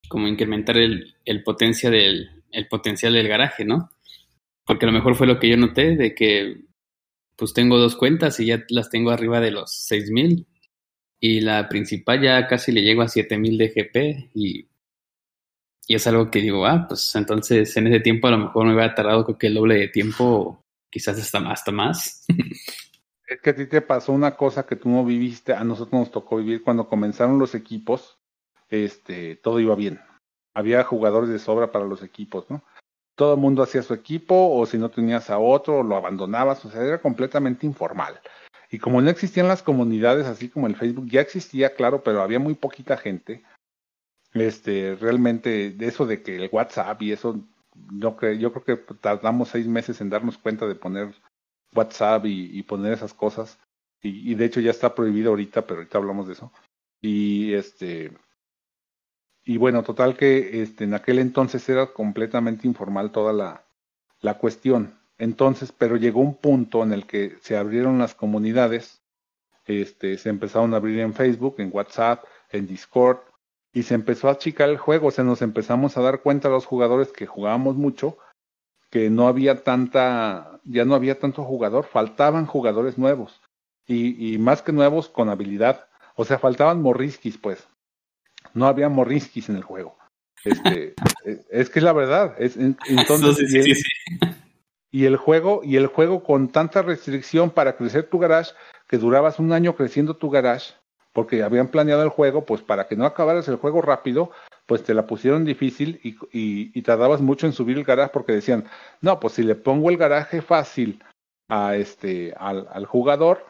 como 0.09 0.29
incrementar 0.29 0.77
el, 0.77 1.15
el, 1.25 1.43
potencia 1.43 1.91
del, 1.91 2.43
el 2.51 2.69
potencial 2.69 3.15
del 3.15 3.29
garaje, 3.29 3.65
¿no? 3.65 3.91
Porque 4.65 4.87
a 4.87 4.89
lo 4.89 4.95
mejor 4.95 5.15
fue 5.15 5.27
lo 5.27 5.39
que 5.39 5.49
yo 5.49 5.57
noté 5.57 5.97
de 5.97 6.15
que 6.15 6.61
pues 7.37 7.53
tengo 7.53 7.79
dos 7.79 7.97
cuentas 7.97 8.39
y 8.41 8.47
ya 8.47 8.65
las 8.69 8.91
tengo 8.91 9.11
arriba 9.11 9.41
de 9.41 9.51
los 9.51 9.73
6000 9.73 10.47
y 11.21 11.41
la 11.41 11.69
principal 11.69 12.21
ya 12.21 12.47
casi 12.47 12.73
le 12.73 12.83
llego 12.83 13.03
a 13.03 13.09
7000 13.09 13.59
de 13.59 13.69
GP 13.69 14.31
y, 14.35 14.69
y 15.87 15.95
es 15.95 16.07
algo 16.07 16.31
que 16.31 16.41
digo, 16.41 16.67
ah, 16.67 16.87
pues 16.89 17.15
entonces 17.17 17.77
en 17.77 17.87
ese 17.89 18.01
tiempo 18.01 18.29
a 18.29 18.33
lo 18.33 18.39
mejor 18.39 18.67
me 18.67 18.75
hubiera 18.75 18.95
tardado 18.95 19.25
creo 19.25 19.39
que 19.39 19.47
el 19.49 19.55
doble 19.55 19.77
de 19.77 19.89
tiempo 19.89 20.61
quizás 20.91 21.19
hasta, 21.19 21.39
hasta 21.51 21.73
más. 21.73 22.25
Es 23.27 23.41
que 23.41 23.51
a 23.51 23.55
ti 23.57 23.65
te 23.67 23.81
pasó 23.81 24.13
una 24.13 24.37
cosa 24.37 24.67
que 24.67 24.77
tú 24.77 24.91
no 24.91 25.03
viviste, 25.03 25.55
a 25.55 25.65
nosotros 25.65 25.99
nos 25.99 26.11
tocó 26.11 26.37
vivir 26.37 26.63
cuando 26.63 26.87
comenzaron 26.87 27.39
los 27.39 27.55
equipos, 27.55 28.19
este, 28.69 29.37
todo 29.37 29.61
iba 29.61 29.75
bien. 29.75 29.99
Había 30.53 30.85
jugadores 30.85 31.31
de 31.31 31.39
sobra 31.39 31.73
para 31.73 31.87
los 31.87 32.03
equipos, 32.03 32.45
¿no? 32.51 32.63
Todo 33.17 33.35
el 33.35 33.41
mundo 33.41 33.63
hacía 33.63 33.83
su 33.83 33.95
equipo, 33.95 34.57
o 34.57 34.67
si 34.67 34.79
no 34.79 34.91
tenías 34.91 35.31
a 35.31 35.39
otro, 35.39 35.83
lo 35.83 35.97
abandonabas, 35.97 36.65
o 36.65 36.71
sea, 36.71 36.83
era 36.83 37.01
completamente 37.01 37.67
informal. 37.67 38.21
Y 38.71 38.79
como 38.79 39.01
no 39.01 39.11
existían 39.11 39.47
las 39.47 39.63
comunidades, 39.63 40.27
así 40.27 40.49
como 40.49 40.67
el 40.67 40.75
Facebook, 40.75 41.07
ya 41.07 41.21
existía, 41.21 41.75
claro, 41.75 42.03
pero 42.03 42.23
había 42.23 42.41
muy 42.41 42.55
poquita 42.55 42.97
gente. 42.97 43.45
Este, 44.33 44.97
realmente, 44.97 45.71
de 45.71 45.87
eso 45.87 46.07
de 46.07 46.23
que 46.23 46.37
el 46.37 46.49
WhatsApp 46.51 47.01
y 47.03 47.13
eso 47.13 47.41
yo, 47.93 48.17
que, 48.17 48.39
yo 48.39 48.53
creo 48.53 48.65
que 48.65 48.95
tardamos 48.95 49.49
seis 49.49 49.67
meses 49.67 50.01
en 50.01 50.11
darnos 50.11 50.39
cuenta 50.39 50.67
de 50.67 50.75
poner 50.75 51.15
WhatsApp 51.75 52.25
y, 52.27 52.63
poner 52.65 52.93
esas 52.93 53.15
cosas. 53.15 53.59
Y, 54.03 54.33
y, 54.33 54.35
de 54.35 54.45
hecho 54.45 54.61
ya 54.61 54.71
está 54.71 54.95
prohibido 54.95 55.31
ahorita, 55.31 55.63
pero 55.63 55.79
ahorita 55.81 55.99
hablamos 55.99 56.27
de 56.27 56.35
eso. 56.35 56.53
Y 57.01 57.55
este 57.55 58.13
y 59.45 59.59
bueno, 59.59 59.83
total 59.83 60.17
que 60.17 60.63
este, 60.63 60.85
en 60.85 60.95
aquel 60.95 61.19
entonces 61.19 61.69
era 61.69 61.93
completamente 61.93 62.67
informal 62.67 63.13
toda 63.13 63.33
la, 63.33 63.65
la 64.21 64.39
cuestión. 64.39 64.99
Entonces, 65.19 65.71
pero 65.71 65.97
llegó 65.97 66.21
un 66.21 66.35
punto 66.37 66.83
en 66.83 66.93
el 66.93 67.07
que 67.07 67.37
se 67.41 67.57
abrieron 67.57 67.99
las 67.99 68.15
comunidades, 68.15 69.03
este, 69.67 70.19
se 70.19 70.31
empezaron 70.31 70.75
a 70.75 70.79
abrir 70.79 70.99
en 71.01 71.15
Facebook, 71.15 71.57
en 71.59 71.71
WhatsApp, 71.73 72.25
en 72.51 72.67
Discord, 72.67 73.19
y 73.73 73.83
se 73.83 73.95
empezó 73.95 74.29
a 74.29 74.33
achicar 74.33 74.69
el 74.69 74.79
juego, 74.79 75.09
o 75.09 75.11
sea, 75.11 75.25
nos 75.25 75.43
empezamos 75.43 75.97
a 75.97 76.03
dar 76.03 76.23
cuenta 76.23 76.49
los 76.49 76.67
jugadores 76.67 77.13
que 77.13 77.27
jugábamos 77.27 77.77
mucho, 77.77 78.19
que 78.91 79.11
no 79.11 79.29
había 79.29 79.63
tanta, 79.63 80.61
ya 80.65 80.85
no 80.85 80.95
había 80.95 81.19
tanto 81.19 81.45
jugador, 81.45 81.85
faltaban 81.85 82.47
jugadores 82.47 82.99
nuevos, 82.99 83.41
y, 83.87 84.35
y 84.35 84.39
más 84.39 84.63
que 84.63 84.73
nuevos 84.73 85.09
con 85.09 85.29
habilidad, 85.29 85.87
o 86.17 86.25
sea, 86.25 86.39
faltaban 86.39 86.83
morrisquis, 86.83 87.39
pues, 87.39 87.67
no 88.55 88.67
había 88.67 88.89
morrisquis 88.89 89.49
en 89.49 89.57
el 89.57 89.63
juego. 89.63 89.97
Este, 90.45 90.95
es, 91.51 91.71
que 91.71 91.79
es 91.79 91.85
la 91.85 91.93
verdad, 91.93 92.35
es, 92.39 92.57
entonces, 92.57 93.51
sí, 93.51 93.75
sí, 93.75 93.83
y 94.95 95.07
el 95.07 95.17
juego, 95.17 95.61
y 95.65 95.77
el 95.77 95.89
juego 95.89 96.23
con 96.23 96.49
tanta 96.49 96.83
restricción 96.83 97.51
para 97.51 97.77
crecer 97.77 98.09
tu 98.09 98.21
garage, 98.21 98.53
que 98.87 98.97
durabas 98.97 99.41
un 99.41 99.53
año 99.53 99.75
creciendo 99.75 100.17
tu 100.17 100.31
garage, 100.31 100.75
porque 101.13 101.43
habían 101.43 101.69
planeado 101.69 102.03
el 102.03 102.11
juego, 102.11 102.45
pues 102.45 102.63
para 102.63 102.87
que 102.87 102.95
no 102.95 103.05
acabaras 103.05 103.49
el 103.49 103.57
juego 103.57 103.83
rápido, 103.83 104.31
pues 104.67 104.85
te 104.85 104.95
la 104.95 105.07
pusieron 105.07 105.45
difícil 105.45 106.01
y, 106.03 106.17
y, 106.33 106.83
tardabas 106.83 107.21
mucho 107.21 107.47
en 107.47 107.53
subir 107.53 107.77
el 107.77 107.85
garaje 107.85 108.13
porque 108.13 108.33
decían, 108.33 108.67
no, 109.01 109.21
pues 109.21 109.35
si 109.35 109.43
le 109.43 109.57
pongo 109.57 109.91
el 109.91 109.97
garaje 109.97 110.43
fácil 110.43 111.03
a 111.49 111.77
este, 111.77 112.33
al, 112.37 112.69
al 112.71 112.87
jugador, 112.87 113.45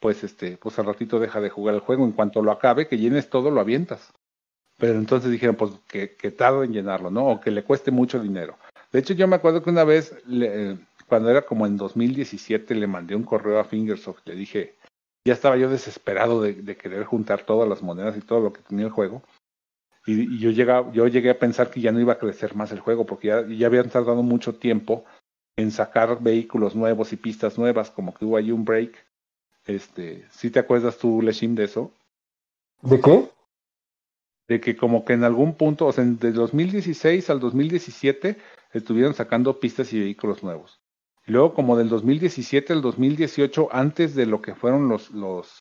pues 0.00 0.24
este, 0.24 0.56
pues 0.56 0.78
al 0.78 0.86
ratito 0.86 1.18
deja 1.18 1.40
de 1.40 1.50
jugar 1.50 1.74
el 1.74 1.80
juego, 1.80 2.04
en 2.04 2.12
cuanto 2.12 2.42
lo 2.42 2.52
acabe, 2.52 2.86
que 2.86 2.98
llenes 2.98 3.28
todo, 3.28 3.50
lo 3.50 3.60
avientas. 3.60 4.12
Pero 4.78 4.98
entonces 4.98 5.30
dijeron, 5.30 5.56
pues 5.56 5.72
que, 5.88 6.16
que 6.16 6.30
tarde 6.30 6.66
en 6.66 6.72
llenarlo, 6.72 7.10
¿no? 7.10 7.26
O 7.26 7.40
que 7.40 7.50
le 7.50 7.64
cueste 7.64 7.90
mucho 7.90 8.20
dinero. 8.20 8.56
De 8.92 9.00
hecho, 9.00 9.14
yo 9.14 9.26
me 9.26 9.36
acuerdo 9.36 9.62
que 9.62 9.70
una 9.70 9.84
vez, 9.84 10.14
cuando 11.06 11.30
era 11.30 11.42
como 11.42 11.66
en 11.66 11.76
2017, 11.76 12.74
le 12.74 12.86
mandé 12.86 13.14
un 13.14 13.24
correo 13.24 13.58
a 13.58 13.64
Fingersoft, 13.64 14.20
le 14.26 14.34
dije, 14.34 14.76
ya 15.24 15.34
estaba 15.34 15.56
yo 15.56 15.68
desesperado 15.68 16.40
de, 16.40 16.76
querer 16.76 17.04
juntar 17.04 17.44
todas 17.44 17.68
las 17.68 17.82
monedas 17.82 18.16
y 18.16 18.20
todo 18.20 18.40
lo 18.40 18.52
que 18.52 18.62
tenía 18.62 18.86
el 18.86 18.92
juego. 18.92 19.22
Y, 20.06 20.38
yo, 20.38 20.50
llegaba, 20.50 20.92
yo 20.92 21.08
llegué 21.08 21.30
a 21.30 21.38
pensar 21.38 21.70
que 21.70 21.80
ya 21.80 21.90
no 21.90 22.00
iba 22.00 22.12
a 22.12 22.18
crecer 22.18 22.54
más 22.54 22.70
el 22.70 22.80
juego, 22.80 23.06
porque 23.06 23.28
ya, 23.28 23.46
ya 23.46 23.66
habían 23.66 23.90
tardado 23.90 24.22
mucho 24.22 24.54
tiempo 24.54 25.04
en 25.56 25.72
sacar 25.72 26.22
vehículos 26.22 26.76
nuevos 26.76 27.12
y 27.12 27.16
pistas 27.16 27.58
nuevas, 27.58 27.90
como 27.90 28.14
que 28.14 28.24
hubo 28.24 28.36
ahí 28.36 28.52
un 28.52 28.64
break. 28.64 28.96
Este, 29.66 30.24
¿sí 30.30 30.50
te 30.50 30.60
acuerdas 30.60 30.96
tú, 30.98 31.20
Leshim, 31.22 31.56
de 31.56 31.64
eso? 31.64 31.92
¿De 32.82 33.00
qué? 33.00 33.28
De 34.48 34.60
que 34.60 34.76
como 34.76 35.04
que 35.04 35.14
en 35.14 35.24
algún 35.24 35.54
punto, 35.54 35.86
o 35.86 35.92
sea, 35.92 36.04
de 36.04 36.32
2016 36.32 37.30
al 37.30 37.40
2017 37.40 38.38
estuvieron 38.72 39.14
sacando 39.14 39.58
pistas 39.58 39.92
y 39.92 40.00
vehículos 40.00 40.42
nuevos. 40.42 40.80
Y 41.26 41.32
luego 41.32 41.54
como 41.54 41.76
del 41.76 41.88
2017 41.88 42.72
al 42.72 42.82
2018, 42.82 43.68
antes 43.72 44.14
de 44.14 44.26
lo 44.26 44.40
que 44.40 44.54
fueron 44.54 44.88
los, 44.88 45.10
los, 45.10 45.58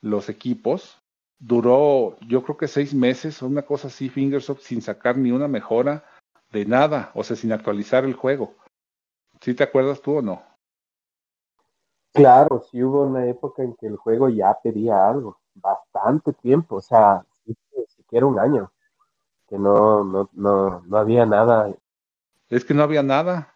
los 0.00 0.28
equipos, 0.30 0.98
duró 1.38 2.16
yo 2.26 2.42
creo 2.42 2.56
que 2.56 2.68
seis 2.68 2.94
meses 2.94 3.42
o 3.42 3.46
una 3.46 3.62
cosa 3.62 3.88
así, 3.88 4.08
Fingersoft, 4.08 4.62
sin 4.62 4.80
sacar 4.80 5.18
ni 5.18 5.30
una 5.30 5.48
mejora 5.48 6.04
de 6.50 6.64
nada, 6.64 7.10
o 7.14 7.22
sea, 7.22 7.36
sin 7.36 7.52
actualizar 7.52 8.04
el 8.04 8.14
juego. 8.14 8.54
¿Sí 9.40 9.54
te 9.54 9.64
acuerdas 9.64 10.00
tú 10.00 10.18
o 10.18 10.22
no? 10.22 10.42
Claro, 12.14 12.64
sí 12.70 12.82
hubo 12.82 13.02
una 13.02 13.26
época 13.26 13.62
en 13.62 13.74
que 13.74 13.88
el 13.88 13.96
juego 13.96 14.28
ya 14.28 14.56
pedía 14.62 15.08
algo, 15.08 15.38
bastante 15.54 16.32
tiempo, 16.32 16.76
o 16.76 16.80
sea, 16.80 17.26
siquiera 18.14 18.26
un 18.26 18.38
año, 18.38 18.72
que 19.48 19.58
no, 19.58 20.04
no, 20.04 20.30
no, 20.32 20.82
no 20.86 20.96
había 20.96 21.26
nada. 21.26 21.74
Es 22.48 22.64
que 22.64 22.74
no 22.74 22.84
había 22.84 23.02
nada. 23.02 23.54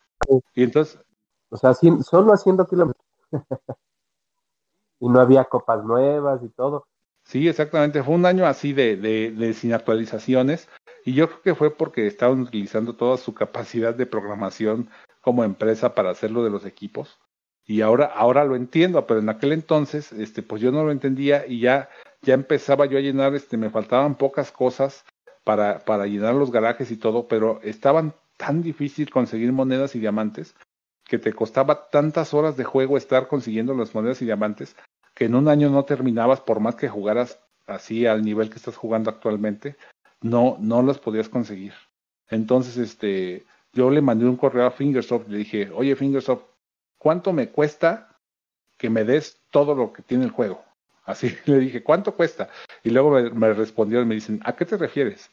Y 0.54 0.64
entonces, 0.64 0.98
o 1.50 1.56
sea, 1.56 1.74
solo 1.74 2.32
haciendo 2.32 2.66
kilómetros. 2.66 3.04
y 5.00 5.08
no 5.08 5.20
había 5.20 5.44
copas 5.44 5.84
nuevas 5.84 6.42
y 6.42 6.48
todo. 6.48 6.86
Sí, 7.22 7.46
exactamente. 7.48 8.02
Fue 8.02 8.14
un 8.14 8.26
año 8.26 8.46
así 8.46 8.72
de, 8.72 8.96
de, 8.96 9.30
de, 9.30 9.54
sin 9.54 9.72
actualizaciones. 9.74 10.68
Y 11.04 11.14
yo 11.14 11.28
creo 11.28 11.42
que 11.42 11.54
fue 11.54 11.70
porque 11.76 12.06
estaban 12.06 12.40
utilizando 12.40 12.96
toda 12.96 13.16
su 13.16 13.34
capacidad 13.34 13.94
de 13.94 14.06
programación 14.06 14.90
como 15.20 15.44
empresa 15.44 15.94
para 15.94 16.10
hacerlo 16.10 16.42
de 16.42 16.50
los 16.50 16.64
equipos. 16.64 17.18
Y 17.64 17.82
ahora, 17.82 18.06
ahora 18.06 18.44
lo 18.44 18.56
entiendo, 18.56 19.06
pero 19.06 19.20
en 19.20 19.28
aquel 19.28 19.52
entonces, 19.52 20.10
este, 20.12 20.42
pues 20.42 20.62
yo 20.62 20.72
no 20.72 20.84
lo 20.84 20.90
entendía 20.90 21.46
y 21.46 21.60
ya, 21.60 21.90
ya 22.22 22.34
empezaba 22.34 22.86
yo 22.86 22.98
a 22.98 23.00
llenar, 23.00 23.34
este, 23.34 23.56
me 23.56 23.70
faltaban 23.70 24.16
pocas 24.16 24.52
cosas 24.52 25.04
para, 25.44 25.80
para 25.80 26.06
llenar 26.06 26.34
los 26.34 26.50
garajes 26.50 26.90
y 26.90 26.96
todo, 26.96 27.28
pero 27.28 27.60
estaban 27.62 28.14
tan 28.36 28.62
difícil 28.62 29.10
conseguir 29.10 29.52
monedas 29.52 29.94
y 29.94 30.00
diamantes 30.00 30.54
que 31.04 31.18
te 31.18 31.32
costaba 31.32 31.88
tantas 31.90 32.34
horas 32.34 32.56
de 32.56 32.64
juego 32.64 32.96
estar 32.96 33.28
consiguiendo 33.28 33.74
las 33.74 33.94
monedas 33.94 34.20
y 34.20 34.26
diamantes 34.26 34.76
que 35.14 35.24
en 35.24 35.34
un 35.34 35.48
año 35.48 35.70
no 35.70 35.84
terminabas 35.84 36.40
por 36.40 36.60
más 36.60 36.76
que 36.76 36.88
jugaras 36.88 37.40
así 37.66 38.06
al 38.06 38.22
nivel 38.22 38.50
que 38.50 38.56
estás 38.56 38.76
jugando 38.76 39.10
actualmente, 39.10 39.76
no, 40.20 40.56
no 40.60 40.82
las 40.82 40.98
podías 40.98 41.28
conseguir. 41.28 41.72
Entonces, 42.28 42.76
este, 42.76 43.44
yo 43.72 43.90
le 43.90 44.00
mandé 44.00 44.26
un 44.26 44.36
correo 44.36 44.66
a 44.66 44.70
Fingersoft 44.70 45.28
le 45.28 45.38
dije, 45.38 45.70
oye 45.74 45.96
Fingersoft, 45.96 46.44
¿cuánto 46.98 47.32
me 47.32 47.48
cuesta 47.48 48.16
que 48.76 48.90
me 48.90 49.04
des 49.04 49.40
todo 49.50 49.74
lo 49.74 49.92
que 49.92 50.02
tiene 50.02 50.24
el 50.24 50.30
juego? 50.30 50.62
Así 51.08 51.34
le 51.46 51.58
dije, 51.58 51.82
¿cuánto 51.82 52.14
cuesta? 52.14 52.48
Y 52.84 52.90
luego 52.90 53.10
me, 53.10 53.30
me 53.30 53.52
respondieron, 53.54 54.06
me 54.06 54.14
dicen, 54.14 54.40
¿a 54.44 54.54
qué 54.54 54.64
te 54.64 54.76
refieres? 54.76 55.30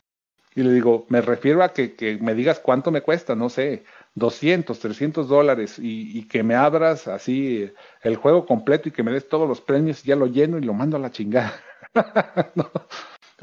Y 0.56 0.64
le 0.64 0.72
digo, 0.72 1.06
me 1.10 1.20
refiero 1.20 1.62
a 1.62 1.74
que, 1.74 1.96
que 1.96 2.18
me 2.18 2.34
digas 2.34 2.62
cuánto 2.62 2.90
me 2.90 3.02
cuesta, 3.02 3.36
no 3.36 3.50
sé, 3.50 3.84
200, 4.14 4.80
300 4.80 5.28
dólares 5.28 5.78
y, 5.78 6.18
y, 6.18 6.30
que 6.30 6.44
me 6.44 6.56
abras 6.56 7.10
así 7.10 7.70
el 8.02 8.16
juego 8.16 8.46
completo 8.46 8.88
y 8.88 8.94
que 8.94 9.04
me 9.04 9.12
des 9.12 9.28
todos 9.28 9.50
los 9.50 9.60
premios, 9.60 10.04
ya 10.04 10.16
lo 10.16 10.28
lleno 10.28 10.58
y 10.58 10.62
lo 10.62 10.74
mando 10.74 10.96
a 10.96 11.02
la 11.02 11.12
chingada. 11.12 11.54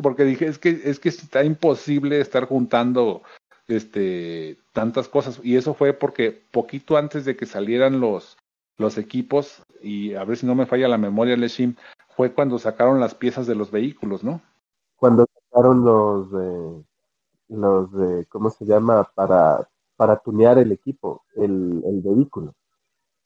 porque 0.02 0.24
dije, 0.24 0.46
es 0.46 0.58
que, 0.58 0.80
es 0.84 0.98
que 0.98 1.10
está 1.10 1.44
imposible 1.44 2.18
estar 2.18 2.46
juntando 2.46 3.22
este 3.68 4.56
tantas 4.72 5.06
cosas. 5.08 5.38
Y 5.42 5.56
eso 5.56 5.74
fue 5.74 5.92
porque 5.92 6.32
poquito 6.50 6.96
antes 6.96 7.26
de 7.26 7.36
que 7.36 7.44
salieran 7.44 8.00
los, 8.00 8.38
los 8.78 8.96
equipos, 8.96 9.62
y 9.82 10.14
a 10.14 10.24
ver 10.24 10.38
si 10.38 10.46
no 10.46 10.54
me 10.54 10.64
falla 10.66 10.88
la 10.88 10.96
memoria, 10.96 11.36
Leshim, 11.36 11.74
fue 12.16 12.32
cuando 12.32 12.58
sacaron 12.58 13.00
las 13.00 13.14
piezas 13.14 13.46
de 13.46 13.54
los 13.54 13.70
vehículos, 13.70 14.24
¿no? 14.24 14.40
Cuando 14.96 15.26
sacaron 15.34 15.84
los 15.84 16.30
de 16.30 16.84
los 17.48 17.92
de, 17.92 18.26
¿cómo 18.26 18.50
se 18.50 18.64
llama? 18.64 19.04
Para 19.14 19.68
para 20.02 20.16
tunear 20.16 20.58
el 20.58 20.72
equipo, 20.72 21.22
el, 21.36 21.80
el 21.86 22.00
vehículo. 22.00 22.54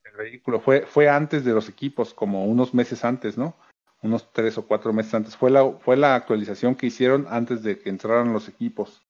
El 0.05 0.15
vehículo 0.15 0.61
fue, 0.61 0.83
fue 0.83 1.09
antes 1.09 1.43
de 1.43 1.55
los 1.55 1.71
equipos, 1.71 2.13
como 2.13 2.45
unos 2.45 2.75
meses 2.75 3.03
antes, 3.03 3.39
¿no? 3.39 3.55
Unos 4.03 4.31
tres 4.31 4.59
o 4.59 4.67
cuatro 4.67 4.93
meses 4.93 5.15
antes. 5.15 5.37
Fue 5.39 5.51
la, 5.51 5.73
fue 5.73 5.97
la 5.97 6.15
actualización 6.15 6.75
que 6.75 6.89
hicieron 6.89 7.27
antes 7.31 7.63
de 7.63 7.79
que 7.79 7.89
entraran 7.89 8.35
los 8.35 8.49
equipos. 8.49 9.03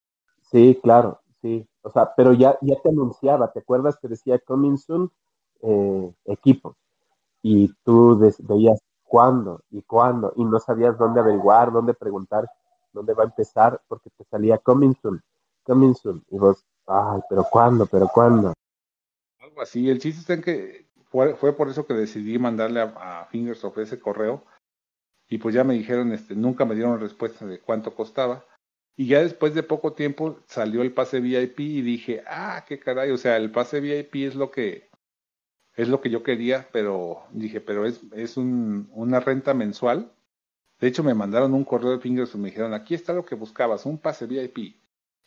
Sí, 0.42 0.78
claro, 0.80 1.20
sí. 1.42 1.68
O 1.82 1.90
sea, 1.90 2.12
pero 2.16 2.32
ya, 2.32 2.56
ya 2.60 2.76
te 2.80 2.88
anunciaba, 2.88 3.50
¿te 3.50 3.58
acuerdas 3.58 3.98
que 4.00 4.06
decía 4.06 4.38
coming 4.38 4.76
soon 4.76 5.10
eh, 5.62 6.12
equipos? 6.26 6.76
Y 7.42 7.74
tú 7.82 8.16
veías 8.38 8.80
cuándo 9.06 9.62
y 9.70 9.82
cuándo, 9.82 10.32
y 10.36 10.44
no 10.44 10.58
sabías 10.58 10.98
dónde 10.98 11.20
averiguar, 11.20 11.72
dónde 11.72 11.94
preguntar, 11.94 12.48
dónde 12.92 13.14
va 13.14 13.22
a 13.22 13.26
empezar, 13.26 13.80
porque 13.88 14.10
te 14.10 14.24
salía 14.24 14.58
coming 14.58 14.94
soon, 15.00 15.22
coming 15.64 15.94
soon. 15.94 16.24
Y 16.30 16.38
vos, 16.38 16.64
Ay, 16.86 17.20
pero 17.28 17.44
¿cuándo? 17.44 17.86
¿Pero 17.86 18.08
cuándo? 18.08 18.54
Algo 19.40 19.60
así. 19.60 19.90
El 19.90 19.98
chiste 19.98 20.20
está 20.20 20.34
en 20.34 20.42
que 20.42 20.86
fue, 21.10 21.34
fue 21.34 21.52
por 21.52 21.68
eso 21.68 21.86
que 21.86 21.94
decidí 21.94 22.38
mandarle 22.38 22.80
a, 22.80 23.22
a 23.22 23.24
Fingersoft 23.26 23.78
ese 23.78 23.98
correo. 23.98 24.44
Y 25.28 25.38
pues 25.38 25.54
ya 25.54 25.64
me 25.64 25.74
dijeron, 25.74 26.12
este, 26.12 26.36
nunca 26.36 26.64
me 26.64 26.76
dieron 26.76 27.00
respuesta 27.00 27.44
de 27.44 27.60
cuánto 27.60 27.94
costaba. 27.94 28.44
Y 28.96 29.08
ya 29.08 29.20
después 29.20 29.54
de 29.54 29.64
poco 29.64 29.92
tiempo 29.92 30.38
salió 30.46 30.82
el 30.82 30.94
pase 30.94 31.20
VIP 31.20 31.60
y 31.60 31.82
dije, 31.82 32.22
ah, 32.26 32.64
qué 32.66 32.78
caray, 32.78 33.10
o 33.10 33.18
sea, 33.18 33.36
el 33.36 33.50
pase 33.50 33.80
VIP 33.80 34.14
es 34.26 34.36
lo 34.36 34.50
que 34.50 34.88
es 35.76 35.88
lo 35.88 36.00
que 36.00 36.10
yo 36.10 36.22
quería, 36.22 36.68
pero 36.72 37.22
dije, 37.32 37.60
pero 37.60 37.86
es, 37.86 38.00
es 38.12 38.36
un, 38.36 38.88
una 38.92 39.20
renta 39.20 39.54
mensual. 39.54 40.10
De 40.80 40.88
hecho, 40.88 41.04
me 41.04 41.14
mandaron 41.14 41.54
un 41.54 41.64
correo 41.64 41.92
de 41.92 42.00
Fingersoft 42.00 42.36
y 42.36 42.38
me 42.38 42.48
dijeron, 42.48 42.74
aquí 42.74 42.94
está 42.94 43.12
lo 43.12 43.24
que 43.24 43.34
buscabas, 43.34 43.86
un 43.86 43.98
pase 43.98 44.26
VIP. 44.26 44.76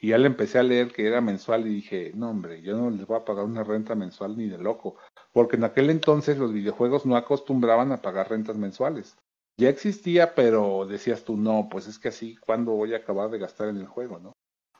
Y 0.01 0.09
ya 0.09 0.17
le 0.17 0.27
empecé 0.27 0.59
a 0.59 0.63
leer 0.63 0.91
que 0.91 1.05
era 1.05 1.21
mensual 1.21 1.67
y 1.67 1.75
dije, 1.75 2.11
no 2.15 2.29
hombre, 2.29 2.61
yo 2.61 2.75
no 2.77 2.89
les 2.89 3.05
voy 3.05 3.17
a 3.17 3.25
pagar 3.25 3.45
una 3.45 3.63
renta 3.63 3.95
mensual 3.95 4.37
ni 4.37 4.47
de 4.47 4.57
loco, 4.57 4.95
porque 5.33 5.57
en 5.57 5.65
aquel 5.65 5.89
entonces 5.89 6.37
los 6.37 6.53
videojuegos 6.53 7.05
no 7.05 7.15
acostumbraban 7.15 7.91
a 7.91 8.01
pagar 8.01 8.29
rentas 8.29 8.55
mensuales. 8.55 9.17
Ya 9.57 9.69
existía, 9.69 10.35
pero 10.35 10.85
decías 10.87 11.25
tú, 11.25 11.35
no, 11.35 11.67
pues 11.69 11.87
es 11.87 11.99
que 11.99 12.07
así, 12.07 12.37
¿cuándo 12.37 12.71
voy 12.71 12.93
a 12.93 12.97
acabar 12.97 13.29
de 13.29 13.39
gastar 13.39 13.67
en 13.67 13.77
el 13.77 13.87
juego, 13.87 14.19
no? 14.19 14.31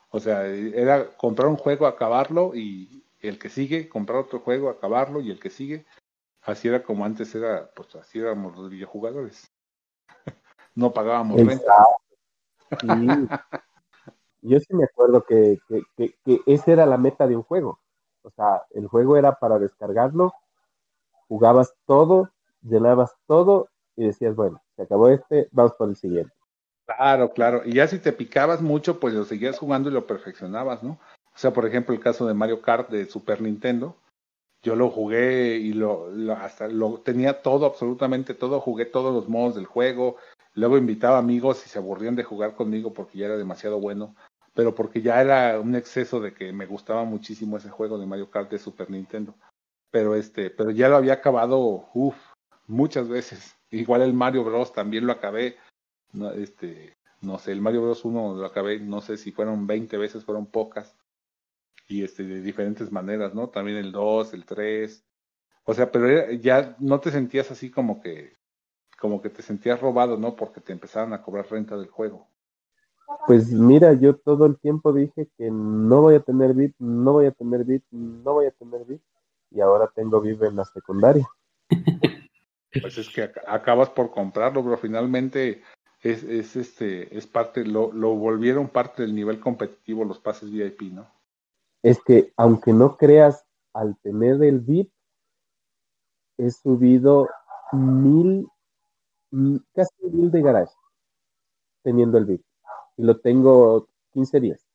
O 0.09 0.20
sea, 0.20 0.47
era 0.47 1.17
comprar 1.17 1.49
un 1.49 1.57
juego, 1.57 1.86
acabarlo 1.86 2.55
y 2.55 3.03
el 3.22 3.39
que 3.39 3.49
sigue, 3.49 3.89
comprar 3.89 4.20
otro 4.20 4.39
juego, 4.39 4.70
acabarlo 4.70 5.20
y 5.22 5.32
el 5.32 5.39
que 5.39 5.49
sigue. 5.49 5.86
Así 6.41 6.67
era 6.67 6.84
como 6.84 7.05
antes 7.05 7.34
era, 7.36 7.70
pues 7.76 7.95
así 7.95 8.20
éramos 8.20 8.57
los 8.57 8.70
videojugadores. 8.70 9.51
no 10.76 10.93
pagábamos 10.93 11.39
renta. 11.45 11.74
Yo 14.41 14.59
sí 14.59 14.74
me 14.74 14.86
acuerdo 14.86 15.24
que, 15.24 15.59
que, 15.67 16.15
que, 16.24 16.41
esa 16.45 16.72
era 16.72 16.86
la 16.86 16.97
meta 16.97 17.28
de 17.28 17.36
un 17.36 17.43
juego. 17.43 17.80
O 18.22 18.32
sea, 18.32 18.63
el 18.72 18.88
juego 18.88 19.17
era 19.17 19.34
para 19.34 19.59
descargarlo, 19.59 20.34
jugabas 21.28 21.74
todo, 21.86 22.32
llenabas 22.61 23.13
todo 23.28 23.70
y 23.95 24.05
decías, 24.05 24.36
bueno, 24.36 24.61
se 24.76 24.84
acabó 24.84 25.09
este, 25.09 25.49
vamos 25.51 25.74
por 25.74 25.89
el 25.89 25.95
siguiente. 25.95 26.34
Claro, 26.86 27.32
claro. 27.34 27.61
Y 27.65 27.74
ya 27.74 27.88
si 27.88 27.99
te 27.99 28.13
picabas 28.13 28.61
mucho, 28.61 28.99
pues 28.99 29.13
lo 29.13 29.24
seguías 29.26 29.59
jugando 29.59 29.89
y 29.89 29.93
lo 29.93 30.07
perfeccionabas, 30.07 30.84
¿no? 30.84 30.99
O 31.40 31.42
sea, 31.42 31.54
por 31.54 31.66
ejemplo, 31.66 31.96
el 31.96 32.02
caso 32.02 32.28
de 32.28 32.34
Mario 32.34 32.62
Kart 32.62 32.90
de 32.90 33.06
Super 33.06 33.40
Nintendo, 33.42 33.96
yo 34.62 34.76
lo 34.76 34.90
jugué 34.90 35.56
y 35.56 35.72
lo, 35.72 36.10
hasta 36.34 36.68
lo 36.68 37.00
tenía 37.00 37.42
todo, 37.42 37.66
absolutamente 37.66 38.34
todo, 38.34 38.60
jugué 38.60 38.86
todos 38.86 39.14
los 39.14 39.30
modos 39.30 39.56
del 39.56 39.66
juego, 39.66 40.18
luego 40.54 40.78
invitaba 40.78 41.18
amigos 41.18 41.66
y 41.66 41.70
se 41.70 41.80
aburrían 41.80 42.18
de 42.18 42.26
jugar 42.26 42.56
conmigo 42.56 42.92
porque 42.92 43.20
ya 43.20 43.28
era 43.28 43.38
demasiado 43.38 43.80
bueno, 43.80 44.18
pero 44.54 44.76
porque 44.76 45.02
ya 45.02 45.22
era 45.22 45.62
un 45.62 45.76
exceso 45.76 46.20
de 46.20 46.34
que 46.34 46.52
me 46.52 46.66
gustaba 46.66 47.06
muchísimo 47.06 47.56
ese 47.56 47.70
juego 47.70 47.98
de 47.98 48.06
Mario 48.06 48.30
Kart 48.30 48.52
de 48.52 48.60
Super 48.60 48.90
Nintendo. 48.90 49.34
Pero 49.92 50.16
este, 50.16 50.50
pero 50.50 50.72
ya 50.72 50.90
lo 50.90 50.98
había 50.98 51.14
acabado, 51.14 51.88
uff, 51.94 52.18
muchas 52.68 53.08
veces. 53.08 53.56
Igual 53.72 54.02
el 54.02 54.14
Mario 54.14 54.44
Bros 54.44 54.74
también 54.74 55.08
lo 55.08 55.14
acabé, 55.14 55.56
no, 56.12 56.32
este, 56.32 56.98
no 57.22 57.40
sé, 57.40 57.54
el 57.54 57.62
Mario 57.62 57.84
Bros 57.84 58.04
1 58.04 58.36
lo 58.36 58.46
acabé, 58.46 58.82
no 58.82 59.00
sé 59.00 59.16
si 59.16 59.32
fueron 59.32 59.68
20 59.68 59.98
veces, 59.98 60.26
fueron 60.26 60.46
pocas 60.46 60.99
y 61.88 62.03
este, 62.03 62.24
de 62.24 62.41
diferentes 62.41 62.91
maneras, 62.91 63.34
¿no? 63.34 63.49
También 63.49 63.78
el 63.78 63.91
2, 63.91 64.34
el 64.34 64.45
3. 64.45 65.03
O 65.63 65.74
sea, 65.74 65.91
pero 65.91 66.32
ya 66.34 66.76
no 66.80 66.99
te 66.99 67.11
sentías 67.11 67.51
así 67.51 67.72
como 67.72 67.99
que, 67.99 68.38
como 68.99 69.22
que 69.22 69.30
te 69.30 69.41
sentías 69.41 69.82
robado, 69.82 70.17
¿no? 70.17 70.36
Porque 70.36 70.61
te 70.61 70.72
empezaron 70.72 71.13
a 71.13 71.22
cobrar 71.22 71.47
renta 71.49 71.76
del 71.78 71.89
juego. 71.89 72.28
Pues 73.26 73.51
mira, 73.51 73.93
yo 73.93 74.15
todo 74.15 74.45
el 74.45 74.57
tiempo 74.59 74.93
dije 74.93 75.28
que 75.38 75.49
no 75.49 76.01
voy 76.01 76.15
a 76.15 76.20
tener 76.20 76.53
VIP, 76.53 76.76
no 76.80 77.13
voy 77.13 77.26
a 77.26 77.32
tener 77.32 77.63
VIP, 77.63 77.84
no 77.91 78.34
voy 78.34 78.45
a 78.45 78.51
tener 78.51 78.86
VIP, 78.86 79.01
y 79.49 79.61
ahora 79.61 79.91
tengo 79.93 80.22
VIP 80.22 80.43
en 80.43 80.55
la 80.55 80.65
secundaria. 80.65 81.28
Pues 82.84 82.99
es 82.99 83.09
que 83.09 83.32
acabas 83.47 83.89
por 83.89 84.11
comprarlo, 84.11 84.63
pero 84.63 84.78
finalmente 84.78 85.63
es, 86.01 86.24
es 86.24 86.55
este, 86.55 87.17
es 87.17 87.26
parte, 87.26 87.65
lo, 87.65 87.91
lo 87.91 88.13
volvieron 88.13 88.70
parte 88.70 89.01
del 89.01 89.15
nivel 89.15 89.39
competitivo 89.39 90.05
los 90.05 90.20
pases 90.20 90.51
VIP, 90.51 90.84
¿no? 90.93 91.11
Es 91.84 92.02
que 92.04 92.34
aunque 92.38 92.74
no 92.74 92.98
creas, 92.98 93.46
al 93.74 93.98
tener 94.02 94.44
el 94.44 94.60
VIP, 94.60 94.92
he 96.38 96.50
subido 96.52 97.30
mil, 97.72 98.48
casi 99.74 99.94
mil 100.12 100.32
de 100.32 100.42
garage 100.42 100.74
teniendo 101.84 102.18
el 102.18 102.26
VIP. 102.26 102.44
Y 102.98 103.04
lo 103.04 103.20
tengo 103.20 103.88
15 104.14 104.40
días. 104.40 104.66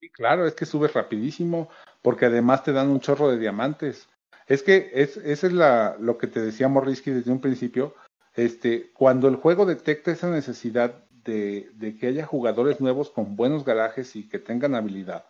Sí, 0.00 0.10
claro, 0.10 0.46
es 0.46 0.54
que 0.54 0.66
subes 0.66 0.92
rapidísimo, 0.92 1.68
porque 2.02 2.26
además 2.26 2.64
te 2.64 2.72
dan 2.72 2.88
un 2.88 3.00
chorro 3.00 3.28
de 3.28 3.38
diamantes. 3.38 4.08
Es 4.46 4.62
que 4.62 4.90
es, 4.94 5.16
es 5.16 5.42
la, 5.52 5.96
lo 5.98 6.18
que 6.18 6.26
te 6.26 6.40
decía 6.40 6.68
Morrisky 6.68 7.10
desde 7.10 7.32
un 7.32 7.40
principio. 7.40 7.94
Este, 8.34 8.92
cuando 8.92 9.28
el 9.28 9.36
juego 9.36 9.64
detecta 9.64 10.10
esa 10.10 10.28
necesidad 10.28 11.04
de, 11.10 11.70
de 11.74 11.96
que 11.96 12.08
haya 12.08 12.26
jugadores 12.26 12.80
nuevos 12.80 13.10
con 13.10 13.36
buenos 13.36 13.64
garajes 13.64 14.16
y 14.16 14.28
que 14.28 14.38
tengan 14.38 14.74
habilidad, 14.74 15.24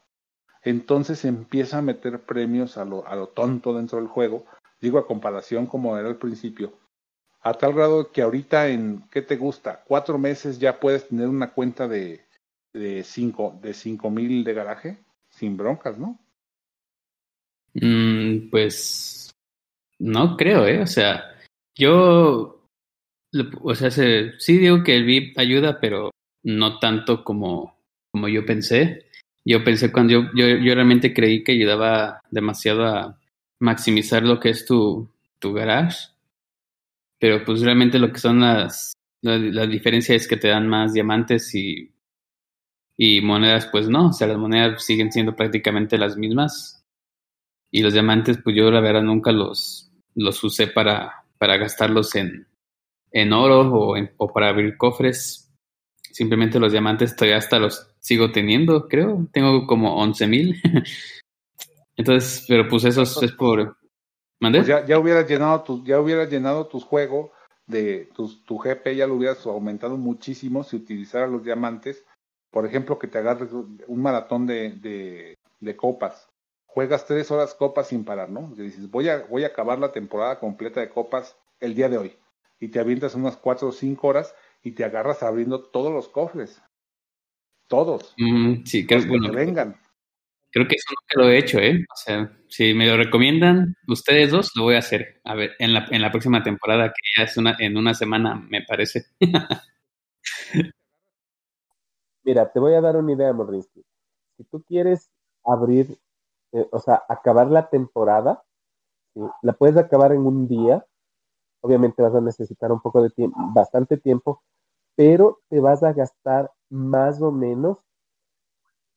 entonces 0.64 1.24
empieza 1.24 1.78
a 1.78 1.82
meter 1.82 2.20
premios 2.20 2.76
a 2.78 2.84
lo, 2.84 3.06
a 3.06 3.14
lo 3.14 3.28
tonto 3.28 3.74
dentro 3.74 3.98
del 3.98 4.08
juego, 4.08 4.44
digo 4.80 4.98
a 4.98 5.06
comparación 5.06 5.66
como 5.66 5.96
era 5.96 6.08
al 6.08 6.16
principio, 6.16 6.72
a 7.40 7.54
tal 7.54 7.74
grado 7.74 8.10
que 8.10 8.22
ahorita 8.22 8.68
en, 8.68 9.04
¿qué 9.10 9.20
te 9.22 9.36
gusta? 9.36 9.84
Cuatro 9.86 10.18
meses 10.18 10.58
ya 10.58 10.80
puedes 10.80 11.08
tener 11.08 11.28
una 11.28 11.52
cuenta 11.52 11.86
de, 11.86 12.24
de 12.72 13.04
cinco, 13.04 13.58
de 13.62 13.74
cinco 13.74 14.10
mil 14.10 14.42
de 14.44 14.54
garaje, 14.54 14.98
sin 15.28 15.56
broncas, 15.56 15.98
¿no? 15.98 16.18
Mm, 17.74 18.50
pues 18.50 19.30
no 19.98 20.36
creo, 20.36 20.66
¿eh? 20.66 20.80
O 20.80 20.86
sea, 20.86 21.34
yo, 21.76 22.66
o 23.62 23.74
sea, 23.74 23.90
sí 23.90 24.58
digo 24.58 24.82
que 24.82 24.96
el 24.96 25.04
VIP 25.04 25.38
ayuda, 25.38 25.80
pero 25.80 26.10
no 26.44 26.78
tanto 26.78 27.24
como, 27.24 27.76
como 28.10 28.28
yo 28.28 28.46
pensé. 28.46 29.06
Yo 29.44 29.62
pensé 29.62 29.92
cuando 29.92 30.12
yo, 30.12 30.22
yo, 30.34 30.46
yo, 30.48 30.74
realmente 30.74 31.12
creí 31.12 31.44
que 31.44 31.52
ayudaba 31.52 32.20
demasiado 32.30 32.86
a 32.86 33.18
maximizar 33.60 34.22
lo 34.22 34.40
que 34.40 34.50
es 34.50 34.64
tu, 34.64 35.10
tu 35.38 35.52
garage, 35.52 36.08
pero 37.18 37.44
pues 37.44 37.60
realmente 37.60 37.98
lo 37.98 38.12
que 38.12 38.18
son 38.18 38.40
las, 38.40 38.94
la, 39.22 39.38
la, 39.38 39.66
diferencia 39.66 40.14
es 40.14 40.26
que 40.26 40.36
te 40.36 40.48
dan 40.48 40.68
más 40.68 40.92
diamantes 40.92 41.54
y, 41.54 41.92
y 42.96 43.20
monedas, 43.20 43.66
pues 43.66 43.88
no, 43.88 44.08
o 44.08 44.12
sea, 44.12 44.26
las 44.26 44.38
monedas 44.38 44.84
siguen 44.84 45.12
siendo 45.12 45.36
prácticamente 45.36 45.98
las 45.98 46.16
mismas 46.16 46.84
y 47.70 47.82
los 47.82 47.92
diamantes, 47.92 48.38
pues 48.42 48.54
yo 48.56 48.70
la 48.70 48.80
verdad 48.80 49.02
nunca 49.02 49.32
los, 49.32 49.90
los 50.14 50.42
usé 50.44 50.68
para, 50.68 51.24
para 51.38 51.56
gastarlos 51.56 52.14
en, 52.14 52.46
en 53.10 53.32
oro 53.32 53.62
o, 53.72 53.96
en, 53.96 54.12
o 54.16 54.32
para 54.32 54.48
abrir 54.48 54.76
cofres. 54.76 55.43
Simplemente 56.14 56.60
los 56.60 56.70
diamantes 56.70 57.16
todavía 57.16 57.38
hasta 57.38 57.58
los 57.58 57.92
sigo 57.98 58.30
teniendo, 58.30 58.86
creo. 58.86 59.26
Tengo 59.32 59.66
como 59.66 59.96
11 59.96 60.28
mil. 60.28 60.62
Entonces, 61.96 62.44
pero 62.46 62.68
pues 62.68 62.84
eso 62.84 63.02
es, 63.02 63.32
por... 63.32 63.76
Pues 64.38 64.64
ya, 64.64 64.86
ya 64.86 64.96
hubieras 64.96 65.28
llenado 65.28 65.64
tu, 65.64 65.84
ya 65.84 66.00
hubieras 66.00 66.30
llenado 66.30 66.68
tus 66.68 66.84
juegos 66.84 67.30
de 67.66 68.10
tus, 68.14 68.44
tu 68.44 68.58
GP 68.58 68.94
ya 68.94 69.08
lo 69.08 69.14
hubieras 69.14 69.44
aumentado 69.44 69.96
muchísimo 69.96 70.62
si 70.62 70.76
utilizaras 70.76 71.28
los 71.28 71.42
diamantes. 71.42 72.04
Por 72.52 72.64
ejemplo, 72.64 72.96
que 72.96 73.08
te 73.08 73.18
agarres 73.18 73.50
un 73.50 74.00
maratón 74.00 74.46
de, 74.46 74.70
de, 74.70 75.34
de 75.58 75.76
copas. 75.76 76.28
Juegas 76.66 77.06
tres 77.06 77.28
horas 77.32 77.54
copas 77.54 77.88
sin 77.88 78.04
parar, 78.04 78.30
¿no? 78.30 78.52
Y 78.56 78.62
dices, 78.62 78.88
voy 78.88 79.08
a, 79.08 79.24
voy 79.26 79.42
a 79.42 79.48
acabar 79.48 79.80
la 79.80 79.90
temporada 79.90 80.38
completa 80.38 80.80
de 80.80 80.90
copas 80.90 81.36
el 81.58 81.74
día 81.74 81.88
de 81.88 81.98
hoy. 81.98 82.16
Y 82.60 82.68
te 82.68 82.78
avientas 82.78 83.16
unas 83.16 83.36
cuatro 83.36 83.66
o 83.66 83.72
cinco 83.72 84.06
horas 84.06 84.32
y 84.64 84.72
te 84.72 84.84
agarras 84.84 85.22
abriendo 85.22 85.62
todos 85.62 85.92
los 85.92 86.08
cofres. 86.08 86.60
Todos. 87.68 88.14
sí, 88.64 88.86
creo, 88.86 89.02
que 89.02 89.30
vengan. 89.30 89.78
Creo 90.50 90.66
que 90.66 90.76
eso 90.76 90.90
nunca 90.90 91.22
lo 91.22 91.30
he 91.30 91.38
hecho, 91.38 91.58
¿eh? 91.58 91.84
O 91.92 91.96
sea, 91.96 92.36
si 92.48 92.74
me 92.74 92.86
lo 92.86 92.96
recomiendan 92.96 93.76
ustedes 93.88 94.30
dos, 94.30 94.50
lo 94.56 94.64
voy 94.64 94.76
a 94.76 94.78
hacer. 94.78 95.20
A 95.24 95.34
ver, 95.34 95.52
en 95.58 95.74
la, 95.74 95.86
en 95.90 96.00
la 96.00 96.10
próxima 96.10 96.42
temporada, 96.42 96.88
que 96.88 97.02
ya 97.16 97.24
es 97.24 97.36
una, 97.36 97.56
en 97.58 97.76
una 97.76 97.92
semana, 97.94 98.34
me 98.36 98.62
parece. 98.62 99.06
Mira, 102.24 102.50
te 102.50 102.58
voy 102.58 102.72
a 102.74 102.80
dar 102.80 102.96
una 102.96 103.12
idea, 103.12 103.32
Morrinsky. 103.32 103.84
Si 104.36 104.44
tú 104.44 104.62
quieres 104.62 105.10
abrir, 105.44 105.98
eh, 106.52 106.66
o 106.70 106.78
sea, 106.78 107.02
acabar 107.08 107.48
la 107.48 107.68
temporada, 107.68 108.42
la 109.42 109.52
puedes 109.52 109.76
acabar 109.76 110.12
en 110.12 110.20
un 110.20 110.48
día. 110.48 110.86
Obviamente 111.60 112.02
vas 112.02 112.14
a 112.14 112.20
necesitar 112.20 112.72
un 112.72 112.80
poco 112.80 113.02
de 113.02 113.10
tiempo, 113.10 113.38
bastante 113.52 113.96
tiempo, 113.96 114.42
pero 114.96 115.40
te 115.48 115.60
vas 115.60 115.82
a 115.82 115.92
gastar 115.92 116.50
más 116.70 117.20
o 117.20 117.30
menos 117.30 117.78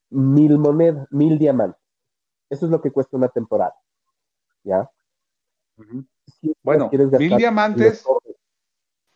mil 0.09 0.57
monedas, 0.57 1.07
mil 1.11 1.37
diamantes. 1.37 1.81
Eso 2.49 2.65
es 2.65 2.71
lo 2.71 2.81
que 2.81 2.91
cuesta 2.91 3.17
una 3.17 3.29
temporada. 3.29 3.75
¿Ya? 4.63 4.89
bueno, 6.63 6.89
mil 6.91 7.37
diamantes, 7.37 8.03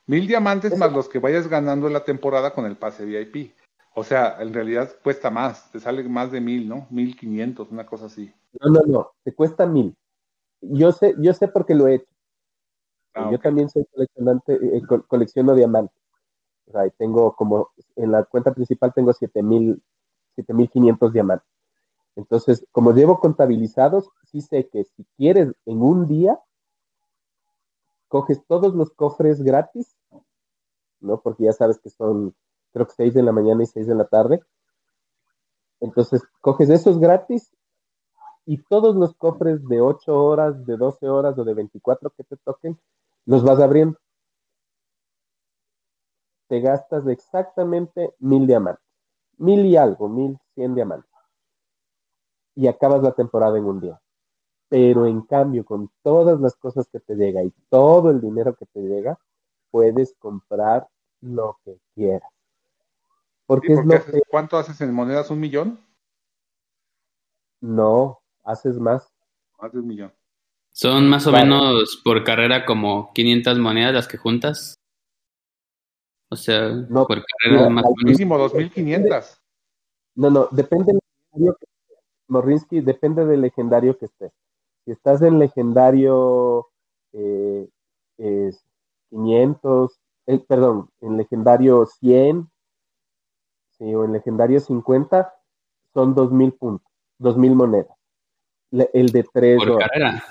mil 0.06 0.28
diamantes 0.28 0.78
más 0.78 0.94
los 0.94 1.10
que 1.10 1.20
vayas 1.20 1.48
ganando 1.48 1.88
en 1.88 1.94
la 1.94 2.04
temporada 2.04 2.54
con 2.54 2.66
el 2.66 2.78
pase 2.78 3.06
VIP. 3.06 3.54
O 3.94 4.04
sea, 4.04 4.42
en 4.42 4.54
realidad 4.54 4.90
cuesta 5.04 5.30
más, 5.30 5.70
te 5.72 5.80
sale 5.80 6.04
más 6.04 6.32
de 6.32 6.40
mil, 6.40 6.70
¿no? 6.70 6.88
Mil 6.90 7.18
quinientos, 7.18 7.72
una 7.72 7.86
cosa 7.86 8.06
así. 8.06 8.34
No, 8.62 8.70
no, 8.70 8.82
no, 8.86 9.12
te 9.24 9.34
cuesta 9.34 9.66
mil. 9.66 9.96
Yo 10.62 10.92
sé, 10.92 11.16
yo 11.18 11.34
sé 11.34 11.48
porque 11.48 11.76
lo 11.76 11.88
he 11.88 11.96
hecho. 11.96 12.08
Ah, 13.14 13.30
yo 13.30 13.40
también 13.40 13.68
soy 13.70 13.86
coleccionante, 13.92 14.54
eh, 14.54 14.82
colecciono 15.08 15.56
diamantes. 15.56 16.01
Tengo 16.98 17.36
como, 17.36 17.70
en 17.96 18.12
la 18.12 18.24
cuenta 18.24 18.54
principal 18.54 18.94
tengo 18.94 19.12
7.500 19.14 21.12
diamantes. 21.12 21.48
Entonces, 22.16 22.66
como 22.72 22.92
llevo 22.92 23.20
contabilizados, 23.20 24.10
sí 24.32 24.42
sé 24.42 24.68
que 24.68 24.84
si 24.84 25.06
quieres 25.18 25.54
en 25.66 25.82
un 25.82 26.08
día, 26.08 26.40
coges 28.08 28.46
todos 28.46 28.76
los 28.76 28.92
cofres 28.92 29.42
gratis, 29.42 29.96
¿no? 31.00 31.22
Porque 31.22 31.46
ya 31.46 31.54
sabes 31.54 31.80
que 31.80 31.90
son, 31.90 32.36
creo 32.74 32.86
que 32.88 32.94
6 32.94 33.14
de 33.14 33.24
la 33.24 33.32
mañana 33.32 33.64
y 33.64 33.68
6 33.68 33.88
de 33.88 33.96
la 33.96 34.06
tarde. 34.06 34.42
Entonces, 35.80 36.22
coges 36.42 36.70
esos 36.70 37.00
gratis 37.00 37.52
y 38.46 38.58
todos 38.58 38.96
los 38.96 39.16
cofres 39.16 39.66
de 39.68 39.80
8 39.80 40.14
horas, 40.14 40.66
de 40.66 40.76
12 40.76 41.08
horas 41.08 41.38
o 41.38 41.46
de 41.46 41.54
24 41.54 42.10
que 42.12 42.24
te 42.24 42.38
toquen, 42.38 42.78
los 43.26 43.44
vas 43.44 43.60
abriendo 43.60 43.98
te 46.52 46.60
gastas 46.60 47.08
exactamente 47.08 48.14
mil 48.20 48.46
diamantes. 48.46 48.84
Mil 49.38 49.66
y 49.66 49.78
algo, 49.78 50.10
mil 50.10 50.38
cien 50.54 50.76
diamantes. 50.76 51.10
y 52.56 52.68
acabas 52.68 53.02
la 53.02 53.14
temporada 53.14 53.58
en 53.58 53.64
un 53.64 53.80
día. 53.80 54.02
Pero 54.68 55.06
en 55.06 55.22
cambio, 55.22 55.64
con 55.64 55.90
todas 56.04 56.42
las 56.42 56.58
cosas 56.58 56.90
que 56.92 57.00
te 57.00 57.16
llega 57.16 57.42
y 57.42 57.54
todo 57.70 58.10
el 58.10 58.20
dinero 58.20 58.54
que 58.54 58.66
te 58.66 58.82
llega, 58.82 59.18
puedes 59.70 60.14
comprar 60.20 60.90
lo 61.22 61.58
que 61.64 61.80
quieras. 61.96 62.30
Porque, 63.46 63.72
es 63.72 63.86
lo 63.86 64.04
que... 64.04 64.22
¿Cuánto 64.30 64.58
haces 64.58 64.82
en 64.82 64.94
monedas? 64.94 65.32
¿Un 65.32 65.40
millón? 65.40 65.80
No, 67.62 68.20
haces 68.44 68.78
más. 68.78 69.10
Más 69.58 69.72
de 69.72 69.80
un 69.80 69.88
millón. 69.88 70.14
Son 70.72 71.10
más 71.10 71.26
o 71.28 71.32
menos 71.32 72.02
por 72.04 72.26
carrera 72.26 72.66
como 72.66 73.14
500 73.14 73.58
monedas 73.58 73.94
las 73.94 74.08
que 74.10 74.18
juntas. 74.18 74.81
O 76.32 76.36
sea, 76.38 76.70
no, 76.70 77.06
por 77.06 77.22
carrera 77.26 77.70
más 77.70 77.84
o 77.84 77.94
menos. 77.98 78.18
Mínimo 78.18 78.38
2500. 78.38 79.42
No, 80.16 80.30
no, 80.30 80.48
depende 80.52 80.94
del 80.94 81.02
legendario 81.02 81.58
que 81.60 81.66
Morrinsky, 82.30 82.80
depende 82.80 83.26
del 83.26 83.42
legendario 83.42 83.98
que 83.98 84.06
estés. 84.06 84.32
Si 84.86 84.92
estás 84.92 85.22
en 85.22 85.40
legendario 85.40 86.70
eh, 87.12 87.68
500, 89.10 90.00
eh, 90.28 90.40
perdón, 90.48 90.90
en 91.02 91.18
legendario 91.18 91.86
100, 91.86 92.50
sí, 93.78 93.94
o 93.94 94.06
en 94.06 94.14
legendario 94.14 94.62
50, 94.62 95.36
son 95.94 96.16
2000 96.16 96.54
puntos, 96.54 96.92
2000 97.18 97.56
monedas. 97.56 97.98
el 98.72 99.10
de 99.10 99.24
3 99.24 99.66
por 99.66 99.80
Carrera. 99.80 100.24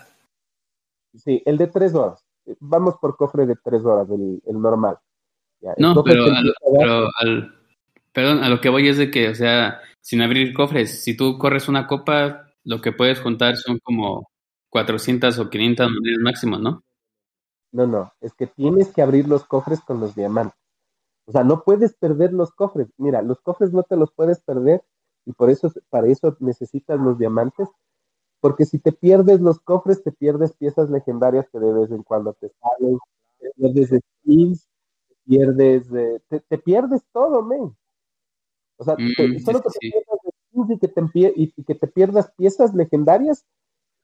Sí, 1.14 1.42
el 1.44 1.58
de 1.58 1.66
3 1.66 1.94
horas. 1.94 2.24
Vamos 2.58 2.96
por 2.96 3.18
cofre 3.18 3.44
de 3.44 3.56
3 3.56 3.84
horas, 3.84 4.08
el, 4.08 4.42
el 4.46 4.62
normal. 4.62 4.98
No, 5.76 6.02
pero, 6.02 6.24
pero 6.78 7.08
al, 7.18 7.54
perdón, 8.12 8.42
a 8.42 8.48
lo 8.48 8.60
que 8.60 8.68
voy 8.68 8.88
es 8.88 8.98
de 8.98 9.10
que, 9.10 9.28
o 9.28 9.34
sea, 9.34 9.80
sin 10.00 10.22
abrir 10.22 10.54
cofres, 10.54 11.02
si 11.02 11.16
tú 11.16 11.38
corres 11.38 11.68
una 11.68 11.86
copa, 11.86 12.46
lo 12.64 12.80
que 12.80 12.92
puedes 12.92 13.20
juntar 13.20 13.56
son 13.56 13.78
como 13.82 14.30
400 14.70 15.38
o 15.38 15.50
500 15.50 15.90
monedas 15.90 16.20
máximo, 16.22 16.58
¿no? 16.58 16.82
No, 17.72 17.86
no, 17.86 18.12
es 18.20 18.34
que 18.34 18.46
tienes 18.46 18.88
que 18.92 19.02
abrir 19.02 19.28
los 19.28 19.44
cofres 19.44 19.80
con 19.80 20.00
los 20.00 20.14
diamantes. 20.14 20.58
O 21.26 21.32
sea, 21.32 21.44
no 21.44 21.62
puedes 21.62 21.94
perder 21.94 22.32
los 22.32 22.50
cofres. 22.50 22.88
Mira, 22.96 23.22
los 23.22 23.40
cofres 23.40 23.72
no 23.72 23.84
te 23.84 23.96
los 23.96 24.12
puedes 24.12 24.40
perder 24.40 24.82
y 25.24 25.32
por 25.32 25.50
eso, 25.50 25.72
para 25.90 26.08
eso 26.08 26.36
necesitas 26.40 26.98
los 26.98 27.18
diamantes, 27.18 27.68
porque 28.40 28.64
si 28.64 28.78
te 28.78 28.92
pierdes 28.92 29.40
los 29.40 29.60
cofres, 29.60 30.02
te 30.02 30.12
pierdes 30.12 30.52
piezas 30.54 30.90
legendarias 30.90 31.46
que 31.52 31.58
de 31.58 31.72
vez 31.72 31.90
en 31.90 32.02
cuando 32.02 32.32
te 32.32 32.50
salen, 32.60 32.98
te 33.38 33.50
pierdes 33.56 34.02
skins, 34.22 34.66
te 35.30 35.36
pierdes, 35.36 35.88
te, 36.48 36.58
pierdes 36.58 37.02
todo, 37.12 37.42
men. 37.42 37.76
O 38.76 38.84
sea, 38.84 38.94
mm, 38.94 39.38
solo 39.44 39.60
que 39.62 39.70
te 39.70 39.78
pierdas 39.78 40.20
y 40.68 40.78
que 40.78 40.88
te, 40.88 41.32
y 41.36 41.64
que 41.64 41.74
te 41.74 41.86
pierdas 41.86 42.30
piezas 42.32 42.74
legendarias 42.74 43.44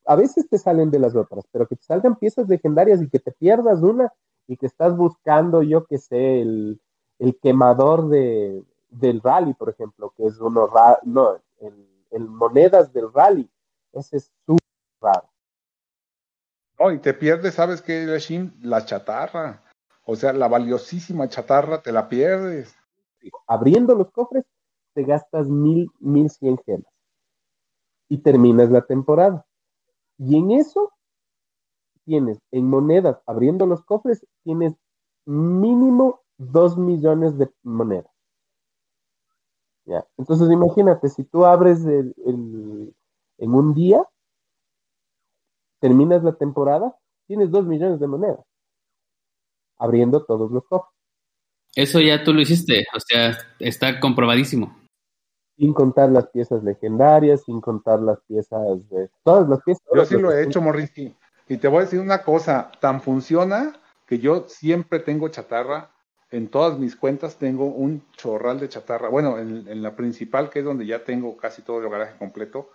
a 0.06 0.14
veces 0.14 0.48
te 0.48 0.58
salen 0.58 0.90
de 0.90 0.98
las 0.98 1.14
otras, 1.14 1.44
pero 1.50 1.66
que 1.66 1.76
te 1.76 1.82
salgan 1.82 2.16
piezas 2.16 2.48
legendarias 2.48 3.02
y 3.02 3.08
que 3.08 3.18
te 3.18 3.32
pierdas 3.32 3.82
una 3.82 4.12
y 4.46 4.56
que 4.56 4.66
estás 4.66 4.96
buscando, 4.96 5.62
yo 5.62 5.84
que 5.84 5.98
sé, 5.98 6.40
el, 6.40 6.80
quemador 7.42 8.08
de, 8.08 8.64
del 8.88 9.20
rally, 9.20 9.54
por 9.54 9.68
ejemplo, 9.68 10.14
que 10.16 10.26
es 10.26 10.38
uno 10.38 10.68
raro, 10.68 10.98
no, 11.02 11.40
el, 11.60 12.28
monedas 12.28 12.92
del 12.92 13.12
rally, 13.12 13.50
ese 13.92 14.18
es 14.18 14.32
súper 14.46 14.60
raro. 15.00 15.28
No, 16.78 16.92
y 16.92 16.98
te 16.98 17.12
pierdes, 17.12 17.54
¿sabes 17.54 17.82
qué, 17.82 18.06
La 18.62 18.84
chatarra. 18.84 19.62
O 20.06 20.14
sea, 20.14 20.32
la 20.32 20.46
valiosísima 20.46 21.28
chatarra 21.28 21.82
te 21.82 21.90
la 21.90 22.08
pierdes. 22.08 22.74
Abriendo 23.48 23.94
los 23.96 24.10
cofres, 24.12 24.44
te 24.94 25.02
gastas 25.02 25.48
mil, 25.48 25.90
mil 25.98 26.30
cien 26.30 26.56
gemas. 26.64 26.92
Y 28.08 28.18
terminas 28.18 28.70
la 28.70 28.82
temporada. 28.82 29.44
Y 30.16 30.36
en 30.36 30.52
eso 30.52 30.92
tienes, 32.04 32.38
en 32.52 32.70
monedas, 32.70 33.20
abriendo 33.26 33.66
los 33.66 33.84
cofres, 33.84 34.24
tienes 34.44 34.74
mínimo 35.24 36.20
dos 36.38 36.78
millones 36.78 37.36
de 37.36 37.50
monedas. 37.64 38.10
¿Ya? 39.86 40.06
Entonces 40.16 40.48
imagínate, 40.50 41.08
si 41.08 41.24
tú 41.24 41.44
abres 41.44 41.84
el, 41.84 42.14
en 43.38 43.54
un 43.54 43.74
día, 43.74 44.08
terminas 45.80 46.22
la 46.22 46.36
temporada, 46.36 46.96
tienes 47.26 47.50
dos 47.50 47.66
millones 47.66 47.98
de 47.98 48.06
monedas, 48.06 48.46
abriendo 49.78 50.24
todos 50.24 50.50
los 50.50 50.64
cofres. 50.66 50.92
Eso 51.74 52.00
ya 52.00 52.24
tú 52.24 52.32
lo 52.32 52.40
hiciste, 52.40 52.86
o 52.94 53.00
sea, 53.00 53.36
está 53.58 54.00
comprobadísimo 54.00 54.74
sin 55.56 55.72
contar 55.72 56.10
las 56.10 56.28
piezas 56.28 56.62
legendarias, 56.62 57.44
sin 57.44 57.60
contar 57.60 58.00
las 58.00 58.20
piezas 58.26 58.60
de 58.90 59.10
todas 59.24 59.48
las 59.48 59.62
piezas. 59.62 59.82
Yo 59.94 60.04
sí 60.04 60.16
lo 60.18 60.32
he 60.32 60.44
hecho, 60.44 60.60
Morrisky. 60.60 61.16
Y 61.48 61.56
te 61.56 61.68
voy 61.68 61.78
a 61.78 61.84
decir 61.84 62.00
una 62.00 62.22
cosa, 62.22 62.70
tan 62.80 63.00
funciona 63.00 63.80
que 64.06 64.18
yo 64.18 64.44
siempre 64.48 65.00
tengo 65.00 65.28
chatarra. 65.28 65.92
En 66.30 66.48
todas 66.48 66.78
mis 66.78 66.96
cuentas 66.96 67.36
tengo 67.36 67.66
un 67.66 68.04
chorral 68.16 68.58
de 68.58 68.68
chatarra. 68.68 69.08
Bueno, 69.08 69.38
en, 69.38 69.82
la 69.82 69.94
principal, 69.94 70.50
que 70.50 70.58
es 70.58 70.64
donde 70.64 70.84
ya 70.84 71.04
tengo 71.04 71.36
casi 71.36 71.62
todo 71.62 71.80
el 71.80 71.88
garaje 71.88 72.18
completo, 72.18 72.70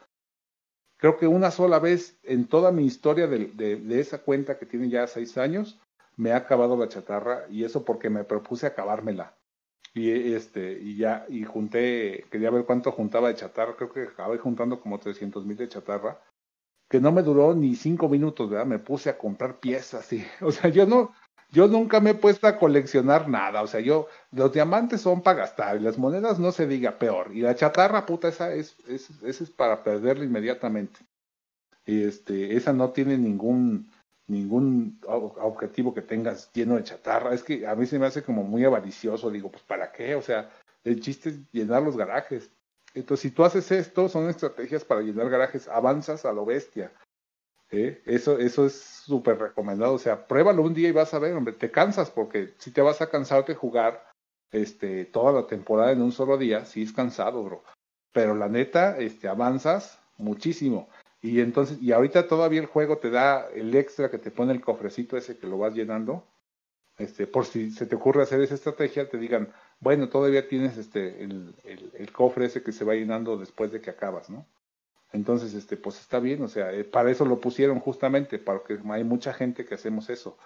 creo 0.98 1.18
que 1.18 1.28
una 1.28 1.52
sola 1.52 1.80
vez 1.80 2.18
en 2.24 2.48
toda 2.48 2.72
mi 2.72 2.86
historia 2.86 3.28
de, 3.28 3.48
de 3.48 4.00
esa 4.00 4.20
cuenta 4.20 4.58
que 4.58 4.66
tiene 4.66 4.90
ya 4.90 5.06
seis 5.06 5.38
años, 5.38 5.80
me 6.18 6.32
ha 6.32 6.38
acabado 6.38 6.78
la 6.78 6.88
chatarra 6.88 7.46
y 7.50 7.64
eso 7.64 7.86
porque 7.86 8.10
me 8.10 8.24
propuse 8.24 8.68
acabármela. 8.68 9.36
Y 9.94 10.34
este 10.34 10.80
y 10.82 10.96
ya 10.98 11.26
y 11.28 11.44
junté 11.44 12.26
quería 12.32 12.50
ver 12.50 12.66
cuánto 12.66 12.92
juntaba 12.92 13.28
de 13.28 13.36
chatarra 13.36 13.76
creo 13.76 13.92
que 13.92 14.04
acabé 14.04 14.38
juntando 14.38 14.80
como 14.80 15.00
300 15.00 15.46
mil 15.46 15.58
de 15.58 15.68
chatarra 15.68 16.22
que 16.90 17.02
no 17.02 17.12
me 17.12 17.24
duró 17.24 17.54
ni 17.54 17.76
cinco 17.76 18.08
minutos 18.08 18.50
verdad 18.50 18.66
me 18.66 18.80
puse 18.80 19.10
a 19.10 19.18
comprar 19.18 19.60
piezas 19.60 20.14
y 20.14 20.26
o 20.42 20.52
sea 20.54 20.70
yo 20.70 20.86
no 20.86 21.14
yo 21.50 21.68
nunca 21.68 22.00
me 22.00 22.12
he 22.12 22.16
puesto 22.16 22.48
a 22.48 22.58
coleccionar 22.58 23.28
nada 23.28 23.62
o 23.62 23.68
sea 23.68 23.82
yo 23.82 24.08
los 24.32 24.54
diamantes 24.54 25.02
son 25.02 25.22
para 25.22 25.40
gastar 25.40 25.76
y 25.76 25.82
las 25.82 25.98
monedas 25.98 26.40
no 26.40 26.54
se 26.54 26.68
diga 26.68 26.98
peor 26.98 27.32
y 27.34 27.42
la 27.42 27.56
chatarra 27.56 28.06
puta 28.06 28.30
esa 28.30 28.54
es, 28.54 28.78
es 28.88 29.10
esa 29.24 29.44
es 29.44 29.50
para 29.50 29.84
perderla 29.84 30.24
inmediatamente. 30.24 31.02
Y 31.86 32.04
este 32.04 32.56
esa 32.56 32.74
no 32.74 32.92
tiene 32.92 33.18
ningún 33.18 33.91
ningún 34.32 35.00
objetivo 35.06 35.94
que 35.94 36.02
tengas 36.02 36.52
lleno 36.54 36.78
de 36.78 36.84
chatarra. 36.84 37.34
Es 37.34 37.44
que 37.44 37.68
a 37.68 37.76
mí 37.76 37.86
se 37.86 38.00
me 38.00 38.06
hace 38.06 38.24
como 38.24 38.44
muy 38.44 38.64
avaricioso. 38.64 39.30
Digo, 39.30 39.52
pues 39.52 39.64
¿para 39.64 39.92
qué? 39.92 40.16
O 40.16 40.22
sea, 40.22 40.50
el 40.84 41.02
chiste 41.02 41.30
es 41.30 41.40
llenar 41.52 41.84
los 41.84 41.98
garajes. 41.98 42.50
Entonces, 42.94 43.22
si 43.22 43.32
tú 43.32 43.44
haces 43.44 43.72
esto, 43.72 44.10
son 44.10 44.30
estrategias 44.30 44.84
para 44.84 45.02
llenar 45.02 45.30
garajes, 45.30 45.68
avanzas 45.68 46.26
a 46.26 46.34
lo 46.34 46.46
bestia. 46.46 46.92
¿eh? 47.70 48.02
Eso, 48.06 48.38
eso 48.38 48.66
es 48.66 48.74
súper 48.74 49.38
recomendado. 49.38 49.94
O 49.94 50.00
sea, 50.00 50.28
pruébalo 50.28 50.64
un 50.64 50.74
día 50.74 50.90
y 50.90 50.94
vas 50.94 51.14
a 51.14 51.20
ver, 51.20 51.36
hombre, 51.36 51.54
te 51.54 51.72
cansas 51.72 52.10
porque 52.10 52.54
si 52.58 52.72
te 52.72 52.82
vas 52.82 53.02
a 53.02 53.10
cansar 53.10 53.46
de 53.46 53.56
jugar 53.56 54.10
este, 54.52 55.06
toda 55.06 55.32
la 55.32 55.48
temporada 55.48 55.92
en 55.92 56.02
un 56.02 56.12
solo 56.12 56.38
día, 56.38 56.66
sí 56.66 56.84
es 56.84 56.94
cansado, 56.94 57.44
bro. 57.44 57.64
Pero 58.12 58.36
la 58.36 58.50
neta, 58.50 58.98
este, 58.98 59.28
avanzas 59.28 60.00
muchísimo. 60.18 60.90
Y 61.22 61.40
entonces, 61.40 61.80
y 61.82 61.92
ahorita 61.92 62.28
todavía 62.28 62.60
el 62.60 62.66
juego 62.66 62.98
te 62.98 63.12
da 63.12 63.48
el 63.54 63.76
extra 63.76 64.10
que 64.10 64.18
te 64.18 64.32
pone 64.32 64.54
el 64.54 64.62
cofrecito 64.62 65.18
ese 65.18 65.38
que 65.38 65.48
lo 65.48 65.58
vas 65.58 65.76
llenando. 65.76 66.28
Este, 66.98 67.28
por 67.28 67.46
si 67.46 67.72
se 67.72 67.86
te 67.86 67.96
ocurre 67.96 68.24
hacer 68.24 68.42
esa 68.42 68.56
estrategia, 68.56 69.10
te 69.10 69.18
digan, 69.18 69.54
bueno, 69.80 70.10
todavía 70.10 70.48
tienes 70.48 70.78
este, 70.78 71.24
el, 71.24 71.56
el, 71.64 72.12
cofre 72.12 72.46
ese 72.46 72.64
que 72.64 72.72
se 72.72 72.86
va 72.86 72.94
llenando 72.94 73.38
después 73.38 73.72
de 73.72 73.82
que 73.82 73.90
acabas, 73.90 74.30
¿no? 74.30 74.48
Entonces, 75.14 75.54
este, 75.54 75.78
pues 75.78 76.00
está 76.00 76.20
bien, 76.20 76.42
o 76.42 76.48
sea, 76.48 76.74
eh, 76.74 76.84
para 76.84 77.12
eso 77.12 77.26
lo 77.26 77.40
pusieron 77.40 77.80
justamente, 77.80 78.40
porque 78.40 78.80
hay 78.90 79.04
mucha 79.04 79.34
gente 79.34 79.66
que 79.66 79.76
hacemos 79.76 80.10
eso. 80.10 80.38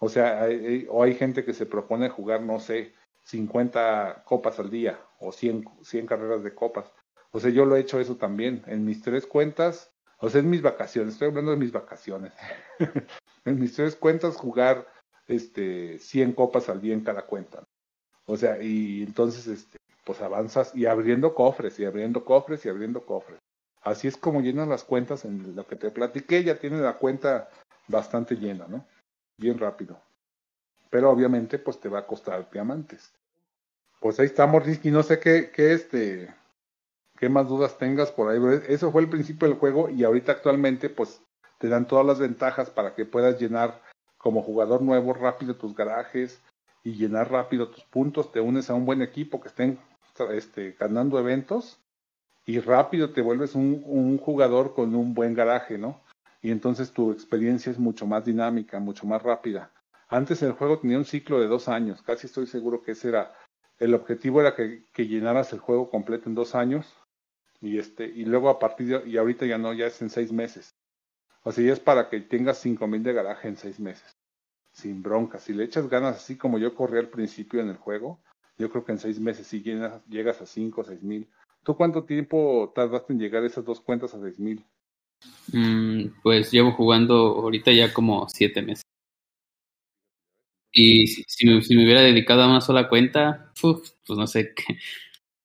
O 0.00 0.08
sea, 0.08 0.48
o 0.88 1.02
hay 1.02 1.14
gente 1.14 1.44
que 1.44 1.52
se 1.52 1.66
propone 1.66 2.08
jugar, 2.08 2.42
no 2.42 2.58
sé, 2.58 2.94
50 3.24 4.24
copas 4.24 4.58
al 4.58 4.70
día 4.70 4.98
o 5.18 5.32
100, 5.32 5.64
100 5.82 6.06
carreras 6.06 6.42
de 6.42 6.54
copas. 6.54 6.92
O 7.30 7.40
sea, 7.40 7.50
yo 7.50 7.64
lo 7.64 7.76
he 7.76 7.80
hecho 7.80 8.00
eso 8.00 8.16
también. 8.16 8.62
En 8.66 8.84
mis 8.84 9.02
tres 9.02 9.26
cuentas 9.26 9.92
o 10.20 10.28
sea, 10.28 10.40
en 10.40 10.50
mis 10.50 10.62
vacaciones, 10.62 11.14
estoy 11.14 11.28
hablando 11.28 11.50
de 11.50 11.56
mis 11.56 11.72
vacaciones. 11.72 12.32
en 13.44 13.58
mis 13.58 13.74
tres 13.74 13.96
cuentas 13.96 14.36
jugar 14.36 14.86
este 15.26 15.98
100 15.98 16.32
copas 16.32 16.68
al 16.68 16.80
día 16.80 16.94
en 16.94 17.02
cada 17.02 17.22
cuenta. 17.22 17.64
O 18.26 18.36
sea, 18.36 18.62
y 18.62 19.02
entonces 19.02 19.46
este 19.46 19.78
pues 20.04 20.20
avanzas 20.20 20.74
y 20.74 20.86
abriendo 20.86 21.34
cofres 21.34 21.78
y 21.78 21.84
abriendo 21.84 22.24
cofres 22.24 22.64
y 22.64 22.68
abriendo 22.68 23.04
cofres. 23.04 23.38
Así 23.82 24.08
es 24.08 24.16
como 24.16 24.40
llenas 24.40 24.68
las 24.68 24.84
cuentas 24.84 25.24
en 25.24 25.56
lo 25.56 25.66
que 25.66 25.76
te 25.76 25.90
platiqué, 25.90 26.44
ya 26.44 26.58
tiene 26.58 26.78
la 26.78 26.96
cuenta 26.96 27.48
bastante 27.88 28.34
llena, 28.34 28.66
¿no? 28.68 28.86
Bien 29.38 29.58
rápido. 29.58 30.00
Pero 30.90 31.10
obviamente 31.10 31.58
pues 31.58 31.80
te 31.80 31.88
va 31.88 32.00
a 32.00 32.06
costar 32.06 32.50
diamantes. 32.50 33.12
Pues 34.00 34.18
ahí 34.18 34.26
estamos, 34.26 34.64
Risky, 34.64 34.90
no 34.90 35.02
sé 35.02 35.18
qué, 35.18 35.50
qué 35.50 35.72
este 35.72 36.34
qué 37.20 37.28
más 37.28 37.46
dudas 37.48 37.76
tengas 37.76 38.10
por 38.10 38.30
ahí. 38.30 38.40
Eso 38.68 38.90
fue 38.90 39.02
el 39.02 39.10
principio 39.10 39.46
del 39.46 39.58
juego 39.58 39.90
y 39.90 40.04
ahorita 40.04 40.32
actualmente 40.32 40.88
pues 40.88 41.22
te 41.58 41.68
dan 41.68 41.86
todas 41.86 42.06
las 42.06 42.18
ventajas 42.18 42.70
para 42.70 42.94
que 42.94 43.04
puedas 43.04 43.38
llenar 43.38 43.82
como 44.16 44.42
jugador 44.42 44.80
nuevo 44.80 45.12
rápido 45.12 45.54
tus 45.54 45.76
garajes 45.76 46.40
y 46.82 46.94
llenar 46.94 47.30
rápido 47.30 47.68
tus 47.68 47.84
puntos, 47.84 48.32
te 48.32 48.40
unes 48.40 48.70
a 48.70 48.74
un 48.74 48.86
buen 48.86 49.02
equipo 49.02 49.38
que 49.38 49.48
estén 49.48 49.78
este, 50.30 50.72
ganando 50.80 51.18
eventos 51.18 51.78
y 52.46 52.58
rápido 52.58 53.12
te 53.12 53.20
vuelves 53.20 53.54
un, 53.54 54.16
jugador 54.16 54.74
con 54.74 54.94
un 54.94 55.12
buen 55.12 55.34
garaje, 55.34 55.76
¿no? 55.76 56.00
Y 56.40 56.50
entonces 56.50 56.90
tu 56.90 57.12
experiencia 57.12 57.70
es 57.70 57.78
mucho 57.78 58.06
más 58.06 58.24
dinámica, 58.24 58.80
mucho 58.80 59.06
más 59.06 59.22
rápida. 59.22 59.70
Antes 60.08 60.42
el 60.42 60.52
juego 60.52 60.78
tenía 60.78 60.96
un 60.96 61.04
ciclo 61.04 61.38
de 61.38 61.48
dos 61.48 61.68
años, 61.68 62.00
casi 62.00 62.26
estoy 62.26 62.46
seguro 62.46 62.82
que 62.82 62.92
ese 62.92 63.10
era, 63.10 63.34
el 63.78 63.92
objetivo 63.94 64.40
era 64.40 64.54
que 64.56 65.06
llenaras 65.06 65.52
el 65.52 65.60
juego 65.60 65.90
completo 65.90 66.30
en 66.30 66.34
dos 66.34 66.54
años 66.54 66.86
y 67.60 67.78
este, 67.78 68.06
y 68.06 68.24
luego 68.24 68.48
a 68.48 68.58
partir 68.58 68.86
de, 68.86 69.08
y 69.08 69.16
ahorita 69.16 69.46
ya 69.46 69.58
no, 69.58 69.72
ya 69.72 69.86
es 69.86 70.00
en 70.02 70.10
seis 70.10 70.32
meses. 70.32 70.74
O 71.42 71.52
sea, 71.52 71.64
ya 71.64 71.72
es 71.72 71.80
para 71.80 72.08
que 72.08 72.20
tengas 72.20 72.58
cinco 72.58 72.86
mil 72.86 73.02
de 73.02 73.12
garaje 73.12 73.48
en 73.48 73.56
seis 73.56 73.80
meses. 73.80 74.16
Sin 74.72 75.02
bronca. 75.02 75.38
Si 75.38 75.52
le 75.52 75.64
echas 75.64 75.88
ganas 75.88 76.16
así 76.16 76.36
como 76.36 76.58
yo 76.58 76.74
corrí 76.74 76.98
al 76.98 77.08
principio 77.08 77.60
en 77.60 77.68
el 77.68 77.76
juego, 77.76 78.20
yo 78.58 78.70
creo 78.70 78.84
que 78.84 78.92
en 78.92 78.98
seis 78.98 79.18
meses 79.18 79.46
sí 79.46 79.62
llenas, 79.62 80.04
llegas 80.06 80.40
a 80.40 80.46
cinco 80.46 80.84
seis 80.84 81.02
mil. 81.02 81.28
¿Tú 81.62 81.76
cuánto 81.76 82.04
tiempo 82.04 82.72
tardaste 82.74 83.12
en 83.12 83.18
llegar 83.18 83.44
esas 83.44 83.64
dos 83.64 83.80
cuentas 83.80 84.14
a 84.14 84.20
seis 84.20 84.38
mil? 84.38 84.64
Mm, 85.52 86.20
pues 86.22 86.50
llevo 86.50 86.72
jugando 86.72 87.14
ahorita 87.14 87.72
ya 87.72 87.92
como 87.92 88.28
siete 88.28 88.62
meses. 88.62 88.84
Y 90.72 91.06
si, 91.06 91.46
me, 91.46 91.56
hubiera 91.58 92.00
dedicado 92.00 92.42
a 92.42 92.48
una 92.48 92.60
sola 92.60 92.88
cuenta, 92.88 93.52
pues 93.60 93.94
no 94.08 94.26
sé, 94.26 94.54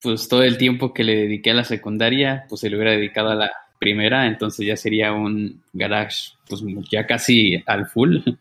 pues 0.02 0.28
todo 0.28 0.44
el 0.44 0.58
tiempo 0.58 0.94
que 0.94 1.04
le 1.04 1.16
dediqué 1.16 1.52
a 1.52 1.56
la 1.56 1.64
secundaria, 1.64 2.46
pues 2.50 2.62
se 2.62 2.70
le 2.70 2.76
hubiera 2.76 2.92
dedicado 2.92 3.30
a 3.30 3.36
la 3.36 3.52
primera, 3.80 4.28
entonces 4.28 4.66
ya 4.66 4.78
sería 4.78 5.14
un 5.14 5.62
garage, 5.74 6.34
pues 6.48 6.62
ya 6.92 7.06
casi 7.06 7.64
al 7.66 7.88
full. 7.88 8.18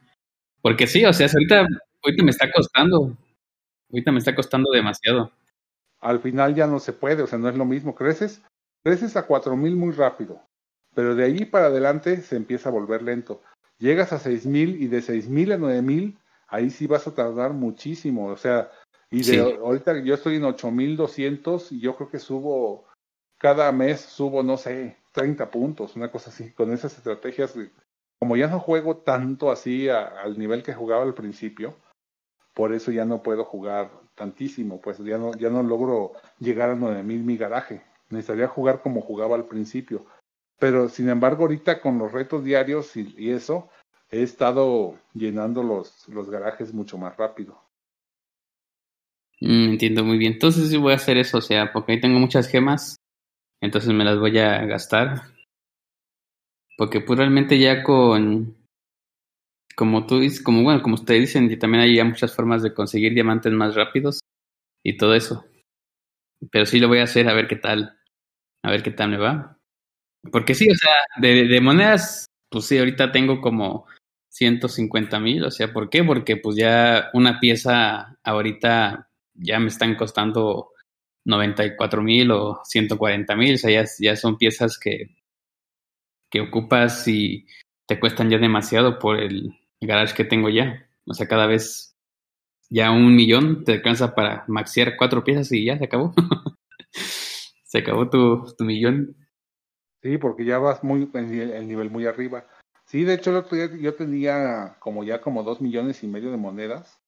Porque 0.63 0.87
sí, 0.87 1.05
o 1.05 1.13
sea, 1.13 1.27
ahorita, 1.27 1.67
ahorita 2.03 2.25
me 2.25 2.31
está 2.31 2.51
costando, 2.51 3.17
ahorita 3.93 4.13
me 4.13 4.19
está 4.19 4.35
costando 4.35 4.71
demasiado. 4.71 5.31
Al 6.01 6.21
final 6.21 6.55
ya 6.55 6.67
no 6.67 6.79
se 6.79 6.93
puede, 6.93 7.23
o 7.23 7.27
sea, 7.27 7.39
no 7.39 7.49
es 7.49 7.57
lo 7.57 7.67
mismo. 7.67 7.95
Creces, 7.95 8.43
creces 8.83 9.17
a 9.17 9.27
cuatro 9.27 9.57
mil 9.57 9.77
muy 9.77 9.93
rápido, 9.93 10.41
pero 10.95 11.15
de 11.15 11.25
ahí 11.25 11.45
para 11.45 11.67
adelante 11.67 12.19
se 12.23 12.37
empieza 12.37 12.71
a 12.71 12.73
volver 12.73 13.03
lento. 13.03 13.43
Llegas 13.79 14.13
a 14.13 14.19
seis 14.19 14.47
mil 14.47 14.83
y 14.83 14.87
de 14.87 15.03
seis 15.03 15.29
mil 15.29 15.53
a 15.53 15.59
nueve 15.59 15.83
mil, 15.83 16.19
ahí 16.49 16.71
sí 16.71 16.87
vas 16.87 17.07
a 17.07 17.15
tardar 17.15 17.53
muchísimo, 17.53 18.29
o 18.29 18.37
sea, 18.37 18.71
y 19.15 19.23
de 19.23 19.45
Sí. 19.45 19.57
ahorita 19.63 19.99
yo 20.03 20.15
estoy 20.15 20.37
en 20.37 20.45
8200 20.45 21.71
y 21.73 21.81
yo 21.81 21.95
creo 21.97 22.09
que 22.11 22.19
subo 22.19 22.85
cada 23.39 23.71
mes 23.73 24.01
subo 24.01 24.43
no 24.43 24.57
sé, 24.57 24.97
30 25.13 25.51
puntos, 25.51 25.97
una 25.97 26.11
cosa 26.11 26.31
así, 26.31 26.51
con 26.53 26.73
esas 26.73 26.97
estrategias 26.97 27.55
como 28.19 28.37
ya 28.37 28.49
no 28.49 28.59
juego 28.59 28.97
tanto 28.99 29.51
así 29.51 29.89
a- 29.89 30.07
al 30.07 30.39
nivel 30.39 30.63
que 30.63 30.73
jugaba 30.75 31.03
al 31.03 31.15
principio, 31.15 31.77
por 32.55 32.73
eso 32.73 32.91
ya 32.91 33.05
no 33.05 33.23
puedo 33.23 33.45
jugar 33.45 33.91
tantísimo, 34.15 34.81
pues 34.81 34.99
ya 34.99 35.19
no 35.19 35.33
ya 35.35 35.51
no 35.51 35.63
logro 35.63 36.13
llegar 36.39 36.71
a 36.71 36.75
9000 36.75 37.23
mi 37.23 37.37
garaje. 37.37 37.83
Necesitaría 38.11 38.49
jugar 38.49 38.81
como 38.83 39.01
jugaba 39.01 39.35
al 39.35 39.45
principio. 39.47 40.07
Pero 40.59 40.89
sin 40.89 41.09
embargo, 41.09 41.43
ahorita 41.43 41.81
con 41.81 41.99
los 41.99 42.13
retos 42.13 42.45
diarios 42.45 42.97
y, 42.97 43.13
y 43.19 43.31
eso, 43.31 43.69
he 44.11 44.23
estado 44.23 44.95
llenando 45.15 45.63
los, 45.63 46.09
los 46.09 46.31
garajes 46.31 46.73
mucho 46.73 46.97
más 46.97 47.17
rápido. 47.17 47.59
Mm, 49.41 49.71
entiendo 49.73 50.05
muy 50.05 50.19
bien. 50.19 50.33
Entonces 50.35 50.69
sí 50.71 50.77
voy 50.77 50.93
a 50.93 50.97
hacer 50.97 51.17
eso, 51.19 51.39
o 51.39 51.43
sea, 51.43 51.73
porque 51.73 51.93
ahí 51.93 52.01
tengo 52.01 52.19
muchas 52.19 52.49
gemas, 52.49 52.97
entonces 53.63 53.93
me 53.95 54.05
las 54.05 54.19
voy 54.19 54.39
a 54.39 54.65
gastar. 54.67 55.23
Porque 56.79 57.01
pues 57.01 57.19
realmente 57.19 57.59
ya 57.59 57.83
con, 57.83 58.57
como 59.77 60.07
tú 60.07 60.21
dices, 60.21 60.43
como 60.43 60.63
bueno, 60.63 60.83
como 60.83 60.95
ustedes 60.95 61.21
dicen, 61.23 61.51
y 61.51 61.57
también 61.57 61.83
hay 61.83 61.97
ya 61.97 62.05
muchas 62.05 62.35
formas 62.35 62.63
de 62.63 62.75
conseguir 62.75 63.13
diamantes 63.15 63.53
más 63.53 63.75
rápidos 63.75 64.21
y 64.85 64.97
todo 64.97 65.15
eso. 65.15 65.45
Pero 66.51 66.67
sí 66.67 66.79
lo 66.79 66.89
voy 66.89 66.99
a 66.99 67.05
hacer 67.05 67.29
a 67.29 67.35
ver 67.35 67.49
qué 67.49 67.57
tal, 67.57 67.99
a 68.63 68.71
ver 68.71 68.83
qué 68.83 68.91
tal 68.93 69.11
me 69.11 69.19
va. 69.19 69.59
Porque 70.33 70.55
sí, 70.55 70.69
o 70.71 70.77
sea, 70.77 70.93
de, 71.19 71.47
de 71.49 71.61
monedas, 71.61 72.27
pues 72.51 72.67
sí, 72.67 72.79
ahorita 72.79 73.13
tengo 73.13 73.41
como 73.41 73.87
150 74.31 75.21
mil, 75.21 75.45
o 75.45 75.51
sea, 75.53 75.73
¿por 75.73 75.91
qué? 75.91 76.05
Porque 76.05 76.37
pues 76.39 76.57
ya 76.57 77.11
una 77.15 77.41
pieza 77.41 78.19
ahorita 78.25 79.09
ya 79.35 79.59
me 79.59 79.69
están 79.69 79.97
costando 79.97 80.71
94 81.25 82.03
mil 82.03 82.31
o 82.31 82.61
140 82.65 83.37
mil, 83.37 83.55
o 83.55 83.59
sea, 83.59 83.71
ya, 83.71 83.89
ya 83.99 84.17
son 84.17 84.37
piezas 84.37 84.79
que, 84.79 85.17
que 86.31 86.41
ocupas 86.41 87.07
y 87.09 87.47
te 87.87 87.99
cuestan 87.99 88.31
ya 88.31 88.39
demasiado 88.39 88.99
por 88.99 89.19
el 89.19 89.59
garage 89.81 90.15
que 90.15 90.25
tengo 90.25 90.49
ya. 90.49 90.89
O 91.07 91.15
sea, 91.15 91.29
cada 91.29 91.47
vez 91.47 91.97
ya 92.71 92.91
un 92.91 93.15
millón 93.15 93.65
te 93.65 93.73
alcanza 93.73 94.15
para 94.15 94.45
maxear 94.49 94.97
cuatro 94.97 95.25
piezas 95.25 95.53
y 95.53 95.65
ya 95.65 95.79
se 95.79 95.85
acabó. 95.85 96.15
se 97.65 97.79
acabó 97.79 98.09
tu, 98.09 98.55
tu 98.57 98.65
millón. 98.65 99.17
Sí, 100.03 100.19
porque 100.19 100.45
ya 100.45 100.59
vas 100.59 100.85
muy 100.85 101.11
el 101.15 101.69
nivel 101.69 101.91
muy 101.91 102.07
arriba. 102.07 102.47
Sí, 102.87 103.05
de 103.05 103.15
hecho 103.15 103.31
el 103.31 103.37
otro 103.37 103.57
día 103.57 103.71
yo 103.81 103.95
tenía 103.95 104.77
como 104.79 105.05
ya 105.05 105.21
como 105.21 105.43
dos 105.43 105.61
millones 105.61 106.03
y 106.05 106.07
medio 106.07 106.31
de 106.31 106.37
monedas 106.37 107.01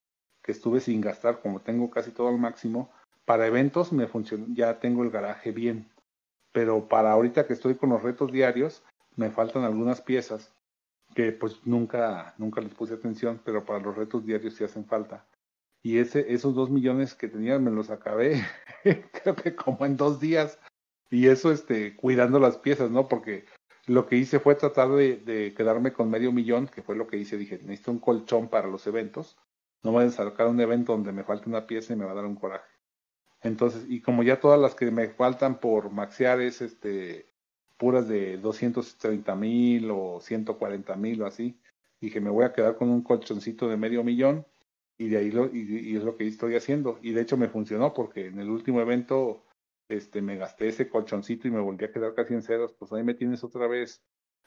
que 0.47 0.53
estuve 0.53 0.79
sin 0.79 1.01
gastar, 1.01 1.41
como 1.41 1.59
tengo 1.59 1.91
casi 1.91 2.11
todo 2.11 2.29
al 2.29 2.39
máximo. 2.39 2.89
Para 3.25 3.47
eventos 3.47 3.91
me 3.91 4.07
funcionó, 4.07 4.45
ya 4.53 4.79
tengo 4.79 5.03
el 5.03 5.11
garaje 5.11 5.51
bien. 5.51 5.91
Pero 6.53 6.87
para 6.87 7.11
ahorita 7.11 7.45
que 7.45 7.51
estoy 7.51 7.75
con 7.75 7.89
los 7.89 8.01
retos 8.01 8.31
diarios, 8.31 8.81
me 9.17 9.29
faltan 9.29 9.65
algunas 9.65 9.99
piezas 9.99 10.53
que 11.13 11.33
pues 11.33 11.59
nunca, 11.65 12.33
nunca 12.37 12.61
les 12.61 12.73
puse 12.73 12.93
atención, 12.93 13.41
pero 13.43 13.65
para 13.65 13.79
los 13.79 13.97
retos 13.97 14.25
diarios 14.25 14.55
sí 14.55 14.63
hacen 14.63 14.85
falta. 14.85 15.25
Y 15.83 15.97
ese, 15.97 16.33
esos 16.33 16.55
dos 16.55 16.69
millones 16.69 17.13
que 17.13 17.27
tenía 17.27 17.59
me 17.59 17.69
los 17.69 17.89
acabé, 17.89 18.41
creo 19.11 19.35
que 19.35 19.53
como 19.53 19.85
en 19.85 19.97
dos 19.97 20.21
días. 20.21 20.59
Y 21.09 21.27
eso, 21.27 21.51
este, 21.51 21.93
cuidando 21.97 22.39
las 22.39 22.57
piezas, 22.57 22.89
¿no? 22.89 23.09
Porque 23.09 23.43
lo 23.85 24.07
que 24.07 24.15
hice 24.15 24.39
fue 24.39 24.55
tratar 24.55 24.91
de, 24.91 25.17
de 25.17 25.53
quedarme 25.53 25.91
con 25.91 26.09
medio 26.09 26.31
millón, 26.31 26.67
que 26.67 26.83
fue 26.83 26.95
lo 26.95 27.05
que 27.05 27.17
hice. 27.17 27.37
Dije, 27.37 27.59
necesito 27.63 27.91
un 27.91 27.99
colchón 27.99 28.47
para 28.47 28.69
los 28.69 28.87
eventos. 28.87 29.37
No 29.83 29.91
voy 29.91 30.05
a 30.05 30.09
sacar 30.09 30.47
un 30.47 30.59
evento 30.59 30.93
donde 30.93 31.11
me 31.11 31.23
falte 31.23 31.49
una 31.49 31.67
pieza 31.67 31.93
y 31.93 31.95
me 31.95 32.05
va 32.05 32.11
a 32.11 32.15
dar 32.15 32.25
un 32.25 32.35
coraje. 32.35 32.69
Entonces, 33.41 33.85
y 33.87 34.01
como 34.01 34.23
ya 34.23 34.39
todas 34.39 34.59
las 34.59 34.75
que 34.75 34.89
me 34.91 35.09
faltan 35.09 35.59
por 35.59 35.91
maxear 35.91 36.41
es 36.41 36.61
este 36.61 37.27
puras 37.77 38.07
de 38.07 38.37
230 38.37 39.35
mil 39.35 39.91
o 39.91 40.19
140 40.19 40.95
mil 40.95 41.21
o 41.21 41.27
así, 41.27 41.59
dije, 42.01 42.19
me 42.19 42.31
voy 42.31 42.45
a 42.45 42.53
quedar 42.53 42.75
con 42.75 42.89
un 42.89 43.03
colchoncito 43.03 43.69
de 43.69 43.77
medio 43.77 44.03
millón 44.03 44.45
y 44.97 45.09
de 45.09 45.17
ahí 45.17 45.31
lo, 45.31 45.45
y, 45.45 45.91
y 45.91 45.95
es 45.95 46.03
lo 46.03 46.17
que 46.17 46.27
estoy 46.27 46.55
haciendo. 46.55 46.99
Y 47.01 47.11
de 47.13 47.21
hecho 47.21 47.37
me 47.37 47.49
funcionó 47.49 47.93
porque 47.93 48.27
en 48.27 48.39
el 48.39 48.49
último 48.49 48.81
evento 48.81 49.45
este, 49.89 50.21
me 50.21 50.37
gasté 50.37 50.69
ese 50.69 50.89
colchoncito 50.89 51.47
y 51.47 51.51
me 51.51 51.59
volví 51.59 51.85
a 51.85 51.91
quedar 51.91 52.13
casi 52.13 52.33
en 52.33 52.41
ceros, 52.41 52.73
pues 52.73 52.91
ahí 52.93 53.03
me 53.03 53.13
tienes 53.13 53.43
otra 53.43 53.67
vez 53.67 54.03